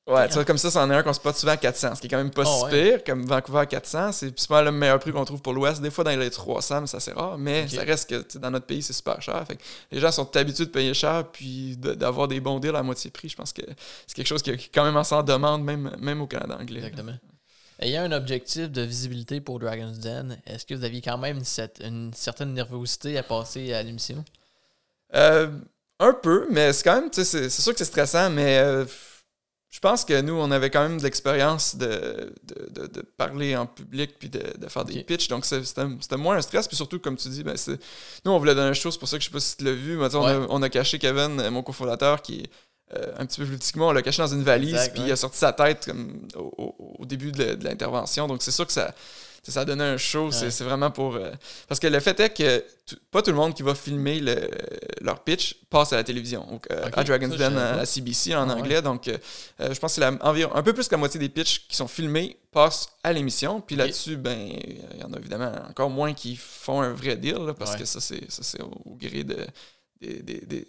Ouais, 0.07 0.31
ça, 0.31 0.45
comme 0.45 0.57
ça, 0.57 0.71
c'en 0.71 0.89
est 0.89 0.95
un 0.95 1.03
qu'on 1.03 1.11
spot 1.11 1.35
souvent 1.35 1.51
à 1.51 1.57
400, 1.57 1.95
ce 1.95 1.99
qui 1.99 2.07
est 2.07 2.09
quand 2.09 2.17
même 2.17 2.31
pas 2.31 2.43
oh, 2.45 2.65
si 2.65 2.73
pire, 2.73 3.03
comme 3.03 3.25
Vancouver 3.25 3.59
à 3.59 3.65
400. 3.65 4.13
C'est 4.13 4.47
pas 4.47 4.61
le 4.61 4.71
meilleur 4.71 4.99
prix 4.99 5.11
qu'on 5.11 5.25
trouve 5.25 5.41
pour 5.41 5.51
l'Ouest. 5.51 5.81
Des 5.81 5.91
fois, 5.91 6.05
dans 6.05 6.17
les 6.17 6.29
300, 6.29 6.81
mais 6.81 6.87
ça 6.87 7.01
c'est 7.01 7.11
rare. 7.11 7.37
Mais 7.37 7.67
ça 7.67 7.81
reste 7.81 8.09
que 8.09 8.37
dans 8.37 8.49
notre 8.49 8.65
pays, 8.65 8.81
c'est 8.81 8.93
super 8.93 9.21
cher. 9.21 9.43
Fait 9.45 9.59
les 9.91 9.99
gens 9.99 10.11
sont 10.13 10.35
habitués 10.37 10.65
de 10.65 10.71
payer 10.71 10.93
cher, 10.93 11.25
puis 11.29 11.75
d'avoir 11.75 12.29
des 12.29 12.39
bons 12.39 12.59
deals 12.59 12.75
à 12.75 12.83
moitié 12.83 13.11
prix. 13.11 13.27
Je 13.27 13.35
pense 13.35 13.51
que 13.51 13.63
c'est 14.07 14.15
quelque 14.15 14.27
chose 14.27 14.41
qui 14.41 14.51
est 14.51 14.73
quand 14.73 14.85
même 14.85 14.95
en 14.95 15.23
demande, 15.23 15.65
même, 15.65 15.93
même 15.99 16.21
au 16.21 16.27
Canada 16.27 16.57
anglais. 16.57 16.79
Exactement. 16.79 17.17
Ayant 17.79 18.03
un 18.03 18.11
objectif 18.13 18.71
de 18.71 18.81
visibilité 18.83 19.41
pour 19.41 19.59
Dragon's 19.59 19.99
Den, 19.99 20.37
est-ce 20.47 20.65
que 20.65 20.73
vous 20.73 20.85
aviez 20.85 21.01
quand 21.01 21.17
même 21.17 21.41
une, 21.81 22.13
certaine 22.13 22.53
nervosité 22.53 23.17
à 23.17 23.23
passer 23.23 23.73
à 23.73 23.83
l'émission? 23.83 24.23
Euh, 25.13 25.51
un 25.99 26.13
peu, 26.13 26.47
mais 26.49 26.71
c'est 26.71 26.83
quand 26.83 27.01
même, 27.01 27.09
c'est 27.11 27.49
sûr 27.49 27.73
que 27.73 27.77
c'est 27.77 27.85
stressant, 27.85 28.29
mais. 28.29 28.59
Euh, 28.59 28.85
je 29.69 29.79
pense 29.79 30.05
que 30.05 30.21
nous, 30.21 30.33
on 30.33 30.49
avait 30.49 30.69
quand 30.69 30.81
même 30.81 30.97
de 30.97 31.03
l'expérience 31.03 31.75
de, 31.75 32.33
de, 32.71 33.01
parler 33.17 33.55
en 33.55 33.65
public 33.65 34.17
puis 34.17 34.29
de, 34.29 34.41
faire 34.69 34.85
des 34.85 35.03
pitchs. 35.03 35.27
Donc, 35.27 35.45
c'était 35.45 36.17
moins 36.17 36.37
un 36.37 36.41
stress. 36.41 36.67
Puis 36.67 36.77
surtout, 36.77 36.99
comme 36.99 37.17
tu 37.17 37.27
dis, 37.27 37.43
ben, 37.43 37.55
nous, 38.25 38.31
on 38.31 38.39
voulait 38.39 38.55
donner 38.55 38.73
chose. 38.73 38.93
C'est 38.93 38.99
pour 38.99 39.09
ça 39.09 39.17
que 39.17 39.23
je 39.23 39.27
sais 39.27 39.33
pas 39.33 39.41
si 39.41 39.57
tu 39.57 39.65
l'as 39.65 39.73
vu. 39.73 39.99
on, 40.01 40.61
a, 40.61 40.69
caché 40.69 40.99
Kevin, 40.99 41.49
mon 41.49 41.63
cofondateur, 41.63 42.21
qui 42.21 42.41
est 42.41 42.49
euh, 42.95 43.11
un 43.17 43.25
petit 43.25 43.41
peu 43.41 43.45
plus 43.45 43.57
petit 43.57 43.73
que 43.73 43.79
moi. 43.79 43.89
On 43.89 43.91
l'a 43.91 44.01
caché 44.01 44.21
dans 44.21 44.33
une 44.33 44.43
valise. 44.43 44.89
puis 44.93 45.03
il 45.05 45.11
a 45.11 45.17
sorti 45.17 45.37
sa 45.37 45.51
tête 45.51 45.85
comme, 45.85 46.27
au, 46.35 47.05
début 47.05 47.33
de 47.33 47.57
l'intervention. 47.61 48.27
Donc, 48.27 48.41
c'est 48.41 48.51
sûr 48.51 48.65
que 48.65 48.73
ça 48.73 48.95
ça 49.43 49.61
a 49.61 49.65
donné 49.65 49.83
un 49.83 49.97
show. 49.97 50.31
C'est 50.31 50.63
vraiment 50.63 50.91
pour. 50.91 51.15
Euh, 51.15 51.31
parce 51.67 51.79
que 51.79 51.87
le 51.87 51.99
fait 51.99 52.19
est 52.19 52.29
que 52.29 52.63
pas 53.11 53.21
tout 53.21 53.31
le 53.31 53.37
monde 53.37 53.53
qui 53.53 53.63
va 53.63 53.75
filmer 53.75 54.21
leur 55.01 55.23
pitch 55.23 55.55
passe 55.69 55.93
à 55.93 55.97
la 55.97 56.03
télévision. 56.03 56.59
Euh, 56.71 56.89
à 56.93 57.03
Dragon's 57.03 57.37
Den, 57.37 57.57
à 57.57 57.85
CBC 57.85 58.35
en 58.35 58.49
ah 58.49 58.55
anglais. 58.55 58.81
Donc, 58.81 59.07
euh, 59.07 59.17
je 59.59 59.79
pense 59.79 59.95
que 59.95 60.01
c'est 60.01 60.23
environ 60.23 60.55
un 60.55 60.63
peu 60.63 60.73
plus 60.73 60.87
que 60.87 60.93
la 60.93 60.99
moitié 60.99 61.19
des 61.19 61.29
pitchs 61.29 61.67
qui 61.67 61.75
sont 61.75 61.87
filmés 61.87 62.37
passent 62.51 62.89
à 63.03 63.13
l'émission. 63.13 63.61
Puis 63.61 63.75
là-dessus, 63.75 64.17
ben, 64.17 64.37
il 64.37 64.99
y 64.99 65.03
en 65.03 65.13
a 65.13 65.17
évidemment 65.17 65.51
encore 65.69 65.89
moins 65.89 66.13
qui 66.13 66.35
font 66.35 66.81
un 66.81 66.93
vrai 66.93 67.17
deal, 67.17 67.53
parce 67.57 67.75
que 67.75 67.85
ça, 67.85 67.99
c'est 67.99 68.61
au, 68.61 68.95
gré 68.95 69.23
de, 69.23 69.45
des 70.01 70.21
des 70.21 70.67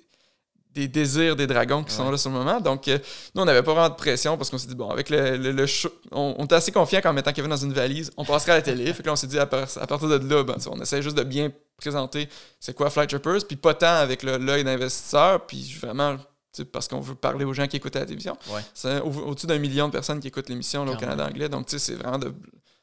désirs 0.86 1.34
des 1.34 1.46
dragons 1.46 1.82
qui 1.82 1.92
sont 1.92 2.10
là 2.10 2.16
sur 2.16 2.30
le 2.30 2.36
moment. 2.36 2.60
Donc, 2.60 2.86
euh, 2.86 2.98
nous, 3.34 3.42
on 3.42 3.44
n'avait 3.44 3.62
pas 3.62 3.72
vraiment 3.72 3.88
de 3.88 3.94
pression 3.94 4.36
parce 4.36 4.50
qu'on 4.50 4.58
s'est 4.58 4.68
dit, 4.68 4.74
bon, 4.74 4.90
avec 4.90 5.10
le, 5.10 5.36
le, 5.36 5.66
show, 5.66 5.88
on, 6.12 6.44
était 6.44 6.54
assez 6.54 6.70
confiant 6.70 7.00
qu'en 7.00 7.12
mettant 7.12 7.32
Kevin 7.32 7.50
dans 7.50 7.56
une 7.56 7.72
valise, 7.72 8.10
on 8.16 8.24
passerait 8.24 8.52
à 8.52 8.56
la 8.56 8.62
télé. 8.62 8.86
fait 8.94 9.02
que 9.02 9.08
là, 9.08 9.14
on 9.14 9.16
s'est 9.16 9.26
dit, 9.26 9.38
à, 9.38 9.46
partir 9.46 10.08
de 10.08 10.28
là, 10.28 10.44
ben, 10.44 10.56
on 10.70 10.80
essaie 10.80 11.02
juste 11.02 11.16
de 11.16 11.24
bien 11.24 11.50
présenter 11.76 12.28
c'est 12.60 12.74
quoi 12.74 12.90
Flight 12.90 13.08
Troopers, 13.08 13.46
puis 13.46 13.56
pas 13.56 13.74
tant 13.74 13.86
avec 13.86 14.22
l'œil 14.22 14.64
d'investisseur, 14.64 15.46
puis 15.46 15.76
vraiment 15.80 16.16
parce 16.64 16.88
qu'on 16.88 17.00
veut 17.00 17.14
parler 17.14 17.44
aux 17.44 17.52
gens 17.52 17.66
qui 17.66 17.76
écoutent 17.76 17.94
la 17.94 18.04
télévision. 18.04 18.36
C'est 18.74 19.00
au-dessus 19.00 19.46
d'un 19.46 19.58
million 19.58 19.86
de 19.86 19.92
personnes 19.92 20.20
qui 20.20 20.28
écoutent 20.28 20.48
l'émission 20.48 20.86
au 20.86 20.96
Canada 20.96 21.26
anglais. 21.26 21.48
Donc, 21.48 21.66
tu 21.66 21.78
sais, 21.78 21.78
c'est 21.78 21.94
vraiment 21.94 22.18
de 22.18 22.32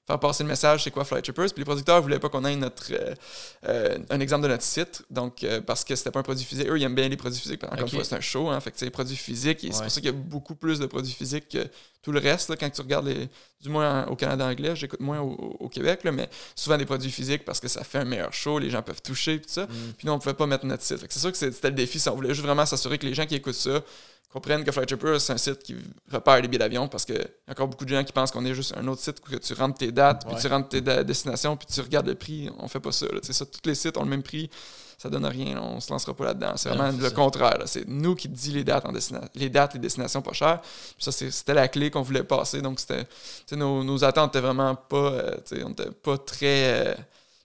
faire 0.06 0.20
passer 0.20 0.44
le 0.44 0.50
message 0.50 0.84
c'est 0.84 0.92
quoi 0.92 1.04
Flight 1.04 1.24
Troopers? 1.24 1.48
Puis 1.48 1.62
les 1.62 1.66
producteurs 1.66 2.02
voulaient 2.02 2.20
pas 2.20 2.30
qu'on 2.30 2.46
ait 2.46 2.56
notre, 2.56 2.92
euh, 2.92 3.14
euh, 3.68 3.98
un 4.10 4.20
exemple 4.20 4.44
de 4.44 4.50
notre 4.50 4.64
site, 4.64 5.04
donc 5.10 5.44
euh, 5.44 5.62
parce 5.62 5.84
que 5.84 5.96
c'était 5.96 6.12
pas 6.12 6.20
un 6.20 6.24
produit 6.24 6.46
physique. 6.46 6.68
Eux, 6.68 6.78
ils 6.78 6.84
aiment 6.84 6.96
bien 6.96 7.10
les 7.10 7.18
produits 7.18 7.40
physiques. 7.40 7.64
Encore 7.64 7.80
une 7.82 7.90
fois, 7.90 8.04
c'est 8.04 8.16
un 8.16 8.22
show, 8.22 8.50
hein, 8.50 8.60
fait 8.60 8.72
que 8.72 8.78
c'est 8.78 8.90
produits 8.90 9.16
physiques. 9.16 9.64
Et 9.64 9.72
c'est 9.72 9.82
pour 9.82 9.92
ça 9.92 10.00
qu'il 10.00 10.10
y 10.10 10.14
a 10.14 10.18
beaucoup 10.18 10.56
plus 10.56 10.80
de 10.80 10.86
produits 10.86 11.14
physiques 11.14 11.50
que 11.50 11.68
tout 12.02 12.12
le 12.12 12.20
reste. 12.20 12.50
Là, 12.50 12.56
quand 12.56 12.70
tu 12.70 12.82
regardes, 12.82 13.08
les, 13.08 13.28
du 13.62 13.70
moins 13.70 14.06
au 14.06 14.16
Canada 14.16 14.46
anglais, 14.46 14.76
j'écoute 14.76 15.00
moins 15.00 15.20
au, 15.20 15.70
Québec, 15.70 16.04
là, 16.04 16.12
mais 16.12 16.30
souvent 16.56 16.78
des 16.78 16.86
produits 16.86 17.12
physiques 17.12 17.44
parce 17.44 17.60
que 17.60 17.68
ça 17.68 17.84
fait 17.84 17.98
un 17.98 18.06
meilleur 18.06 18.32
show, 18.32 18.60
les 18.60 18.70
gens 18.70 18.84
peuvent 18.84 19.02
toucher, 19.02 19.40
puis 19.40 19.52
ça. 19.52 19.64
Mm. 19.64 19.94
Puis 19.98 20.08
nous, 20.08 20.14
on 20.14 20.20
pouvait 20.20 20.36
pas 20.36 20.46
mettre 20.46 20.66
notre 20.66 20.84
site. 20.84 21.04
C'est 21.10 21.20
sûr 21.20 21.32
que 21.32 21.38
c'était 21.38 21.70
le 21.70 21.76
défi. 21.76 22.00
Ça, 22.00 22.14
on 22.14 22.16
voulait 22.16 22.30
juste 22.30 22.46
vraiment 22.46 22.66
s'assurer 22.66 23.00
que 23.00 23.06
les 23.06 23.16
gens 23.16 23.26
qui 23.26 23.36
écoutent 23.36 23.56
ça 23.56 23.82
comprennent 24.32 24.64
que 24.64 24.72
Flight 24.72 24.94
c'est 25.20 25.34
un 25.34 25.38
site 25.38 25.64
qui 25.64 25.76
repère 26.12 26.42
les 26.42 26.48
billets 26.48 26.60
d'avion 26.60 26.88
parce 26.88 27.06
qu'il 27.06 27.16
y 27.16 27.20
a 27.20 27.52
encore 27.52 27.68
beaucoup 27.68 27.86
de 27.86 27.90
gens 27.90 28.04
qui 28.04 28.12
pensent 28.12 28.32
qu'on 28.32 28.46
est 28.46 28.54
juste 28.54 28.76
un 28.78 28.86
autre 28.88 29.02
site 29.02 29.22
où 29.26 29.40
tu 29.40 29.54
rentres 29.54 29.78
tes 29.78 29.92
dates, 29.92 30.26
puis 30.28 30.36
tu 30.40 30.48
rentres 30.48 30.70
tes 30.70 30.82
destinations, 30.82 31.56
puis 31.56 31.68
tu 31.68 31.80
regardes 31.82 32.08
le 32.08 32.16
prix. 32.16 32.50
On 32.60 32.68
fait 32.68 32.80
pas 32.80 32.92
ça. 32.92 33.08
ça 33.22 33.46
tous 33.46 33.62
les 33.66 33.76
sites 33.76 33.98
ont 33.98 34.04
le 34.04 34.10
même 34.10 34.24
prix. 34.24 34.50
Ça 34.98 35.10
donne 35.10 35.26
rien. 35.26 35.62
On 35.62 35.80
se 35.80 35.92
lancera 35.92 36.14
pas 36.14 36.26
là-dedans. 36.26 36.54
C'est 36.56 36.70
vraiment 36.70 36.98
le 36.98 37.10
contraire. 37.12 37.60
C'est 37.66 37.88
nous 37.88 38.16
qui 38.16 38.30
dit 38.30 38.52
les 38.52 38.64
dates, 38.64 38.86
en 38.86 38.94
les 39.36 39.50
dates, 39.50 39.74
les 39.74 39.80
destinations 39.80 40.22
pas 40.22 40.34
chères. 40.34 40.62
ça, 40.98 41.12
c'était 41.12 41.54
la 41.54 41.68
clé 41.68 41.92
qu'on 41.92 42.02
voulait 42.02 42.24
passer. 42.24 42.62
Donc, 42.62 42.80
c'était 42.80 43.06
nos, 43.52 43.84
nos 43.84 44.04
attentes 44.04 44.32
étaient 44.32 44.46
vraiment 44.46 44.76
pas. 44.76 45.12
Euh, 45.12 45.38
on 45.64 45.70
n'était 45.70 45.92
pas 45.92 46.18
très. 46.18 46.90
Euh, 46.90 46.96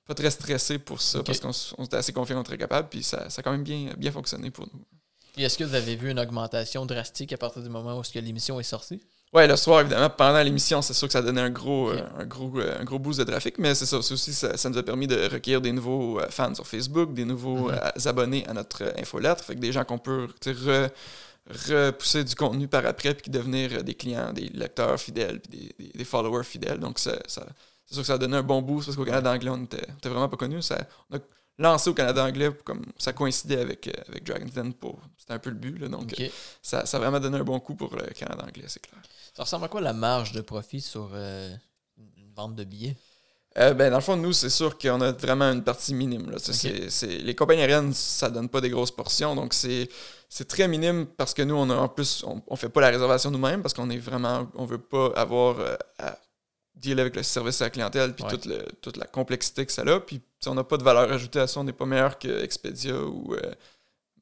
pas 0.06 0.14
très 0.14 0.30
stressés 0.30 0.80
pour 0.80 1.00
ça 1.00 1.22
parce 1.22 1.38
qu'on 1.38 1.84
était 1.84 1.96
assez 1.96 2.12
confiants 2.12 2.34
qu'on 2.36 2.42
était 2.42 2.58
capable. 2.58 2.88
Puis 2.88 3.04
ça, 3.04 3.30
ça 3.30 3.40
a 3.40 3.42
quand 3.44 3.52
même 3.52 3.62
bien, 3.62 3.90
bien 3.96 4.10
fonctionné 4.10 4.50
pour 4.50 4.66
nous 4.66 4.80
est-ce 5.36 5.58
que 5.58 5.64
vous 5.64 5.74
avez 5.74 5.96
vu 5.96 6.10
une 6.10 6.20
augmentation 6.20 6.86
drastique 6.86 7.32
à 7.32 7.38
partir 7.38 7.62
du 7.62 7.68
moment 7.68 7.98
où 7.98 8.02
l'émission 8.14 8.60
est 8.60 8.64
sortie? 8.64 9.00
Oui, 9.32 9.46
le 9.46 9.54
soir, 9.54 9.82
évidemment, 9.82 10.10
pendant 10.10 10.42
l'émission, 10.42 10.82
c'est 10.82 10.92
sûr 10.92 11.06
que 11.06 11.12
ça 11.12 11.22
donnait 11.22 11.40
un 11.40 11.50
gros, 11.50 11.90
euh, 11.90 12.02
un 12.18 12.26
gros, 12.26 12.50
euh, 12.58 12.80
un 12.80 12.84
gros 12.84 12.98
boost 12.98 13.20
de 13.20 13.24
trafic, 13.24 13.58
mais 13.58 13.76
c'est 13.76 13.86
ça, 13.86 13.98
aussi, 13.98 14.32
ça, 14.32 14.68
nous 14.68 14.78
a 14.78 14.82
permis 14.82 15.06
de 15.06 15.16
recueillir 15.30 15.60
des 15.60 15.70
nouveaux 15.70 16.18
euh, 16.18 16.26
fans 16.30 16.52
sur 16.52 16.66
Facebook, 16.66 17.14
des 17.14 17.24
nouveaux 17.24 17.70
mm-hmm. 17.70 18.08
abonnés 18.08 18.44
à 18.48 18.54
notre 18.54 18.92
infolettre, 18.98 19.44
fait 19.44 19.54
que 19.54 19.60
des 19.60 19.70
gens 19.70 19.84
qu'on 19.84 19.98
peut 19.98 20.26
repousser 21.68 22.24
du 22.24 22.34
contenu 22.34 22.66
par 22.66 22.84
après, 22.86 23.14
puis 23.14 23.30
devenir 23.30 23.84
des 23.84 23.94
clients, 23.94 24.32
des 24.32 24.48
lecteurs 24.48 24.98
fidèles, 24.98 25.38
puis 25.38 25.72
des, 25.94 26.04
followers 26.04 26.44
fidèles. 26.44 26.80
Donc, 26.80 26.98
ça, 26.98 27.16
c'est 27.28 27.94
sûr 27.94 28.02
que 28.02 28.06
ça 28.08 28.14
a 28.14 28.18
donné 28.18 28.36
un 28.36 28.42
bon 28.42 28.62
boost, 28.62 28.86
parce 28.86 28.96
qu'au 28.96 29.04
Canada 29.04 29.30
anglais, 29.30 29.50
on 29.50 29.58
n'était 29.58 30.08
vraiment 30.08 30.28
pas 30.28 30.36
connu. 30.36 30.60
Ça, 30.60 30.76
lancé 31.60 31.90
au 31.90 31.94
Canada 31.94 32.24
anglais, 32.24 32.50
comme 32.64 32.84
ça 32.98 33.12
coïncidait 33.12 33.60
avec, 33.60 33.86
euh, 33.86 33.92
avec 34.08 34.24
Dragon's 34.24 34.52
Den. 34.52 34.72
C'était 35.16 35.34
un 35.34 35.38
peu 35.38 35.50
le 35.50 35.56
but. 35.56 35.78
Là, 35.78 35.88
donc, 35.88 36.18
euh, 36.18 36.28
ça, 36.62 36.86
ça, 36.86 36.96
a 36.96 37.00
vraiment 37.00 37.20
donné 37.20 37.38
un 37.38 37.44
bon 37.44 37.60
coup 37.60 37.74
pour 37.74 37.94
le 37.94 38.06
Canada 38.14 38.42
anglais, 38.42 38.64
c'est 38.66 38.80
clair. 38.80 39.00
Ça 39.34 39.44
ressemble 39.44 39.66
à 39.66 39.68
quoi 39.68 39.80
la 39.80 39.92
marge 39.92 40.32
de 40.32 40.40
profit 40.40 40.80
sur 40.80 41.10
euh, 41.12 41.54
une 41.98 42.32
vente 42.34 42.56
de 42.56 42.64
billets? 42.64 42.96
ben, 43.54 43.90
dans 43.90 43.96
le 43.96 44.02
fond, 44.02 44.16
nous, 44.16 44.32
c'est 44.32 44.50
sûr 44.50 44.78
qu'on 44.78 45.00
a 45.00 45.12
vraiment 45.12 45.46
une 45.52 45.64
partie 45.64 45.92
minime. 45.92 46.30
Là. 46.30 46.38
les 47.02 47.34
compagnies 47.34 47.62
aériennes, 47.62 47.92
ça 47.92 48.30
donne 48.30 48.48
pas 48.48 48.60
des 48.60 48.70
grosses 48.70 48.92
portions. 48.92 49.34
Donc, 49.34 49.54
c'est, 49.54 49.88
très 50.48 50.68
minime 50.68 51.04
parce 51.04 51.34
que 51.34 51.42
nous, 51.42 51.56
on 51.56 51.68
a 51.68 51.74
en 51.74 51.88
plus, 51.88 52.22
on, 52.24 52.42
on 52.46 52.56
fait 52.56 52.68
pas 52.68 52.80
la 52.80 52.90
réservation 52.90 53.30
nous-mêmes 53.30 53.60
parce 53.60 53.74
qu'on 53.74 53.90
est 53.90 53.98
vraiment, 53.98 54.48
on 54.54 54.64
veut 54.64 54.78
pas 54.78 55.12
avoir 55.16 55.58
à 55.98 56.16
deal 56.76 56.98
avec 56.98 57.16
le 57.16 57.22
service 57.22 57.60
à 57.60 57.64
la 57.66 57.70
clientèle, 57.70 58.14
puis 58.14 58.24
toute, 58.28 58.48
toute, 58.80 58.96
la 58.96 59.06
complexité 59.06 59.66
que 59.66 59.72
ça 59.72 59.82
a. 59.82 60.00
Puis 60.00 60.22
on 60.46 60.54
n'a 60.54 60.64
pas 60.64 60.76
de 60.76 60.82
valeur 60.82 61.10
ajoutée 61.12 61.40
à 61.40 61.46
ça. 61.46 61.60
On 61.60 61.64
n'est 61.64 61.72
pas 61.72 61.86
meilleur 61.86 62.18
que 62.18 62.42
Expedia 62.42 62.94
ou 62.94 63.34
euh, 63.34 63.54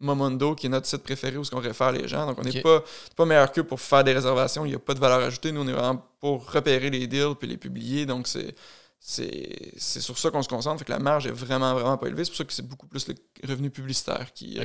Momondo, 0.01 0.55
qui 0.55 0.67
est 0.67 0.71
notre 0.71 0.87
site 0.87 1.03
préféré 1.03 1.37
où 1.37 1.43
on 1.53 1.59
réfère 1.59 1.93
les 1.93 2.09
gens. 2.09 2.27
Donc 2.27 2.39
on 2.39 2.43
n'est 2.43 2.61
pas, 2.61 2.83
pas 3.17 3.25
meilleur 3.25 3.51
qu'eux 3.53 3.65
pour 3.65 3.81
faire 3.81 4.05
des 4.05 4.13
réservations. 4.13 4.65
Il 4.65 4.71
n'y 4.71 4.75
a 4.75 4.79
pas 4.79 4.95
de 4.95 5.01
valeur 5.01 5.21
ajoutée. 5.21 5.53
Nous, 5.53 5.61
on 5.61 5.69
est 5.69 5.73
vraiment 5.73 6.05
pour 6.21 6.51
repérer 6.51 6.91
les 6.91 7.07
deals 7.07 7.35
puis 7.39 7.49
les 7.49 7.57
publier. 7.57 8.07
Donc 8.07 8.27
c'est 8.27 8.55
c'est 9.01 10.01
sur 10.01 10.19
ça 10.19 10.31
qu'on 10.31 10.43
se 10.43 10.49
concentre. 10.49 10.81
Fait 10.81 10.85
que 10.85 10.91
la 10.91 10.99
marge 10.99 11.27
est 11.27 11.33
vraiment, 11.33 11.73
vraiment 11.75 11.97
pas 11.97 12.09
élevée. 12.09 12.25
C'est 12.25 12.31
pour 12.31 12.39
ça 12.39 12.45
que 12.45 12.53
c'est 12.53 12.67
beaucoup 12.67 12.87
plus 12.87 13.07
le 13.09 13.15
revenu 13.49 13.71
publicitaire 13.71 14.33
qui, 14.33 14.59
euh, 14.59 14.65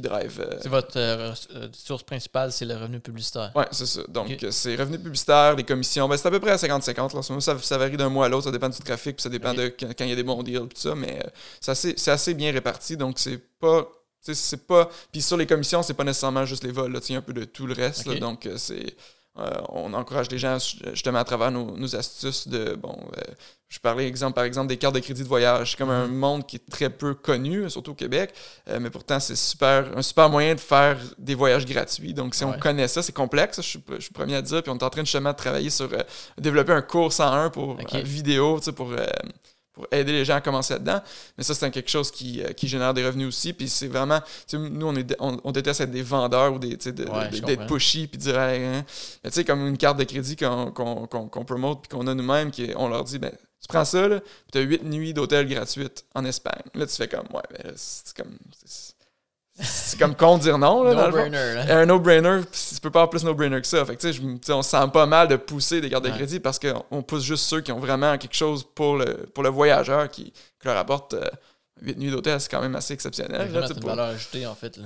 qui 0.00 0.08
drive. 0.08 0.40
Euh, 0.40 0.58
c'est 0.62 0.68
votre 0.68 0.96
euh, 0.98 1.34
source 1.72 2.02
principale, 2.02 2.52
c'est 2.52 2.64
le 2.64 2.74
revenu 2.74 3.00
publicitaire. 3.00 3.50
Oui, 3.54 3.64
c'est 3.72 3.86
ça. 3.86 4.00
Donc, 4.08 4.44
c'est 4.50 4.76
revenu 4.76 4.98
publicitaire, 4.98 5.56
les 5.56 5.64
commissions. 5.64 6.08
Ben, 6.08 6.16
c'est 6.16 6.28
à 6.28 6.30
peu 6.30 6.40
près 6.40 6.52
à 6.52 6.56
50-50. 6.56 7.40
Ça, 7.40 7.58
ça 7.58 7.78
varie 7.78 7.96
d'un 7.96 8.08
mois 8.08 8.26
à 8.26 8.28
l'autre. 8.28 8.44
Ça 8.44 8.52
dépend 8.52 8.68
du 8.68 8.78
trafic, 8.78 9.16
puis 9.16 9.22
ça 9.22 9.28
dépend 9.28 9.54
de 9.54 9.68
quand 9.68 10.04
il 10.04 10.08
y 10.08 10.12
a 10.12 10.16
des 10.16 10.22
bons 10.22 10.42
deals, 10.42 10.60
tout 10.60 10.76
ça. 10.76 10.94
Mais 10.94 11.20
c'est 11.60 11.72
assez, 11.72 12.10
assez, 12.10 12.34
bien 12.34 12.52
réparti. 12.52 12.96
Donc, 12.96 13.18
c'est 13.18 13.38
pas. 13.58 13.88
C'est 14.20 14.66
pas. 14.66 14.88
Puis 15.10 15.22
sur 15.22 15.36
les 15.36 15.46
commissions, 15.46 15.82
c'est 15.82 15.94
pas 15.94 16.04
nécessairement 16.04 16.44
juste 16.44 16.64
les 16.64 16.72
vols. 16.72 16.98
Il 17.08 17.12
y 17.12 17.14
a 17.16 17.18
un 17.18 17.22
peu 17.22 17.32
de 17.32 17.44
tout 17.44 17.66
le 17.66 17.74
reste. 17.74 18.08
donc, 18.18 18.48
c'est 18.56 18.94
euh, 19.38 19.50
on 19.68 19.94
encourage 19.94 20.30
les 20.30 20.38
gens 20.38 20.58
justement 20.92 21.18
à 21.18 21.24
travers 21.24 21.50
nos, 21.50 21.94
astuces 21.94 22.48
de 22.48 22.74
bon 22.74 22.96
euh, 23.16 23.22
je 23.68 23.78
parlais 23.78 24.06
exemple 24.08 24.34
par 24.34 24.44
exemple 24.44 24.68
des 24.68 24.76
cartes 24.76 24.94
de 24.94 25.00
crédit 25.00 25.22
de 25.22 25.28
voyage. 25.28 25.70
C'est 25.70 25.76
comme 25.76 25.90
un 25.90 26.06
mm-hmm. 26.06 26.12
monde 26.12 26.46
qui 26.46 26.56
est 26.56 26.70
très 26.70 26.90
peu 26.90 27.14
connu 27.14 27.68
surtout 27.70 27.92
au 27.92 27.94
Québec 27.94 28.34
euh, 28.68 28.78
mais 28.80 28.90
pourtant 28.90 29.20
c'est 29.20 29.36
super 29.36 29.96
un 29.96 30.02
super 30.02 30.28
moyen 30.28 30.54
de 30.54 30.60
faire 30.60 30.98
des 31.18 31.34
voyages 31.34 31.66
gratuits. 31.66 32.14
Donc 32.14 32.34
si 32.34 32.44
on 32.44 32.52
connaît 32.58 32.88
ça 32.88 33.02
c'est 33.02 33.14
complexe 33.14 33.58
je 33.62 33.68
suis, 33.68 33.84
je 33.98 34.08
premier 34.10 34.34
à 34.34 34.42
dire 34.42 34.62
puis 34.62 34.72
on 34.72 34.78
est 34.78 34.84
en 34.84 34.90
train 34.90 35.04
justement 35.04 35.32
de 35.32 35.36
travailler 35.36 35.70
sur 35.70 35.88
développer 36.36 36.72
un 36.72 36.82
cours 36.82 37.12
101 37.12 37.50
pour 37.50 37.76
vidéo 38.04 38.60
pour 38.74 38.92
pour 39.78 39.86
aider 39.92 40.10
les 40.10 40.24
gens 40.24 40.34
à 40.34 40.40
commencer 40.40 40.74
là-dedans. 40.74 41.00
Mais 41.36 41.44
ça, 41.44 41.54
c'est 41.54 41.70
quelque 41.70 41.88
chose 41.88 42.10
qui, 42.10 42.42
euh, 42.42 42.48
qui, 42.48 42.66
génère 42.66 42.92
des 42.94 43.06
revenus 43.06 43.28
aussi. 43.28 43.52
Puis 43.52 43.68
c'est 43.68 43.86
vraiment, 43.86 44.18
nous, 44.52 44.86
on, 44.88 44.96
est, 44.96 45.14
on, 45.20 45.52
déteste 45.52 45.82
être 45.82 45.92
des 45.92 46.02
vendeurs 46.02 46.52
ou 46.52 46.58
des, 46.58 46.76
d'être 46.76 47.66
pushy 47.66 48.08
puis 48.08 48.18
dire, 48.18 48.36
hein. 48.36 48.84
tu 49.22 49.30
sais, 49.30 49.44
comme 49.44 49.64
une 49.68 49.78
carte 49.78 49.96
de 49.96 50.04
crédit 50.04 50.34
qu'on, 50.34 50.72
qu'on, 50.72 51.44
promote 51.44 51.82
puis 51.82 51.96
qu'on 51.96 52.08
a 52.08 52.14
nous-mêmes, 52.14 52.50
on 52.74 52.88
leur 52.88 53.04
dit, 53.04 53.20
ben, 53.20 53.30
tu 53.30 53.68
prends 53.68 53.84
ça, 53.84 54.08
là, 54.08 54.18
puis 54.20 54.50
tu 54.52 54.58
as 54.58 54.62
8 54.62 54.84
nuits 54.84 55.14
d'hôtel 55.14 55.48
gratuites 55.48 56.04
en 56.14 56.24
Espagne. 56.24 56.62
Là, 56.74 56.84
tu 56.84 56.96
fais 56.96 57.06
comme, 57.06 57.26
ouais, 57.32 57.42
ben, 57.52 57.72
c'est 57.76 58.16
comme 58.16 58.36
c'est 59.60 59.98
comme 59.98 60.14
con 60.14 60.38
de 60.38 60.42
dire 60.42 60.58
non. 60.58 60.82
Là, 60.82 60.94
no-brainer. 60.94 61.70
Un 61.70 61.86
no-brainer, 61.86 62.40
tu 62.50 62.80
peux 62.80 62.90
pas 62.90 63.00
avoir 63.00 63.10
plus 63.10 63.24
no-brainer 63.24 63.60
que 63.60 63.66
ça. 63.66 63.84
Fait 63.84 63.96
que, 63.96 64.52
on 64.52 64.62
se 64.62 64.70
sent 64.70 64.76
pas 64.92 65.06
mal 65.06 65.28
de 65.28 65.36
pousser 65.36 65.80
des 65.80 65.90
cartes 65.90 66.04
de 66.04 66.10
crédit 66.10 66.40
parce 66.40 66.58
qu'on 66.58 67.02
pousse 67.02 67.24
juste 67.24 67.44
ceux 67.44 67.60
qui 67.60 67.72
ont 67.72 67.80
vraiment 67.80 68.16
quelque 68.18 68.36
chose 68.36 68.64
pour 68.74 68.96
le, 68.96 69.26
pour 69.34 69.42
le 69.42 69.50
voyageur 69.50 70.08
qui, 70.08 70.32
leur 70.64 70.76
apporte 70.76 71.14
8 71.82 71.90
euh, 71.90 72.00
nuits 72.00 72.10
d'hôtel. 72.10 72.40
C'est 72.40 72.50
quand 72.50 72.60
même 72.60 72.76
assez 72.76 72.94
exceptionnel. 72.94 73.50
C'est 73.66 73.74
une 73.74 73.84
valeur 73.84 74.06
ajoutée, 74.06 74.46
en 74.46 74.54
fait. 74.54 74.78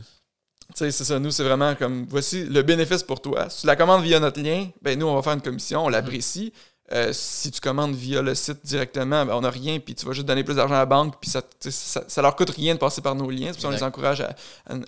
C'est 0.74 0.90
ça. 0.90 1.18
Nous, 1.18 1.30
c'est 1.30 1.44
vraiment 1.44 1.74
comme 1.74 2.06
voici 2.08 2.44
le 2.44 2.62
bénéfice 2.62 3.02
pour 3.02 3.20
toi. 3.20 3.50
Si 3.50 3.62
tu 3.62 3.66
la 3.66 3.76
commandes 3.76 4.02
via 4.02 4.20
notre 4.20 4.40
lien, 4.40 4.68
ben 4.80 4.98
nous, 4.98 5.06
on 5.06 5.14
va 5.14 5.22
faire 5.22 5.34
une 5.34 5.42
commission, 5.42 5.84
on 5.84 5.88
mm-hmm. 5.88 5.92
l'apprécie. 5.92 6.52
Euh, 6.90 7.12
si 7.12 7.50
tu 7.50 7.60
commandes 7.60 7.94
via 7.94 8.20
le 8.20 8.34
site 8.34 8.66
directement, 8.66 9.24
ben, 9.24 9.34
on 9.34 9.42
n'a 9.42 9.50
rien, 9.50 9.78
puis 9.78 9.94
tu 9.94 10.04
vas 10.04 10.12
juste 10.12 10.26
donner 10.26 10.44
plus 10.44 10.56
d'argent 10.56 10.74
à 10.74 10.78
la 10.78 10.86
banque, 10.86 11.14
puis 11.20 11.30
ça, 11.30 11.40
ça, 11.60 12.22
leur 12.22 12.36
coûte 12.36 12.50
rien 12.50 12.74
de 12.74 12.78
passer 12.78 13.00
par 13.00 13.14
nos 13.14 13.30
liens. 13.30 13.52
C'est 13.56 13.64
on 13.64 13.70
les 13.70 13.82
encourage 13.82 14.22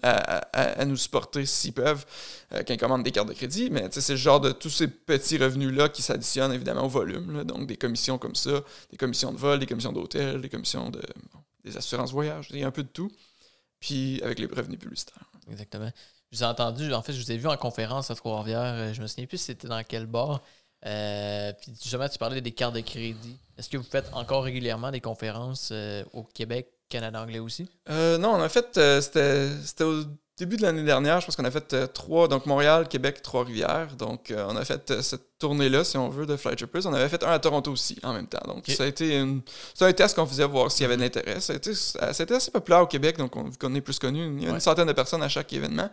à, 0.03 0.85
nous 0.85 0.97
supporter 0.97 1.47
s'ils 1.47 1.73
peuvent 1.73 2.05
euh, 2.53 2.63
quand 2.67 2.75
ils 2.75 2.79
commandent 2.79 3.05
des 3.05 3.13
cartes 3.13 3.29
de 3.29 3.33
crédit. 3.33 3.71
Mais 3.71 3.89
c'est 3.91 4.13
le 4.13 4.19
genre 4.19 4.41
de 4.41 4.53
tous 4.53 4.71
ces 4.71 4.89
petits 4.89 5.39
revenus-là 5.39 5.89
qui 5.89 6.03
s'additionnent 6.03 6.53
évidemment 6.53 6.85
au 6.85 6.89
volume. 6.89 7.45
Donc 7.45 7.67
des 7.67 7.77
commissions 7.77 8.19
comme 8.19 8.35
ça, 8.35 8.61
des 8.91 8.97
commissions 8.97 9.33
de 9.33 9.39
vol, 9.39 9.59
des 9.59 9.67
commissions 9.67 9.93
d'hôtel, 9.93 10.41
des 10.41 10.49
commissions 10.49 10.91
de 10.91 11.01
des 11.65 11.77
assurances 11.77 12.13
voyage, 12.13 12.49
il 12.51 12.59
y 12.59 12.65
a 12.65 12.67
un 12.67 12.71
peu 12.71 12.83
de 12.83 12.89
tout. 12.89 13.11
Puis 13.81 14.21
avec 14.23 14.39
les 14.39 14.47
revenus 14.47 14.79
publicitaires. 14.79 15.31
Exactement. 15.51 15.91
Je 16.31 16.39
vous 16.39 16.43
ai 16.43 16.47
entendu, 16.47 16.93
en 16.93 17.03
fait, 17.03 17.13
je 17.13 17.23
vous 17.23 17.33
ai 17.33 17.37
vu 17.37 17.47
en 17.49 17.57
conférence 17.57 18.11
à 18.11 18.15
Trois-Rivières. 18.15 18.75
Euh, 18.75 18.93
je 18.93 19.01
me 19.03 19.07
souviens 19.07 19.27
plus 19.27 19.39
c'était 19.39 19.69
dans 19.69 19.83
quel 19.85 20.07
bar. 20.07 20.43
Euh, 20.87 21.53
puis 21.61 21.73
justement, 21.81 22.09
tu 22.09 22.19
parlais 22.19 22.41
des 22.41 22.53
cartes 22.53 22.75
de 22.75 22.81
crédit. 22.81 23.39
Est-ce 23.57 23.69
que 23.69 23.77
vous 23.77 23.85
faites 23.85 24.09
encore 24.13 24.45
régulièrement 24.45 24.91
des 24.91 25.01
conférences 25.01 25.71
euh, 25.73 26.05
au 26.13 26.25
Québec, 26.25 26.69
Canada 26.89 27.23
anglais 27.23 27.39
aussi? 27.39 27.69
Euh, 27.89 28.19
non, 28.19 28.43
en 28.43 28.49
fait, 28.49 28.79
c'était 29.01 29.85
au 29.85 30.05
début 30.37 30.57
de 30.57 30.63
l'année 30.63 30.83
dernière, 30.83 31.21
je 31.21 31.27
pense 31.27 31.37
qu'on 31.37 31.45
a 31.45 31.51
fait 31.51 31.73
euh, 31.75 31.87
trois, 31.87 32.27
donc 32.27 32.47
Montréal, 32.47 32.89
Québec, 32.89 33.23
Trois-Rivières. 33.23 33.95
Donc, 33.97 34.31
euh, 34.31 34.47
on 34.49 34.57
a 34.57 34.65
fait 34.65 34.91
euh, 34.91 35.01
cette 35.01 35.39
tournée-là, 35.39 35.85
si 35.85 35.97
on 35.97 36.09
veut, 36.09 36.27
de 36.27 36.37
Flight 36.37 36.59
Troopers. 36.59 36.87
On 36.87 36.93
avait 36.93 37.09
fait 37.09 37.23
un 37.23 37.31
à 37.31 37.39
Toronto 37.39 37.71
aussi, 37.71 37.97
en 38.03 38.13
même 38.13 38.27
temps. 38.27 38.43
Donc, 38.47 38.65
ça 38.67 38.83
a 38.83 38.87
été 38.87 39.17
une, 39.17 39.43
un 39.81 39.93
test 39.93 40.17
qu'on 40.17 40.27
faisait 40.27 40.47
voir 40.47 40.73
s'il 40.73 40.83
y 40.83 40.87
avait 40.87 40.97
de 40.97 41.03
l'intérêt. 41.03 41.41
Ça, 41.41 41.53
a 41.53 41.57
été, 41.57 42.35
assez 42.35 42.51
populaire 42.51 42.83
au 42.83 42.87
Québec, 42.87 43.17
donc 43.17 43.35
on, 43.37 43.75
est 43.75 43.81
plus 43.81 43.99
connu. 44.01 44.27
Il 44.39 44.43
y 44.43 44.47
a 44.49 44.51
une 44.51 44.61
centaine 44.61 44.89
de 44.89 44.93
personnes 44.93 45.23
à 45.23 45.29
chaque 45.29 45.53
événement. 45.53 45.89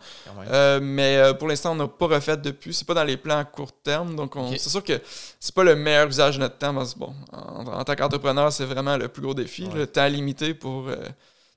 mais 0.80 1.32
pour 1.38 1.46
l'instant, 1.46 1.72
on 1.72 1.76
n'a 1.76 1.88
pas 1.88 2.06
refait 2.06 2.36
depuis. 2.36 2.74
C'est 2.74 2.86
pas 2.86 2.94
dans 2.94 3.04
les 3.04 3.16
plans 3.16 3.38
à 3.38 3.44
court 3.44 3.72
terme. 3.72 4.16
Donc, 4.16 4.34
c'est 4.58 4.70
sûr 4.70 4.82
que 4.82 5.00
c'est 5.38 5.54
pas 5.54 5.64
le 5.64 5.76
meilleur 5.76 6.08
usage 6.08 6.36
de 6.36 6.40
notre 6.40 6.58
temps. 6.58 6.74
Parce, 6.74 6.96
bon, 6.96 7.14
en, 7.32 7.84
tant 7.84 7.94
qu'entrepreneur, 7.94 8.52
c'est 8.52 8.64
vraiment 8.64 8.96
le 8.96 9.06
plus 9.06 9.22
gros 9.22 9.34
défi. 9.34 9.68
Le 9.72 9.86
temps 9.86 10.06
limité 10.08 10.54
pour 10.54 10.90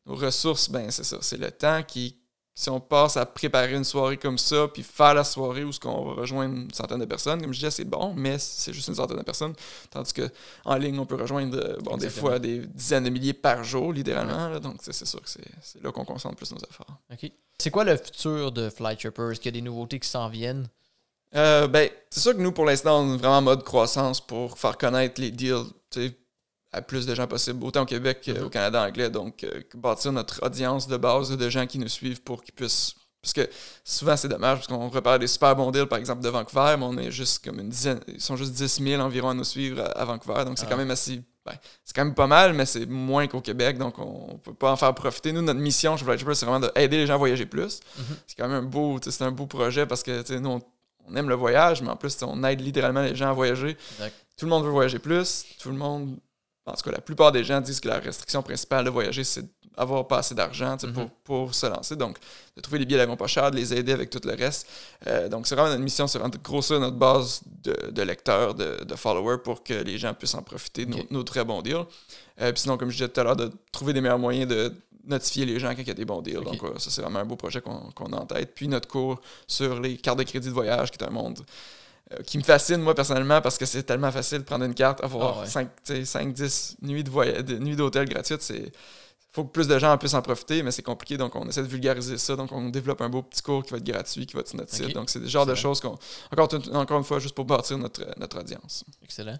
nos 0.06 0.16
ressources, 0.16 0.70
ben 0.70 0.92
c'est 0.92 1.04
ça. 1.04 1.18
C'est 1.22 1.40
le 1.40 1.50
temps 1.50 1.82
qui 1.82 2.16
si 2.58 2.70
on 2.70 2.80
passe 2.80 3.18
à 3.18 3.26
préparer 3.26 3.74
une 3.76 3.84
soirée 3.84 4.16
comme 4.16 4.38
ça, 4.38 4.70
puis 4.70 4.82
faire 4.82 5.14
la 5.14 5.26
soirée 5.26 5.66
où 5.66 5.74
ce 5.74 5.80
qu'on 5.80 6.06
va 6.06 6.22
rejoindre 6.22 6.56
une 6.56 6.74
centaine 6.74 7.00
de 7.00 7.06
personnes, 7.06 7.42
comme 7.42 7.54
je 7.54 7.60
disais, 7.60 7.70
c'est 7.70 7.84
bon, 7.84 8.14
mais 8.16 8.40
c'est 8.40 8.72
juste 8.72 8.88
une 8.88 8.96
centaine 8.96 9.18
de 9.18 9.24
personnes. 9.24 9.54
Tandis 9.92 10.14
que 10.14 10.30
en 10.64 10.76
ligne, 10.76 10.98
on 10.98 11.06
peut 11.06 11.16
rejoindre 11.16 11.58
euh, 11.58 11.76
bon, 11.82 11.98
des 11.98 12.10
fois 12.10 12.40
des 12.40 12.60
dizaines 12.60 13.04
de 13.04 13.10
milliers 13.10 13.34
par 13.34 13.66
jour, 13.66 13.92
littéralement. 13.92 14.58
donc 14.60 14.78
c'est 14.80 15.06
sûr 15.06 15.22
que 15.22 15.30
c'est 15.30 15.84
là 15.84 15.92
qu'on 15.92 16.06
concentre 16.06 16.38
plus 16.38 16.52
nos 16.54 16.60
efforts. 16.60 16.98
OK. 17.12 17.30
C'est 17.60 17.72
quoi 17.72 17.84
le 17.84 17.98
futur 17.98 18.54
de 18.54 18.70
Flight 18.70 19.00
Troopers? 19.00 19.32
Est-ce 19.32 19.40
qu'il 19.42 19.54
y 19.54 19.58
a 19.58 19.60
des 19.60 19.66
nouveautés 19.66 20.00
qui 20.00 20.08
s'en 20.08 20.30
viennent? 20.30 20.70
Euh, 21.36 21.68
ben, 21.68 21.90
c'est 22.10 22.22
sûr 22.22 22.34
que 22.34 22.42
nous, 22.42 22.54
pour 22.54 22.66
l'instant, 22.66 23.02
on 23.02 23.16
est 23.16 23.18
vraiment 23.18 23.38
en 23.38 23.42
mode 23.42 23.64
croissance 23.64 24.26
pour 24.26 24.58
faire 24.58 24.78
connaître 24.78 25.20
les 25.20 25.32
deals 25.32 25.66
à 26.78 26.82
plus 26.82 27.06
de 27.06 27.16
gens 27.16 27.28
possible, 27.28 27.64
autant 27.64 27.82
au 27.84 27.86
Québec 27.86 28.22
qu'au 28.26 28.46
Mhm. 28.46 28.50
Canada 28.50 28.84
anglais. 28.84 29.10
Donc, 29.10 29.44
euh, 29.44 29.62
bâtir 29.76 30.12
notre 30.12 30.44
audience 30.46 30.88
de 30.88 30.98
base 30.98 31.30
de 31.36 31.50
gens 31.50 31.66
qui 31.68 31.80
nous 31.80 31.88
suivent 31.88 32.22
pour 32.22 32.44
qu'ils 32.44 32.54
puissent. 32.54 32.94
Parce 33.22 33.34
que 33.34 33.50
souvent, 33.84 34.16
c'est 34.16 34.28
dommage, 34.28 34.58
parce 34.60 34.68
qu'on 34.68 34.88
repère 34.90 35.18
des 35.18 35.26
super 35.28 35.56
bons 35.56 35.72
deals, 35.72 35.88
par 35.88 35.98
exemple, 35.98 36.22
de 36.22 36.30
Vancouver, 36.30 36.76
mais 36.78 36.86
on 36.86 36.98
est 36.98 37.10
juste 37.10 37.44
comme 37.44 37.60
une 37.60 37.70
dizaine. 37.70 38.00
Ils 38.08 38.22
sont 38.22 38.36
juste 38.36 38.52
10 38.52 38.84
000 38.84 39.02
environ 39.02 39.30
à 39.30 39.34
nous 39.34 39.44
suivre 39.44 39.82
à, 39.82 39.86
à 39.86 40.06
Vancouver. 40.06 40.46
Donc, 40.46 40.60
c'est 40.60 40.66
Ah. 40.68 40.70
quand 40.70 40.78
même 40.78 40.92
assez. 40.92 41.22
ben, 41.46 41.54
c'est 41.84 41.96
quand 41.96 42.04
même 42.06 42.16
pas 42.16 42.26
mal, 42.26 42.54
mais 42.54 42.66
c'est 42.66 42.88
moins 42.88 43.28
qu'au 43.28 43.40
Québec. 43.42 43.78
Donc, 43.78 44.00
on, 44.00 44.30
on 44.34 44.38
peut 44.40 44.54
pas 44.56 44.72
en 44.72 44.76
faire 44.76 44.94
profiter. 44.96 45.32
Nous, 45.32 45.44
notre 45.44 45.60
mission 45.60 45.96
chez 45.96 46.04
Tripper, 46.06 46.34
c'est 46.34 46.46
vraiment 46.48 46.68
d'aider 46.76 46.98
les 46.98 47.06
gens 47.06 47.14
à 47.14 47.18
voyager 47.18 47.46
plus. 47.46 47.82
Mhm. 47.98 48.04
C'est 48.26 48.36
quand 48.38 48.48
même 48.48 48.64
un 48.64 48.68
beau, 48.68 49.00
c'est 49.02 49.22
un 49.24 49.30
beau 49.32 49.46
projet 49.46 49.86
parce 49.86 50.02
que 50.04 50.38
nous, 50.40 50.50
on, 50.50 50.62
on 51.08 51.16
aime 51.16 51.30
le 51.30 51.36
voyage, 51.36 51.84
mais 51.84 51.90
en 51.90 51.96
plus, 51.96 52.18
on 52.24 52.44
aide 52.44 52.62
littéralement 52.62 53.02
les 53.04 53.16
gens 53.16 53.30
à 53.30 53.34
voyager. 53.34 53.78
Exact. 53.98 54.16
Tout 54.38 54.46
le 54.46 54.50
monde 54.50 54.64
veut 54.66 54.72
voyager 54.72 54.98
plus. 54.98 55.46
Tout 55.60 55.70
le 55.70 55.76
monde, 55.78 56.18
tout 56.74 56.84
cas, 56.84 56.92
la 56.92 57.02
plupart 57.02 57.32
des 57.32 57.44
gens 57.44 57.62
disent 57.62 57.80
que 57.80 57.88
la 57.88 58.00
restriction 58.00 58.42
principale 58.42 58.86
de 58.86 58.90
voyager, 58.90 59.24
c'est 59.24 59.46
d'avoir 59.78 60.08
pas 60.08 60.20
assez 60.20 60.34
d'argent 60.34 60.78
sais, 60.80 60.88
Mhm. 60.88 60.94
pour, 60.94 61.10
pour 61.24 61.54
se 61.56 61.66
lancer. 61.66 61.96
Donc, 61.96 62.18
de 62.56 62.62
trouver 62.62 62.80
les 62.80 62.86
billets 62.86 62.98
d'avion 62.98 63.18
pas 63.18 63.28
chers, 63.28 63.52
de 63.52 63.58
les 63.58 63.74
aider 63.74 63.92
avec 63.92 64.10
tout 64.10 64.22
le 64.24 64.34
reste. 64.34 64.68
Euh, 65.06 65.28
donc, 65.28 65.48
c'est 65.48 65.56
vraiment 65.56 65.70
notre 65.70 65.84
mission, 65.84 66.08
c'est 66.08 66.18
vraiment 66.18 66.34
de 66.34 66.38
grossir 66.42 66.80
notre 66.80 66.96
base 66.96 67.42
de, 67.64 67.92
de 67.92 68.02
lecteurs, 68.02 68.56
de, 68.56 68.84
de 68.86 68.96
followers 68.96 69.40
pour 69.44 69.64
que 69.64 69.74
les 69.74 69.98
gens 69.98 70.14
puissent 70.14 70.34
en 70.36 70.42
profiter 70.44 70.86
de 70.86 70.96
nos, 71.12 71.24
très 71.24 71.44
bons 71.44 71.62
deals. 71.62 71.86
Euh, 72.42 72.52
puis 72.54 72.62
sinon, 72.62 72.78
comme 72.78 72.90
je 72.90 72.96
disais 72.98 73.10
tout 73.10 73.20
à 73.20 73.24
l'heure, 73.26 73.36
de 73.36 73.52
trouver 73.72 73.92
des 73.94 74.02
meilleurs 74.02 74.18
moyens 74.20 74.48
de 74.48 74.74
notifier 75.08 75.46
les 75.46 75.60
gens 75.60 75.70
quand 75.76 75.82
il 75.82 75.88
y 75.88 75.92
a 75.92 75.94
des 75.94 76.06
bons 76.06 76.22
deals. 76.22 76.42
Donc, 76.42 76.64
euh, 76.64 76.80
ça, 76.80 76.90
c'est 76.90 77.02
vraiment 77.02 77.20
un 77.20 77.26
beau 77.26 77.36
projet 77.36 77.62
qu'on 77.62 78.14
a 78.14 78.16
en 78.16 78.26
tête. 78.26 78.54
Puis 78.56 78.68
notre 78.70 78.88
cours 78.88 79.20
sur 79.46 79.80
les 79.80 79.98
cartes 79.98 80.18
de 80.20 80.24
crédit 80.24 80.48
de 80.48 80.54
voyage, 80.54 80.90
qui 80.90 80.98
est 80.98 81.06
un 81.06 81.12
monde 81.12 81.40
qui 82.26 82.38
me 82.38 82.44
fascine, 82.44 82.78
moi, 82.78 82.94
personnellement, 82.94 83.42
parce 83.42 83.58
que 83.58 83.66
c'est 83.66 83.84
tellement 83.84 84.12
facile 84.12 84.40
de 84.40 84.44
prendre 84.44 84.66
une 84.66 84.76
carte, 84.76 85.04
avoir 85.04 85.40
Ah 85.40 85.42
ouais. 85.90 86.06
5, 86.06 86.34
10 86.34 86.78
nuits 86.82 87.04
d'hôtel 87.76 88.08
gratuites. 88.08 88.42
C'est 88.42 88.72
faut 89.32 89.44
que 89.44 89.52
plus 89.52 89.68
de 89.68 89.78
gens 89.78 89.92
en 89.92 89.98
puissent 89.98 90.14
en 90.14 90.22
profiter, 90.22 90.64
mais 90.64 90.72
c'est 90.72 90.82
compliqué, 90.82 91.18
donc 91.18 91.36
on 91.36 91.46
essaie 91.50 91.62
de 91.62 91.68
vulgariser 91.68 92.18
ça. 92.18 92.38
Donc 92.38 92.54
on 92.54 92.70
développe 92.70 93.02
un 93.02 93.10
beau 93.10 93.22
petit 93.22 93.42
cours 93.42 93.64
qui 93.66 93.72
va 93.72 93.78
être 93.78 93.84
gratuit, 93.84 94.26
qui 94.26 94.34
va 94.34 94.40
être 94.40 94.48
sur 94.48 94.58
notre 94.58 94.74
site. 94.74 94.94
Donc 94.94 95.10
c'est 95.10 95.20
des 95.20 95.28
genres 95.28 95.46
de 95.46 95.56
choses 95.56 95.82
qu'on. 95.82 95.98
Encore, 96.32 96.48
une- 96.54 96.76
encore 96.76 96.98
une 97.00 97.04
fois, 97.04 97.20
juste 97.20 97.36
pour 97.36 97.44
bâtir 97.44 97.78
notre, 97.78 98.06
notre 98.18 98.40
audience. 98.40 98.86
Excellent. 99.04 99.38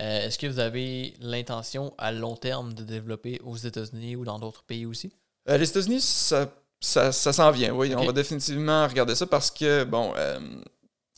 Euh, 0.00 0.26
Est-ce 0.26 0.36
que 0.38 0.46
vous 0.48 0.58
avez 0.58 1.14
l'intention 1.20 1.94
à 1.96 2.10
long 2.12 2.34
terme 2.36 2.74
de 2.74 2.82
développer 2.82 3.40
aux 3.44 3.56
États-Unis 3.56 4.16
ou 4.16 4.24
dans 4.24 4.38
d'autres 4.40 4.64
pays 4.64 4.84
aussi? 4.84 5.12
Euh, 5.48 5.56
les 5.58 5.68
États-Unis, 5.70 6.00
ça, 6.00 6.52
ça, 6.80 7.12
ça 7.12 7.32
s'en 7.32 7.50
vient, 7.52 7.72
oui. 7.72 7.94
On 7.96 8.04
va 8.04 8.12
définitivement 8.12 8.86
regarder 8.88 9.14
ça 9.14 9.26
parce 9.26 9.50
que, 9.52 9.84
bon, 9.84 10.12
euh, 10.16 10.40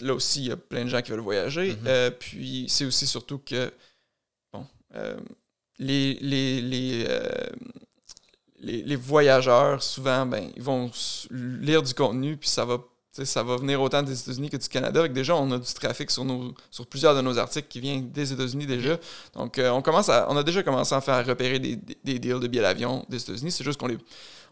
là 0.01 0.15
aussi, 0.15 0.41
il 0.41 0.49
y 0.49 0.53
a 0.53 0.57
plein 0.57 0.85
de 0.85 0.89
gens 0.89 1.03
qui 1.03 1.11
veulent 1.11 1.21
voyager. 1.21 1.73
Mhm. 1.73 1.79
Euh, 1.87 2.11
puis 2.11 2.67
c'est 2.69 2.85
aussi 2.85 3.07
surtout 3.07 3.39
que, 3.39 3.73
bon, 4.53 4.67
euh, 4.95 5.17
les, 5.79 6.15
les, 6.21 6.61
les, 6.61 7.05
euh, 7.09 7.47
les, 8.61 8.83
les 8.83 8.97
voyageurs, 8.97 9.83
souvent, 9.83 10.27
ben, 10.27 10.51
ils 10.57 10.63
vont 10.63 10.91
lire 11.31 11.83
du 11.83 11.95
contenu, 11.95 12.37
puis 12.37 12.49
ça 12.49 12.65
va, 12.65 12.79
ça 13.13 13.43
va 13.43 13.57
venir 13.57 13.81
autant 13.81 14.03
des 14.03 14.21
États-Unis 14.21 14.51
que 14.51 14.57
du 14.57 14.69
Canada. 14.69 15.01
Avec 15.01 15.13
déjà, 15.13 15.37
on 15.37 15.51
a 15.53 15.59
du 15.59 15.73
trafic 15.75 16.11
sur, 16.11 16.25
nos, 16.25 16.55
sur 16.71 16.87
plusieurs 16.87 17.15
de 17.15 17.21
nos 17.21 17.39
articles 17.39 17.69
qui 17.69 17.81
vient 17.81 18.01
des 18.01 18.33
États-Unis 18.33 18.67
déjà. 18.67 18.99
Donc, 19.35 19.61
on, 19.63 19.83
commence 19.83 20.09
à, 20.09 20.27
on 20.31 20.37
a 20.37 20.43
déjà 20.43 20.63
commencé 20.63 20.95
à 20.95 21.01
faire 21.01 21.25
repérer 21.27 21.59
des, 21.59 21.77
des, 21.77 21.99
des 22.05 22.19
deals 22.19 22.41
de 22.41 22.47
billets 22.49 22.63
d'avion 22.63 23.05
des 23.09 23.21
États-Unis. 23.21 23.51
C'est 23.51 23.65
juste 23.65 23.79
qu'on 23.79 23.89
les 23.89 23.99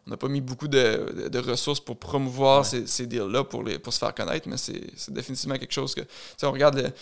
on 0.07 0.11
n'a 0.11 0.17
pas 0.17 0.29
mis 0.29 0.41
beaucoup 0.41 0.69
de, 0.69 1.13
de- 1.25 1.29
de 1.29 1.39
ressources 1.39 1.81
pour 1.81 1.99
promouvoir 1.99 2.59
Ouais. 2.61 2.65
ces, 2.65 2.87
ces 2.87 3.07
deals-là 3.07 3.45
pour, 3.45 3.63
les, 3.65 3.79
pour 3.79 3.93
se 3.93 3.99
faire 3.99 4.15
connaître, 4.15 4.49
mais 4.49 4.57
c'est 4.57 4.83
c'est 4.97 5.13
définitivement 5.13 5.57
quelque 5.59 5.73
chose 5.73 5.95
que. 5.95 6.01
Tu 6.03 6.09
sais, 6.37 6.47
on 6.47 6.53
regarde 6.53 6.77
le, 6.77 6.93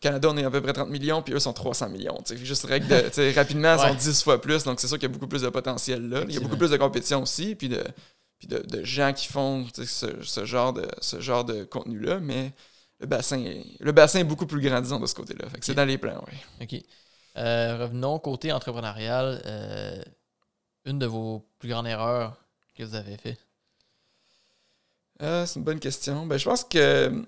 Canada, 0.00 0.28
on 0.30 0.36
est 0.36 0.44
à 0.44 0.50
peu 0.50 0.60
près 0.60 0.72
30 0.74 0.90
millions, 0.90 1.22
puis 1.22 1.32
eux 1.34 1.38
sont 1.38 1.52
300 1.54 1.88
millions. 1.88 2.18
Tu 2.26 2.36
sais, 2.36 2.44
juste 2.44 2.64
règle 2.66 2.88
de, 2.88 3.34
rapidement, 3.34 3.74
ils 3.76 3.80
Ouais. 3.80 3.88
sont 3.90 3.94
10 3.94 4.22
fois 4.22 4.40
plus, 4.40 4.64
donc 4.64 4.80
c'est 4.80 4.88
sûr 4.88 4.98
qu'il 4.98 5.08
y 5.08 5.12
a 5.12 5.14
beaucoup 5.14 5.28
plus 5.28 5.42
de 5.42 5.48
potentiel 5.48 6.08
là. 6.08 6.24
Il 6.28 6.34
y 6.34 6.36
a 6.36 6.40
beaucoup 6.40 6.56
plus 6.58 6.70
de 6.70 6.76
compétition 6.76 7.22
aussi, 7.22 7.54
puis 7.54 7.68
de, 7.68 7.82
puis 8.38 8.48
de, 8.48 8.58
de 8.58 8.84
gens 8.84 9.12
qui 9.12 9.26
font 9.28 9.66
ce, 9.74 10.22
ce 10.22 10.44
genre 10.44 10.72
de, 10.72 10.86
ce 11.00 11.20
genre 11.20 11.44
de 11.44 11.64
contenu-là, 11.64 12.18
mais 12.20 12.52
le 13.00 13.06
bassin, 13.06 13.38
est, 13.44 13.64
le 13.80 13.92
bassin 13.92 14.20
est 14.20 14.24
beaucoup 14.24 14.46
plus 14.46 14.60
grand, 14.60 14.80
disons, 14.80 15.00
de 15.00 15.06
ce 15.06 15.14
côté-là. 15.14 15.48
Fait 15.48 15.58
que 15.58 15.64
c'est 15.64 15.74
dans 15.74 15.84
les 15.84 15.98
plans, 15.98 16.22
oui. 16.28 16.38
OK. 16.62 16.82
Euh, 17.36 17.78
revenons 17.78 18.18
côté 18.18 18.52
entrepreneurial. 18.52 19.42
euh, 19.46 20.02
une 20.86 20.98
de 20.98 21.06
vos 21.06 21.48
plus 21.58 21.70
grandes 21.70 21.86
erreurs 21.86 22.36
que 22.74 22.82
vous 22.82 22.94
avez 22.94 23.16
fait? 23.16 23.38
Euh, 25.22 25.46
c'est 25.46 25.58
une 25.58 25.64
bonne 25.64 25.80
question. 25.80 26.26
Ben, 26.26 26.36
je 26.38 26.44
pense 26.44 26.64
que 26.64 26.78
euh, 26.78 27.22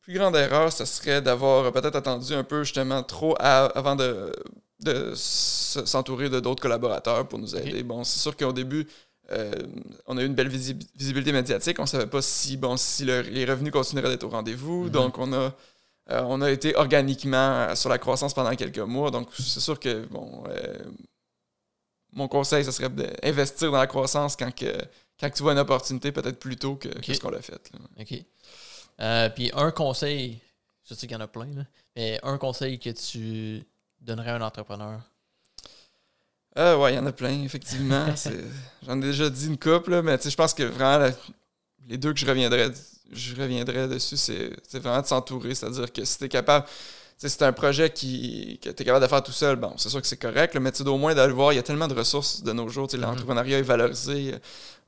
plus 0.00 0.14
grande 0.14 0.36
erreur, 0.36 0.72
ce 0.72 0.84
serait 0.84 1.22
d'avoir 1.22 1.72
peut-être 1.72 1.96
attendu 1.96 2.34
un 2.34 2.44
peu 2.44 2.62
justement 2.64 3.02
trop 3.02 3.34
à- 3.38 3.66
avant 3.76 3.96
de, 3.96 4.32
de 4.80 5.12
s'entourer 5.14 6.28
de 6.28 6.40
d'autres 6.40 6.62
collaborateurs 6.62 7.26
pour 7.28 7.38
nous 7.38 7.56
aider. 7.56 7.82
Bon, 7.82 8.04
c'est 8.04 8.18
sûr 8.20 8.36
qu'au 8.36 8.52
début, 8.52 8.86
euh, 9.32 9.52
on 10.06 10.18
a 10.18 10.22
eu 10.22 10.26
une 10.26 10.34
belle 10.34 10.48
visi- 10.48 10.78
visibilité 10.96 11.32
médiatique. 11.32 11.78
On 11.78 11.86
savait 11.86 12.06
pas 12.06 12.20
si 12.20 12.56
bon 12.58 12.76
si 12.76 13.04
le- 13.04 13.22
les 13.22 13.44
revenus 13.46 13.72
continueraient 13.72 14.10
d'être 14.10 14.24
au 14.24 14.28
rendez-vous. 14.28 14.84
Mhm. 14.84 14.90
Donc 14.90 15.18
on 15.18 15.32
a 15.32 15.54
euh, 16.10 16.22
on 16.26 16.42
a 16.42 16.50
été 16.50 16.76
organiquement 16.76 17.74
sur 17.74 17.88
la 17.88 17.96
croissance 17.98 18.34
pendant 18.34 18.54
quelques 18.56 18.78
mois. 18.78 19.10
Donc 19.10 19.28
c'est 19.38 19.60
sûr 19.60 19.80
que 19.80 20.04
bon 20.06 20.44
euh, 20.48 20.76
mon 22.14 22.28
conseil, 22.28 22.64
ce 22.64 22.70
serait 22.70 22.88
d'investir 22.90 23.70
dans 23.70 23.78
la 23.78 23.86
croissance 23.86 24.36
quand 24.36 24.54
que 24.54 24.72
quand 25.20 25.30
tu 25.30 25.42
vois 25.42 25.52
une 25.52 25.58
opportunité, 25.58 26.10
peut-être 26.12 26.38
plus 26.40 26.56
tôt 26.56 26.76
que, 26.76 26.88
ce 27.02 27.20
qu'on 27.20 27.30
l'a 27.30 27.40
fait. 27.42 27.70
là. 27.72 27.78
OK. 28.00 28.14
Euh, 29.00 29.28
Puis 29.30 29.50
un 29.54 29.70
conseil, 29.70 30.40
je 30.88 30.94
sais 30.94 31.06
qu'il 31.06 31.14
y 31.14 31.16
en 31.16 31.20
a 31.20 31.28
plein, 31.28 31.46
là, 31.54 31.62
mais 31.96 32.18
un 32.22 32.36
conseil 32.38 32.78
que 32.78 32.90
tu 32.90 33.64
donnerais 34.00 34.30
à 34.30 34.36
un 34.36 34.40
entrepreneur? 34.42 35.00
Euh, 36.56 36.76
ouais, 36.76 36.92
il 36.92 36.96
y 36.96 36.98
en 36.98 37.06
a 37.06 37.12
plein, 37.12 37.42
effectivement. 37.42 38.06
J'en 38.86 38.98
ai 38.98 39.06
déjà 39.06 39.28
dit 39.28 39.46
une 39.46 39.58
couple, 39.58 39.90
là, 39.90 40.02
mais 40.02 40.16
je 40.22 40.34
pense 40.36 40.54
que 40.54 40.62
vraiment, 40.62 40.98
la- 40.98 41.12
les 41.88 41.96
deux 41.98 42.12
que 42.12 42.20
je 42.20 42.26
reviendrais, 42.26 42.70
je 43.12 43.34
reviendrais 43.36 43.88
dessus, 43.88 44.16
c'est 44.16 44.50
c'est 44.66 44.78
vraiment 44.78 45.02
de 45.02 45.06
s'entourer. 45.06 45.54
C'est-à-dire 45.54 45.92
que 45.92 46.04
si 46.04 46.18
tu 46.18 46.24
es 46.24 46.28
capable, 46.28 46.66
c'est 47.16 47.42
un 47.42 47.52
projet 47.52 47.90
qui, 47.90 48.58
que 48.62 48.70
tu 48.70 48.82
es 48.82 48.84
capable 48.84 49.02
de 49.04 49.08
faire 49.08 49.22
tout 49.22 49.32
seul, 49.32 49.56
bon, 49.56 49.72
c'est 49.76 49.88
sûr 49.88 50.00
que 50.00 50.06
c'est 50.06 50.16
correct, 50.16 50.54
là, 50.54 50.60
mais 50.60 50.80
au 50.82 50.98
moins 50.98 51.14
d'aller 51.14 51.32
voir, 51.32 51.52
il 51.52 51.56
y 51.56 51.58
a 51.58 51.62
tellement 51.62 51.88
de 51.88 51.94
ressources 51.94 52.42
de 52.42 52.52
nos 52.52 52.68
jours. 52.68 52.88
Mhm. 52.92 53.00
L'entrepreneuriat 53.00 53.58
est 53.58 53.62
valorisé. 53.62 54.34
euh, 54.34 54.38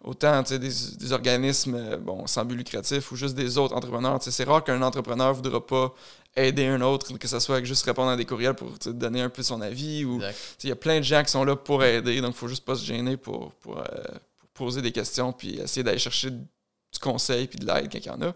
Autant 0.04 0.42
des, 0.42 0.58
des 0.58 1.12
organismes 1.12 1.74
euh, 1.74 1.96
bon, 1.96 2.26
sans 2.28 2.44
but 2.44 2.54
lucratif 2.54 3.10
ou 3.10 3.16
juste 3.16 3.34
des 3.34 3.58
autres 3.58 3.74
entrepreneurs. 3.74 4.18
C'est 4.20 4.44
rare 4.44 4.62
qu'un 4.62 4.80
entrepreneur 4.82 5.30
ne 5.30 5.34
voudra 5.36 5.66
pas 5.66 5.94
aider 6.36 6.66
un 6.66 6.80
autre, 6.82 7.16
que 7.18 7.26
ce 7.26 7.40
soit 7.40 7.64
juste 7.64 7.84
répondre 7.86 8.10
à 8.10 8.16
des 8.16 8.26
courriels 8.26 8.54
pour 8.54 8.70
donner 8.86 9.22
un 9.22 9.30
peu 9.30 9.42
son 9.42 9.60
avis 9.62 10.04
ou 10.04 10.20
Il 10.62 10.68
y 10.68 10.72
a 10.72 10.76
plein 10.76 10.98
de 10.98 11.02
gens 11.04 11.24
qui 11.24 11.30
sont 11.30 11.44
là 11.44 11.56
pour 11.56 11.82
aider, 11.82 12.20
donc 12.20 12.34
il 12.34 12.38
faut 12.38 12.46
juste 12.46 12.64
pas 12.64 12.76
se 12.76 12.84
gêner 12.84 13.16
pour, 13.16 13.52
pour, 13.54 13.78
euh, 13.78 13.84
pour 14.36 14.66
poser 14.66 14.82
des 14.82 14.92
questions 14.92 15.32
puis 15.32 15.58
essayer 15.58 15.82
d'aller 15.82 15.98
chercher 15.98 16.30
du 16.30 16.98
conseil 17.00 17.46
puis 17.48 17.58
de 17.58 17.66
l'aide 17.66 17.90
quand 17.90 17.98
il 17.98 18.06
y 18.06 18.10
en 18.10 18.20
a. 18.22 18.32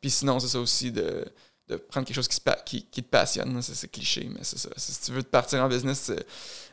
Puis 0.00 0.10
sinon, 0.10 0.40
c'est 0.40 0.48
ça 0.48 0.58
aussi 0.58 0.90
de, 0.92 1.24
de 1.68 1.76
prendre 1.76 2.06
quelque 2.06 2.16
chose 2.16 2.28
qui, 2.28 2.38
qui, 2.66 2.84
qui 2.90 3.02
te 3.02 3.08
passionne. 3.08 3.60
C'est 3.62 3.90
cliché, 3.90 4.28
mais 4.30 4.40
c'est 4.42 4.58
ça. 4.58 4.68
Si 4.76 5.00
tu 5.00 5.12
veux 5.12 5.22
te 5.22 5.28
partir 5.28 5.62
en 5.62 5.68
business, 5.68 5.98
c'est- 5.98 6.26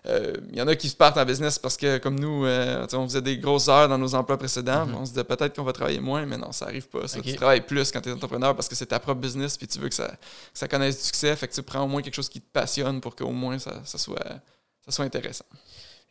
euh, 0.07 0.33
il 0.51 0.57
y 0.57 0.61
en 0.61 0.67
a 0.67 0.75
qui 0.75 0.89
se 0.89 0.95
partent 0.95 1.17
en 1.17 1.23
business 1.25 1.57
parce 1.59 1.77
que, 1.77 1.97
comme 1.99 2.19
nous, 2.19 2.45
euh, 2.45 2.85
on 2.93 3.07
faisait 3.07 3.21
des 3.21 3.37
grosses 3.37 3.69
heures 3.69 3.87
dans 3.87 3.97
nos 3.97 4.13
emplois 4.15 4.37
précédents. 4.37 4.85
Mhm. 4.87 4.95
On 4.95 5.05
se 5.05 5.11
disait 5.11 5.23
peut-être 5.23 5.55
qu'on 5.55 5.63
va 5.63 5.71
travailler 5.73 5.99
moins, 6.01 6.25
mais 6.25 6.37
non, 6.37 6.51
ça 6.51 6.65
arrive 6.65 6.87
pas. 6.89 7.07
ça. 7.07 7.19
Tu 7.21 7.35
travailles 7.37 7.61
plus 7.65 7.89
quand 7.91 8.01
tu 8.01 8.09
es 8.09 8.11
entrepreneur 8.11 8.53
parce 8.55 8.67
que 8.67 8.75
c'est 8.75 8.87
ta 8.87 8.99
propre 8.99 9.21
business 9.21 9.57
puis 9.57 9.67
tu 9.67 9.79
veux 9.79 9.87
que 9.89 9.95
ça, 9.95 10.07
que 10.07 10.15
ça 10.53 10.67
connaisse 10.67 10.97
du 10.97 11.03
succès. 11.03 11.33
Fait 11.37 11.47
que 11.47 11.53
tu 11.53 11.63
prends 11.63 11.83
au 11.83 11.87
moins 11.87 12.01
quelque 12.01 12.15
chose 12.15 12.27
qui 12.29 12.41
te 12.41 12.51
passionne 12.51 12.99
pour 12.99 13.15
qu'au 13.15 13.29
moins 13.31 13.59
ça, 13.59 13.81
ça 13.85 13.97
soit, 13.97 14.19
ça 14.85 14.91
soit 14.91 15.05
intéressant. 15.05 15.45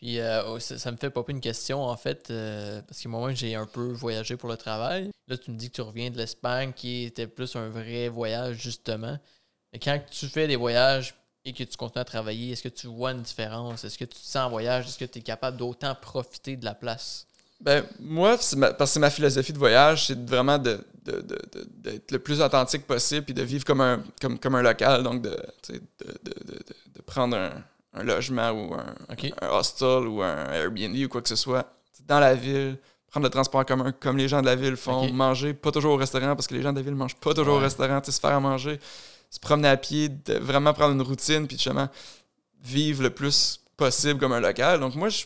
Puis 0.01 0.19
euh, 0.19 0.43
oh, 0.47 0.59
ça, 0.59 0.91
me 0.91 0.97
fait 0.97 1.11
popper 1.11 1.33
une 1.33 1.41
question 1.43 1.83
en 1.83 1.97
fait, 1.97 2.31
euh, 2.31 2.81
parce 2.83 3.01
que 3.03 3.09
moi 3.09 3.35
j'ai 3.35 3.55
un 3.55 3.67
peu 3.67 3.93
voyagé 3.93 4.37
pour 4.37 4.49
le 4.49 4.57
travail. 4.57 5.11
Là, 5.29 5.37
tu 5.37 5.51
me 5.51 5.57
dis 5.57 5.69
que 5.69 5.75
tu 5.75 5.83
reviens 5.83 6.11
de 6.11 6.17
l'Espagne, 6.17 6.73
qui 6.75 7.05
était 7.05 7.27
plus 7.27 7.55
un 7.55 7.69
vrai 7.69 8.09
voyage 8.09 8.57
justement. 8.57 9.19
Mais 9.73 9.79
quand 9.79 10.01
tu 10.11 10.27
fais 10.27 10.49
des 10.49 10.57
voyages 10.57 11.15
et 11.45 11.53
que 11.53 11.65
tu 11.65 11.77
continues 11.77 12.01
à 12.01 12.05
travailler, 12.05 12.53
est-ce 12.53 12.63
que 12.63 12.69
tu 12.69 12.87
vois 12.87 13.13
une 13.13 13.23
différence? 13.23 13.85
Est-ce 13.85 13.99
que 13.99 14.07
tu 14.07 14.17
te 14.19 14.25
sens 14.25 14.47
en 14.47 14.51
voyage? 14.51 14.87
Est-ce 14.89 14.99
que 14.99 15.05
tu 15.05 15.19
es 15.19 15.23
capable 15.23 15.59
d'autant 15.59 15.95
profiter 15.95 16.57
de 16.57 16.65
la 16.65 16.75
place? 16.75 17.27
Ben, 17.61 17.85
moi, 18.01 18.39
parce 18.79 18.95
que 18.95 18.99
ma 18.99 19.11
philosophie 19.11 19.53
de 19.53 19.59
voyage, 19.59 20.07
c'est 20.07 20.27
vraiment 20.27 20.57
de, 20.57 20.83
de- 21.05 21.21
de- 21.21 21.69
d'être 21.77 22.11
le 22.11 22.19
plus 22.19 22.41
authentique 22.41 22.87
possible 22.87 23.27
puis 23.27 23.35
de 23.35 23.43
vivre 23.43 23.65
comme 23.67 23.83
un, 23.83 24.03
comme, 24.19 24.39
comme 24.39 24.55
un 24.55 24.63
local, 24.63 25.03
donc 25.03 25.21
de 25.21 25.37
prendre 27.05 27.37
un, 27.37 27.63
un 27.92 28.03
logement 28.03 28.50
ou 28.50 28.74
un, 28.74 29.48
hostel 29.48 30.07
ou 30.07 30.22
un 30.22 30.53
Airbnb 30.53 30.96
ou 31.05 31.09
quoi 31.09 31.22
que 31.22 31.29
ce 31.29 31.37
soit 31.37 31.66
dans 32.07 32.20
la 32.20 32.35
ville, 32.35 32.79
prendre 33.09 33.24
le 33.24 33.31
transport 33.31 33.61
en 33.61 33.64
commun 33.64 33.92
comme 33.92 34.16
les 34.16 34.29
gens 34.29 34.40
de 34.40 34.46
la 34.46 34.57
ville 34.57 34.76
font, 34.76 35.12
manger 35.12 35.55
pas 35.55 35.70
toujours 35.70 35.94
au 35.94 35.96
restaurant 35.96 36.35
parce 36.35 36.46
que 36.46 36.55
les 36.55 36.62
gens 36.62 36.72
de 36.72 36.79
la 36.79 36.83
ville 36.83 36.94
mangent 36.94 37.16
pas 37.16 37.35
toujours 37.35 37.55
au 37.55 37.59
restaurant, 37.59 38.00
se 38.03 38.11
faire 38.12 38.31
à 38.31 38.40
manger, 38.40 38.79
se 39.31 39.38
promener 39.38 39.68
à 39.68 39.76
pied, 39.76 40.09
de 40.09 40.35
vraiment 40.35 40.72
prendre 40.72 40.94
une 40.94 41.03
routine 41.03 41.46
puis 41.46 41.57
justement 41.57 41.88
vivre 42.62 43.03
le 43.03 43.11
plus 43.11 43.61
possible 43.76 44.20
comme 44.20 44.33
un 44.33 44.40
local. 44.40 44.81
Donc 44.81 44.94
moi, 44.94 45.09
je 45.09 45.24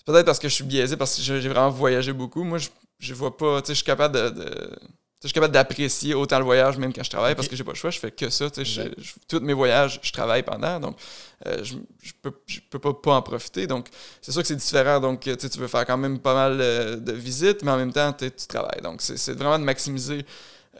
c'est 0.00 0.06
peut-être 0.06 0.24
parce 0.24 0.38
que 0.38 0.48
je 0.48 0.54
suis 0.54 0.64
biaisé, 0.64 0.96
parce 0.96 1.14
que 1.14 1.20
j'ai 1.20 1.42
j'ai 1.42 1.48
vraiment 1.50 1.68
voyagé 1.68 2.14
beaucoup. 2.14 2.42
Moi, 2.42 2.56
je, 2.56 2.70
je 2.98 3.12
vois 3.12 3.36
pas, 3.36 3.60
tu 3.60 3.66
sais, 3.66 3.72
je 3.74 3.76
suis 3.76 3.84
capable 3.84 4.14
de, 4.14 4.30
de, 4.30 4.78
je 5.22 5.28
suis 5.28 5.34
capable 5.34 5.52
d'apprécier 5.52 6.14
autant 6.14 6.38
le 6.38 6.44
voyage 6.44 6.78
même 6.78 6.92
quand 6.92 7.02
je 7.02 7.10
travaille 7.10 7.34
parce 7.34 7.46
que 7.46 7.54
j'ai 7.54 7.64
pas 7.64 7.72
le 7.72 7.76
choix, 7.76 7.90
je 7.90 7.98
fais 7.98 8.10
que 8.10 8.30
ça. 8.30 8.46
Je, 8.56 8.62
je- 8.64 8.82
tous 9.28 9.40
mes 9.40 9.52
voyages, 9.52 10.00
je 10.02 10.12
travaille 10.12 10.42
pendant, 10.42 10.80
donc 10.80 10.96
euh, 11.46 11.62
je, 11.62 11.74
je 12.02 12.12
peux, 12.22 12.32
je 12.46 12.60
peux 12.70 12.78
pas, 12.78 12.94
pas 12.94 13.14
en 13.16 13.22
profiter. 13.22 13.66
Donc 13.66 13.88
c'est 14.22 14.32
sûr 14.32 14.40
que 14.40 14.48
c'est 14.48 14.56
différent. 14.56 14.98
Donc 14.98 15.20
tu 15.20 15.30
sais, 15.38 15.48
tu 15.50 15.58
veux 15.58 15.68
faire 15.68 15.84
quand 15.84 15.98
même 15.98 16.18
pas 16.20 16.34
mal 16.34 16.58
euh, 16.60 16.96
de 16.96 17.12
visites, 17.12 17.62
mais 17.62 17.70
en 17.70 17.76
même 17.76 17.92
temps, 17.92 18.12
tu 18.14 18.30
travailles. 18.48 18.80
Donc 18.82 19.02
c'est 19.02 19.32
vraiment 19.34 19.58
de 19.58 19.64
maximiser 19.64 20.24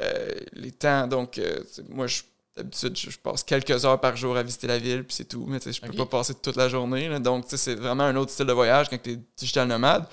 euh, 0.00 0.30
les 0.54 0.72
temps. 0.72 1.06
Donc 1.06 1.36
euh, 1.38 1.60
moi, 1.90 2.06
je 2.06 2.22
D'habitude, 2.56 2.96
je, 2.96 3.16
passe 3.16 3.44
quelques 3.44 3.84
heures 3.84 4.00
par 4.00 4.16
jour 4.16 4.36
à 4.36 4.42
visiter 4.42 4.66
la 4.66 4.78
ville, 4.78 5.04
puis 5.04 5.14
c'est 5.14 5.24
tout. 5.24 5.44
Mais 5.46 5.58
je 5.64 5.80
peux 5.80 5.92
pas 5.92 6.06
passer 6.06 6.34
toute 6.34 6.56
la 6.56 6.68
journée. 6.68 7.08
là. 7.08 7.20
donc, 7.20 7.44
c'est 7.46 7.76
vraiment 7.76 8.02
un 8.02 8.16
autre 8.16 8.32
style 8.32 8.46
de 8.46 8.52
voyage 8.52 8.88
quand 8.90 9.00
tu 9.00 9.12
es 9.12 9.18
digital 9.36 9.68
nomade. 9.68 10.04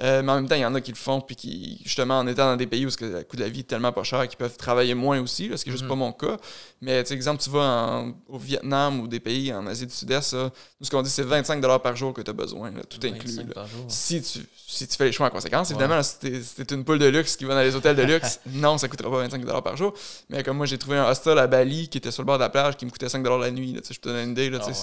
Euh, 0.00 0.22
mais 0.22 0.32
en 0.32 0.34
même 0.36 0.48
temps, 0.48 0.56
il 0.56 0.60
y 0.62 0.64
en 0.66 0.74
a 0.74 0.80
qui 0.80 0.90
le 0.90 0.96
font, 0.96 1.20
puis 1.20 1.36
qui, 1.36 1.80
justement, 1.84 2.18
en 2.18 2.26
étant 2.26 2.46
dans 2.46 2.56
des 2.56 2.66
pays 2.66 2.84
où 2.84 2.88
le 3.00 3.22
coût 3.22 3.36
de 3.36 3.42
la 3.42 3.48
vie 3.48 3.60
est 3.60 3.64
tellement 3.68 3.92
pas 3.92 4.02
cher, 4.02 4.26
qui 4.26 4.34
peuvent 4.36 4.56
travailler 4.56 4.94
moins 4.94 5.20
aussi, 5.20 5.48
là, 5.48 5.56
ce 5.56 5.62
qui 5.62 5.70
est 5.70 5.72
juste 5.72 5.84
Mhm. 5.84 5.88
pas 5.90 5.94
mon 5.94 6.12
cas. 6.12 6.36
Mais, 6.80 6.98
exemple, 7.12 7.40
tu 7.42 7.48
vas 7.50 7.60
en- 7.60 8.12
au 8.28 8.38
Vietnam 8.38 9.00
ou 9.00 9.06
des 9.08 9.20
pays 9.20 9.52
en 9.54 9.66
Asie 9.66 9.86
du 9.86 9.94
Sud-Est, 9.94 10.32
nous, 10.34 10.50
ce 10.82 10.90
qu'on 10.90 11.00
dit, 11.02 11.10
c'est 11.10 11.22
25 11.22 11.60
par 11.80 11.94
jour 11.94 12.12
que 12.12 12.22
tu 12.22 12.30
as 12.30 12.34
besoin, 12.34 12.70
là, 12.72 12.82
tout 12.88 12.98
inclus. 13.06 13.30
25 13.30 13.46
là. 13.48 13.54
par 13.54 13.66
jour. 13.68 13.84
Si 13.88 14.20
tu, 14.20 14.40
si 14.66 14.86
tu 14.88 14.96
fais 14.96 15.04
les 15.06 15.12
choix 15.12 15.28
en 15.28 15.30
conséquence, 15.30 15.68
Ouais. 15.70 15.76
évidemment, 15.76 16.02
si 16.02 16.18
t'es 16.18 16.74
une 16.74 16.84
poule 16.84 16.98
de 16.98 17.06
luxe 17.06 17.36
qui 17.36 17.44
va 17.44 17.54
dans 17.54 17.60
les 17.62 17.74
hôtels 17.76 17.94
de 17.96 18.02
luxe, 18.02 18.40
non, 18.46 18.76
ça 18.78 18.88
coûtera 18.88 19.08
pas 19.10 19.18
25 19.18 19.44
par 19.62 19.76
jour. 19.76 19.94
Mais 20.28 20.42
comme 20.42 20.56
moi, 20.56 20.66
j'ai 20.66 20.76
trouvé 20.78 20.96
un 20.98 21.08
hostel 21.08 21.38
à 21.38 21.46
Bali 21.46 21.88
qui 21.88 21.98
était 21.98 22.10
sur 22.10 22.22
le 22.22 22.26
bord 22.26 22.38
de 22.38 22.42
la 22.42 22.50
plage 22.50 22.76
qui 22.76 22.84
me 22.84 22.90
coûtait 22.90 23.08
5 23.08 23.24
la 23.26 23.50
nuit. 23.52 23.72
là, 23.72 23.80
je 23.88 23.98
te 23.98 24.08
donne 24.08 24.24
une 24.24 24.30
idée. 24.32 24.50
Là, 24.50 24.58
Ah 24.60 24.66
ouais. 24.68 24.74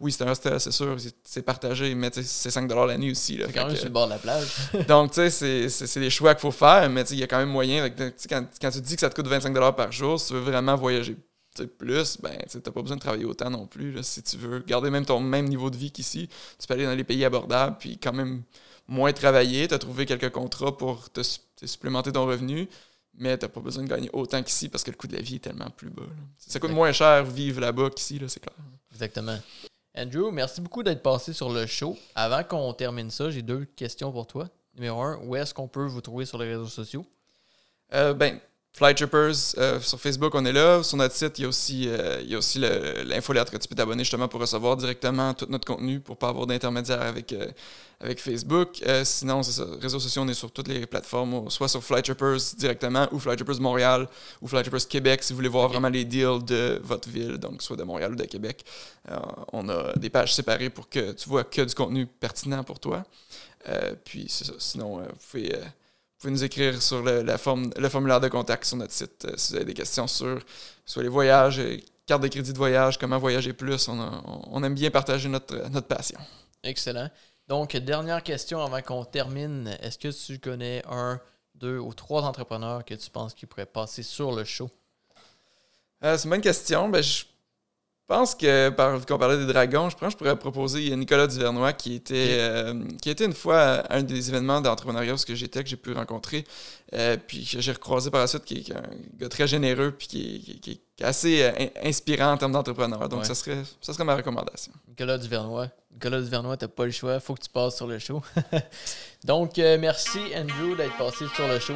Oui, 0.00 0.12
c'est 0.12 0.24
un 0.24 0.30
hostel, 0.30 0.58
c'est 0.60 0.70
sûr, 0.72 0.96
c'est- 0.98 1.14
c'est 1.24 1.42
partagé, 1.42 1.94
mais 1.94 2.10
c'est 2.12 2.50
5 2.50 2.70
la 2.86 2.96
nuit 2.98 3.10
aussi. 3.12 3.36
Là, 3.36 3.46
C'est 3.48 3.52
quand 3.52 3.64
même 3.64 3.72
que- 3.74 3.78
sur 3.78 3.86
le 3.86 3.92
bord 3.92 4.06
de 4.06 4.12
la 4.12 4.18
plage. 4.18 4.46
donc, 4.88 5.12
tu 5.12 5.30
sais, 5.30 5.68
c'est- 5.68 5.98
des 6.00 6.10
choix 6.10 6.34
qu'il 6.34 6.42
faut 6.42 6.50
faire, 6.50 6.88
mais 6.90 7.02
tu 7.04 7.10
sais, 7.10 7.14
il 7.16 7.20
y 7.20 7.22
a 7.22 7.26
quand 7.26 7.38
même 7.38 7.50
moyen. 7.50 7.88
Quand, 7.90 8.44
quand 8.60 8.70
tu 8.70 8.80
dis 8.80 8.94
que 8.94 9.00
ça 9.00 9.10
te 9.10 9.14
coûte 9.14 9.26
25 9.26 9.52
par 9.74 9.92
jour, 9.92 10.20
si 10.20 10.28
tu 10.28 10.34
veux 10.34 10.40
vraiment 10.40 10.76
voyager 10.76 11.16
plus, 11.78 12.16
ben, 12.22 12.38
tu 12.50 12.60
t'as 12.60 12.70
pas 12.70 12.80
besoin 12.80 12.96
de 12.96 13.00
travailler 13.02 13.24
autant 13.24 13.50
non 13.50 13.66
plus. 13.66 13.92
là. 13.92 14.02
si 14.02 14.22
tu 14.22 14.36
veux 14.36 14.60
garder 14.60 14.90
même 14.90 15.04
ton 15.04 15.20
même 15.20 15.46
niveau 15.46 15.68
de 15.70 15.76
vie 15.76 15.90
qu'ici, 15.90 16.28
tu 16.58 16.66
peux 16.66 16.74
aller 16.74 16.84
dans 16.86 16.94
les 16.94 17.04
pays 17.04 17.24
abordables, 17.24 17.76
puis 17.78 17.98
quand 17.98 18.12
même 18.12 18.42
moins 18.88 19.12
travailler. 19.12 19.68
Tu 19.68 19.74
as 19.74 19.78
trouvé 19.78 20.06
quelques 20.06 20.30
contrats 20.30 20.76
pour 20.76 21.10
te, 21.10 21.20
te 21.56 21.66
supplémenter 21.66 22.12
ton 22.12 22.26
revenu, 22.26 22.68
mais 23.18 23.36
t'as 23.36 23.48
pas 23.48 23.60
besoin 23.60 23.84
de 23.84 23.88
gagner 23.88 24.10
autant 24.12 24.42
qu'ici 24.42 24.68
parce 24.68 24.84
que 24.84 24.90
le 24.90 24.96
coût 24.96 25.06
de 25.06 25.16
la 25.16 25.22
vie 25.22 25.36
est 25.36 25.40
tellement 25.40 25.70
plus 25.70 25.90
bas. 25.90 26.02
là. 26.02 26.12
Ça 26.38 26.58
coûte 26.60 26.70
moins 26.70 26.92
cher 26.92 27.24
vivre 27.24 27.60
là-bas 27.60 27.90
qu'ici, 27.90 28.18
là, 28.18 28.28
c'est 28.28 28.40
clair. 28.40 28.56
Exactement. 28.92 29.38
Andrew, 29.96 30.30
merci 30.30 30.60
beaucoup 30.60 30.82
d'être 30.82 31.02
passé 31.02 31.32
sur 31.32 31.50
le 31.50 31.66
show. 31.66 31.96
Avant 32.14 32.44
qu'on 32.44 32.72
termine 32.72 33.10
ça, 33.10 33.30
j'ai 33.30 33.42
deux 33.42 33.64
questions 33.64 34.12
pour 34.12 34.26
toi. 34.26 34.48
Numéro 34.74 35.02
un, 35.02 35.18
où 35.24 35.34
est-ce 35.34 35.52
qu'on 35.52 35.66
peut 35.68 35.86
vous 35.86 36.00
trouver 36.00 36.26
sur 36.26 36.38
les 36.38 36.48
réseaux 36.48 36.66
sociaux? 36.66 37.04
Euh, 37.92 38.14
ben, 38.14 38.38
Flight 38.72 38.96
Trippers, 38.96 39.34
euh, 39.58 39.80
sur 39.80 40.00
Facebook, 40.00 40.32
on 40.34 40.44
est 40.44 40.52
là. 40.52 40.82
Sur 40.84 40.96
notre 40.96 41.14
site, 41.14 41.38
il 41.38 41.42
y 41.42 41.44
a 41.44 41.48
aussi, 41.48 41.88
euh, 41.88 42.20
il 42.22 42.30
y 42.30 42.34
a 42.36 42.38
aussi 42.38 42.60
le- 42.60 43.02
l'infolettre 43.02 43.50
que 43.50 43.56
tu 43.56 43.66
peux 43.66 43.74
t'abonner 43.74 44.04
justement 44.04 44.28
pour 44.28 44.40
recevoir 44.40 44.76
directement 44.76 45.34
tout 45.34 45.46
notre 45.50 45.66
contenu 45.66 45.98
pour 45.98 46.16
pas 46.16 46.28
avoir 46.28 46.46
d'intermédiaire 46.46 47.02
avec, 47.02 47.32
euh, 47.32 47.48
avec 48.00 48.20
Facebook. 48.20 48.80
Euh, 48.86 49.04
sinon, 49.04 49.42
c'est 49.42 49.52
ça. 49.52 49.66
Réseaux 49.82 49.98
sociaux, 49.98 50.22
on 50.22 50.28
est 50.28 50.34
sur 50.34 50.52
toutes 50.52 50.68
les 50.68 50.86
plateformes, 50.86 51.50
soit 51.50 51.66
sur 51.68 51.82
Flight 51.82 52.04
Trippers 52.04 52.38
directement 52.56 53.08
ou 53.10 53.18
Flight 53.18 53.38
Trippers 53.38 53.60
Montréal 53.60 54.08
ou 54.40 54.46
Flight 54.46 54.64
Trippers 54.64 54.86
Québec 54.88 55.24
si 55.24 55.32
vous 55.32 55.38
voulez 55.38 55.48
voir 55.48 55.68
vraiment 55.68 55.88
les 55.88 56.04
deals 56.04 56.42
de 56.46 56.80
votre 56.84 57.08
ville, 57.08 57.38
donc 57.38 57.62
soit 57.62 57.76
de 57.76 57.82
Montréal 57.82 58.12
ou 58.12 58.16
de 58.16 58.24
Québec. 58.24 58.64
On 59.52 59.68
a 59.68 59.92
des 59.98 60.10
pages 60.10 60.32
séparées 60.32 60.70
pour 60.70 60.88
que 60.88 61.10
tu 61.12 61.28
vois 61.28 61.42
que 61.42 61.62
du 61.62 61.74
contenu 61.74 62.06
pertinent 62.06 62.62
pour 62.62 62.78
toi. 62.78 63.02
Puis 64.04 64.26
c'est 64.28 64.44
ça. 64.44 64.52
Sinon, 64.58 64.98
vous 65.00 65.04
pouvez. 65.30 65.52
Euh, 66.20 66.28
vous 66.28 66.28
pouvez 66.28 66.32
nous 66.32 66.44
écrire 66.44 66.82
sur 66.82 67.02
le, 67.02 67.22
la 67.22 67.38
forme, 67.38 67.70
le 67.76 67.88
formulaire 67.88 68.20
de 68.20 68.28
contact 68.28 68.64
sur 68.64 68.76
notre 68.76 68.92
site 68.92 69.24
euh, 69.24 69.32
si 69.36 69.52
vous 69.52 69.56
avez 69.56 69.64
des 69.66 69.74
questions 69.74 70.06
sur 70.06 70.40
soit 70.84 71.02
les 71.02 71.08
voyages, 71.08 71.58
euh, 71.58 71.78
carte 72.06 72.22
de 72.22 72.28
crédit 72.28 72.52
de 72.52 72.58
voyage, 72.58 72.98
comment 72.98 73.18
voyager 73.18 73.52
plus. 73.52 73.88
On, 73.88 74.00
a- 74.00 74.22
on- 74.26 74.42
on 74.50 74.62
aime 74.64 74.74
bien 74.74 74.90
partager 74.90 75.28
notre, 75.28 75.56
notre 75.70 75.86
passion. 75.86 76.18
Excellent. 76.62 77.08
Donc, 77.48 77.76
dernière 77.76 78.22
question 78.22 78.62
avant 78.62 78.80
qu'on 78.82 79.04
termine. 79.04 79.76
Est-ce 79.80 79.98
que 79.98 80.08
tu 80.08 80.38
connais 80.38 80.82
un, 80.88 81.20
deux 81.54 81.78
ou 81.78 81.94
trois 81.94 82.22
entrepreneurs 82.22 82.84
que 82.84 82.94
tu 82.94 83.10
penses 83.10 83.34
qui 83.34 83.46
pourraient 83.46 83.66
passer 83.66 84.02
sur 84.02 84.32
le 84.32 84.44
show? 84.44 84.70
Euh, 86.04 86.16
c'est 86.16 86.24
une 86.24 86.30
bonne 86.30 86.40
question. 86.40 86.88
Ben, 86.88 87.02
je 87.02 87.24
pense 88.14 88.34
que, 88.34 88.70
par, 88.70 88.98
vu 88.98 89.06
qu'on 89.06 89.18
parlait 89.18 89.36
des 89.38 89.46
dragons, 89.52 89.88
je 89.88 89.96
pense 89.96 90.08
que 90.08 90.12
je 90.12 90.16
pourrais 90.18 90.36
proposer 90.36 90.94
Nicolas 90.96 91.26
Duvernois 91.28 91.72
qui 91.72 91.94
était, 91.94 92.36
euh, 92.40 92.74
qui 93.00 93.08
était 93.08 93.24
une 93.24 93.32
fois 93.32 93.58
à 93.60 93.96
un 93.98 94.02
des 94.02 94.28
événements 94.30 94.60
d'entrepreneuriat 94.60 95.14
que 95.24 95.34
j'étais, 95.34 95.62
que 95.62 95.68
j'ai 95.70 95.76
pu 95.76 95.92
rencontrer, 95.92 96.44
euh, 96.94 97.16
puis 97.24 97.46
que 97.46 97.60
j'ai 97.60 97.72
recroisé 97.72 98.10
par 98.10 98.20
la 98.20 98.26
suite, 98.26 98.44
qui 98.44 98.54
est, 98.58 98.72
un 98.74 98.82
gars 99.18 99.28
très 99.28 99.46
généreux, 99.46 99.94
puis 99.96 100.08
qui 100.08 100.20
est, 100.36 100.60
qui 100.60 100.70
est- 100.72 100.80
qui 100.96 101.02
est 101.02 101.06
assez 101.06 101.42
euh, 101.42 101.52
in- 101.58 101.88
inspirant 101.88 102.32
en 102.32 102.36
termes 102.36 102.52
d'entrepreneur. 102.52 103.08
Donc, 103.08 103.20
Ouais. 103.20 103.24
ça, 103.24 103.34
serait, 103.36 103.62
ça 103.80 103.92
serait 103.92 104.04
ma 104.04 104.16
recommandation. 104.16 104.72
Nicolas 104.88 105.16
Duvernois. 105.16 105.68
Nicolas 105.92 106.20
Duvernois, 106.20 106.56
t'as 106.56 106.68
pas 106.68 106.84
le 106.86 106.90
choix, 106.92 107.20
faut 107.20 107.34
que 107.34 107.42
tu 107.42 107.48
passes 107.50 107.76
sur 107.76 107.86
le 107.86 107.98
show. 107.98 108.20
Donc, 109.24 109.56
merci 109.56 110.18
Andrew 110.36 110.76
d'être 110.76 110.96
passé 110.98 111.24
sur 111.34 111.46
le 111.48 111.58
show. 111.58 111.74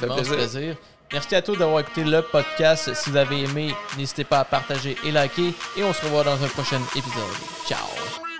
Ça 0.00 0.14
fait 0.14 0.34
plaisir. 0.36 0.76
Merci 1.12 1.34
à 1.34 1.42
tous 1.42 1.56
d'avoir 1.56 1.80
écouté 1.80 2.04
le 2.04 2.22
podcast. 2.22 2.94
Si 2.94 3.10
vous 3.10 3.16
avez 3.16 3.42
aimé, 3.42 3.74
n'hésitez 3.98 4.24
pas 4.24 4.40
à 4.40 4.44
partager 4.44 4.96
et 5.04 5.12
liker. 5.12 5.52
Et 5.76 5.84
on 5.84 5.92
se 5.92 6.02
revoit 6.04 6.24
dans 6.24 6.42
un 6.42 6.48
prochain 6.48 6.80
épisode. 6.96 7.36
Ciao! 7.66 8.31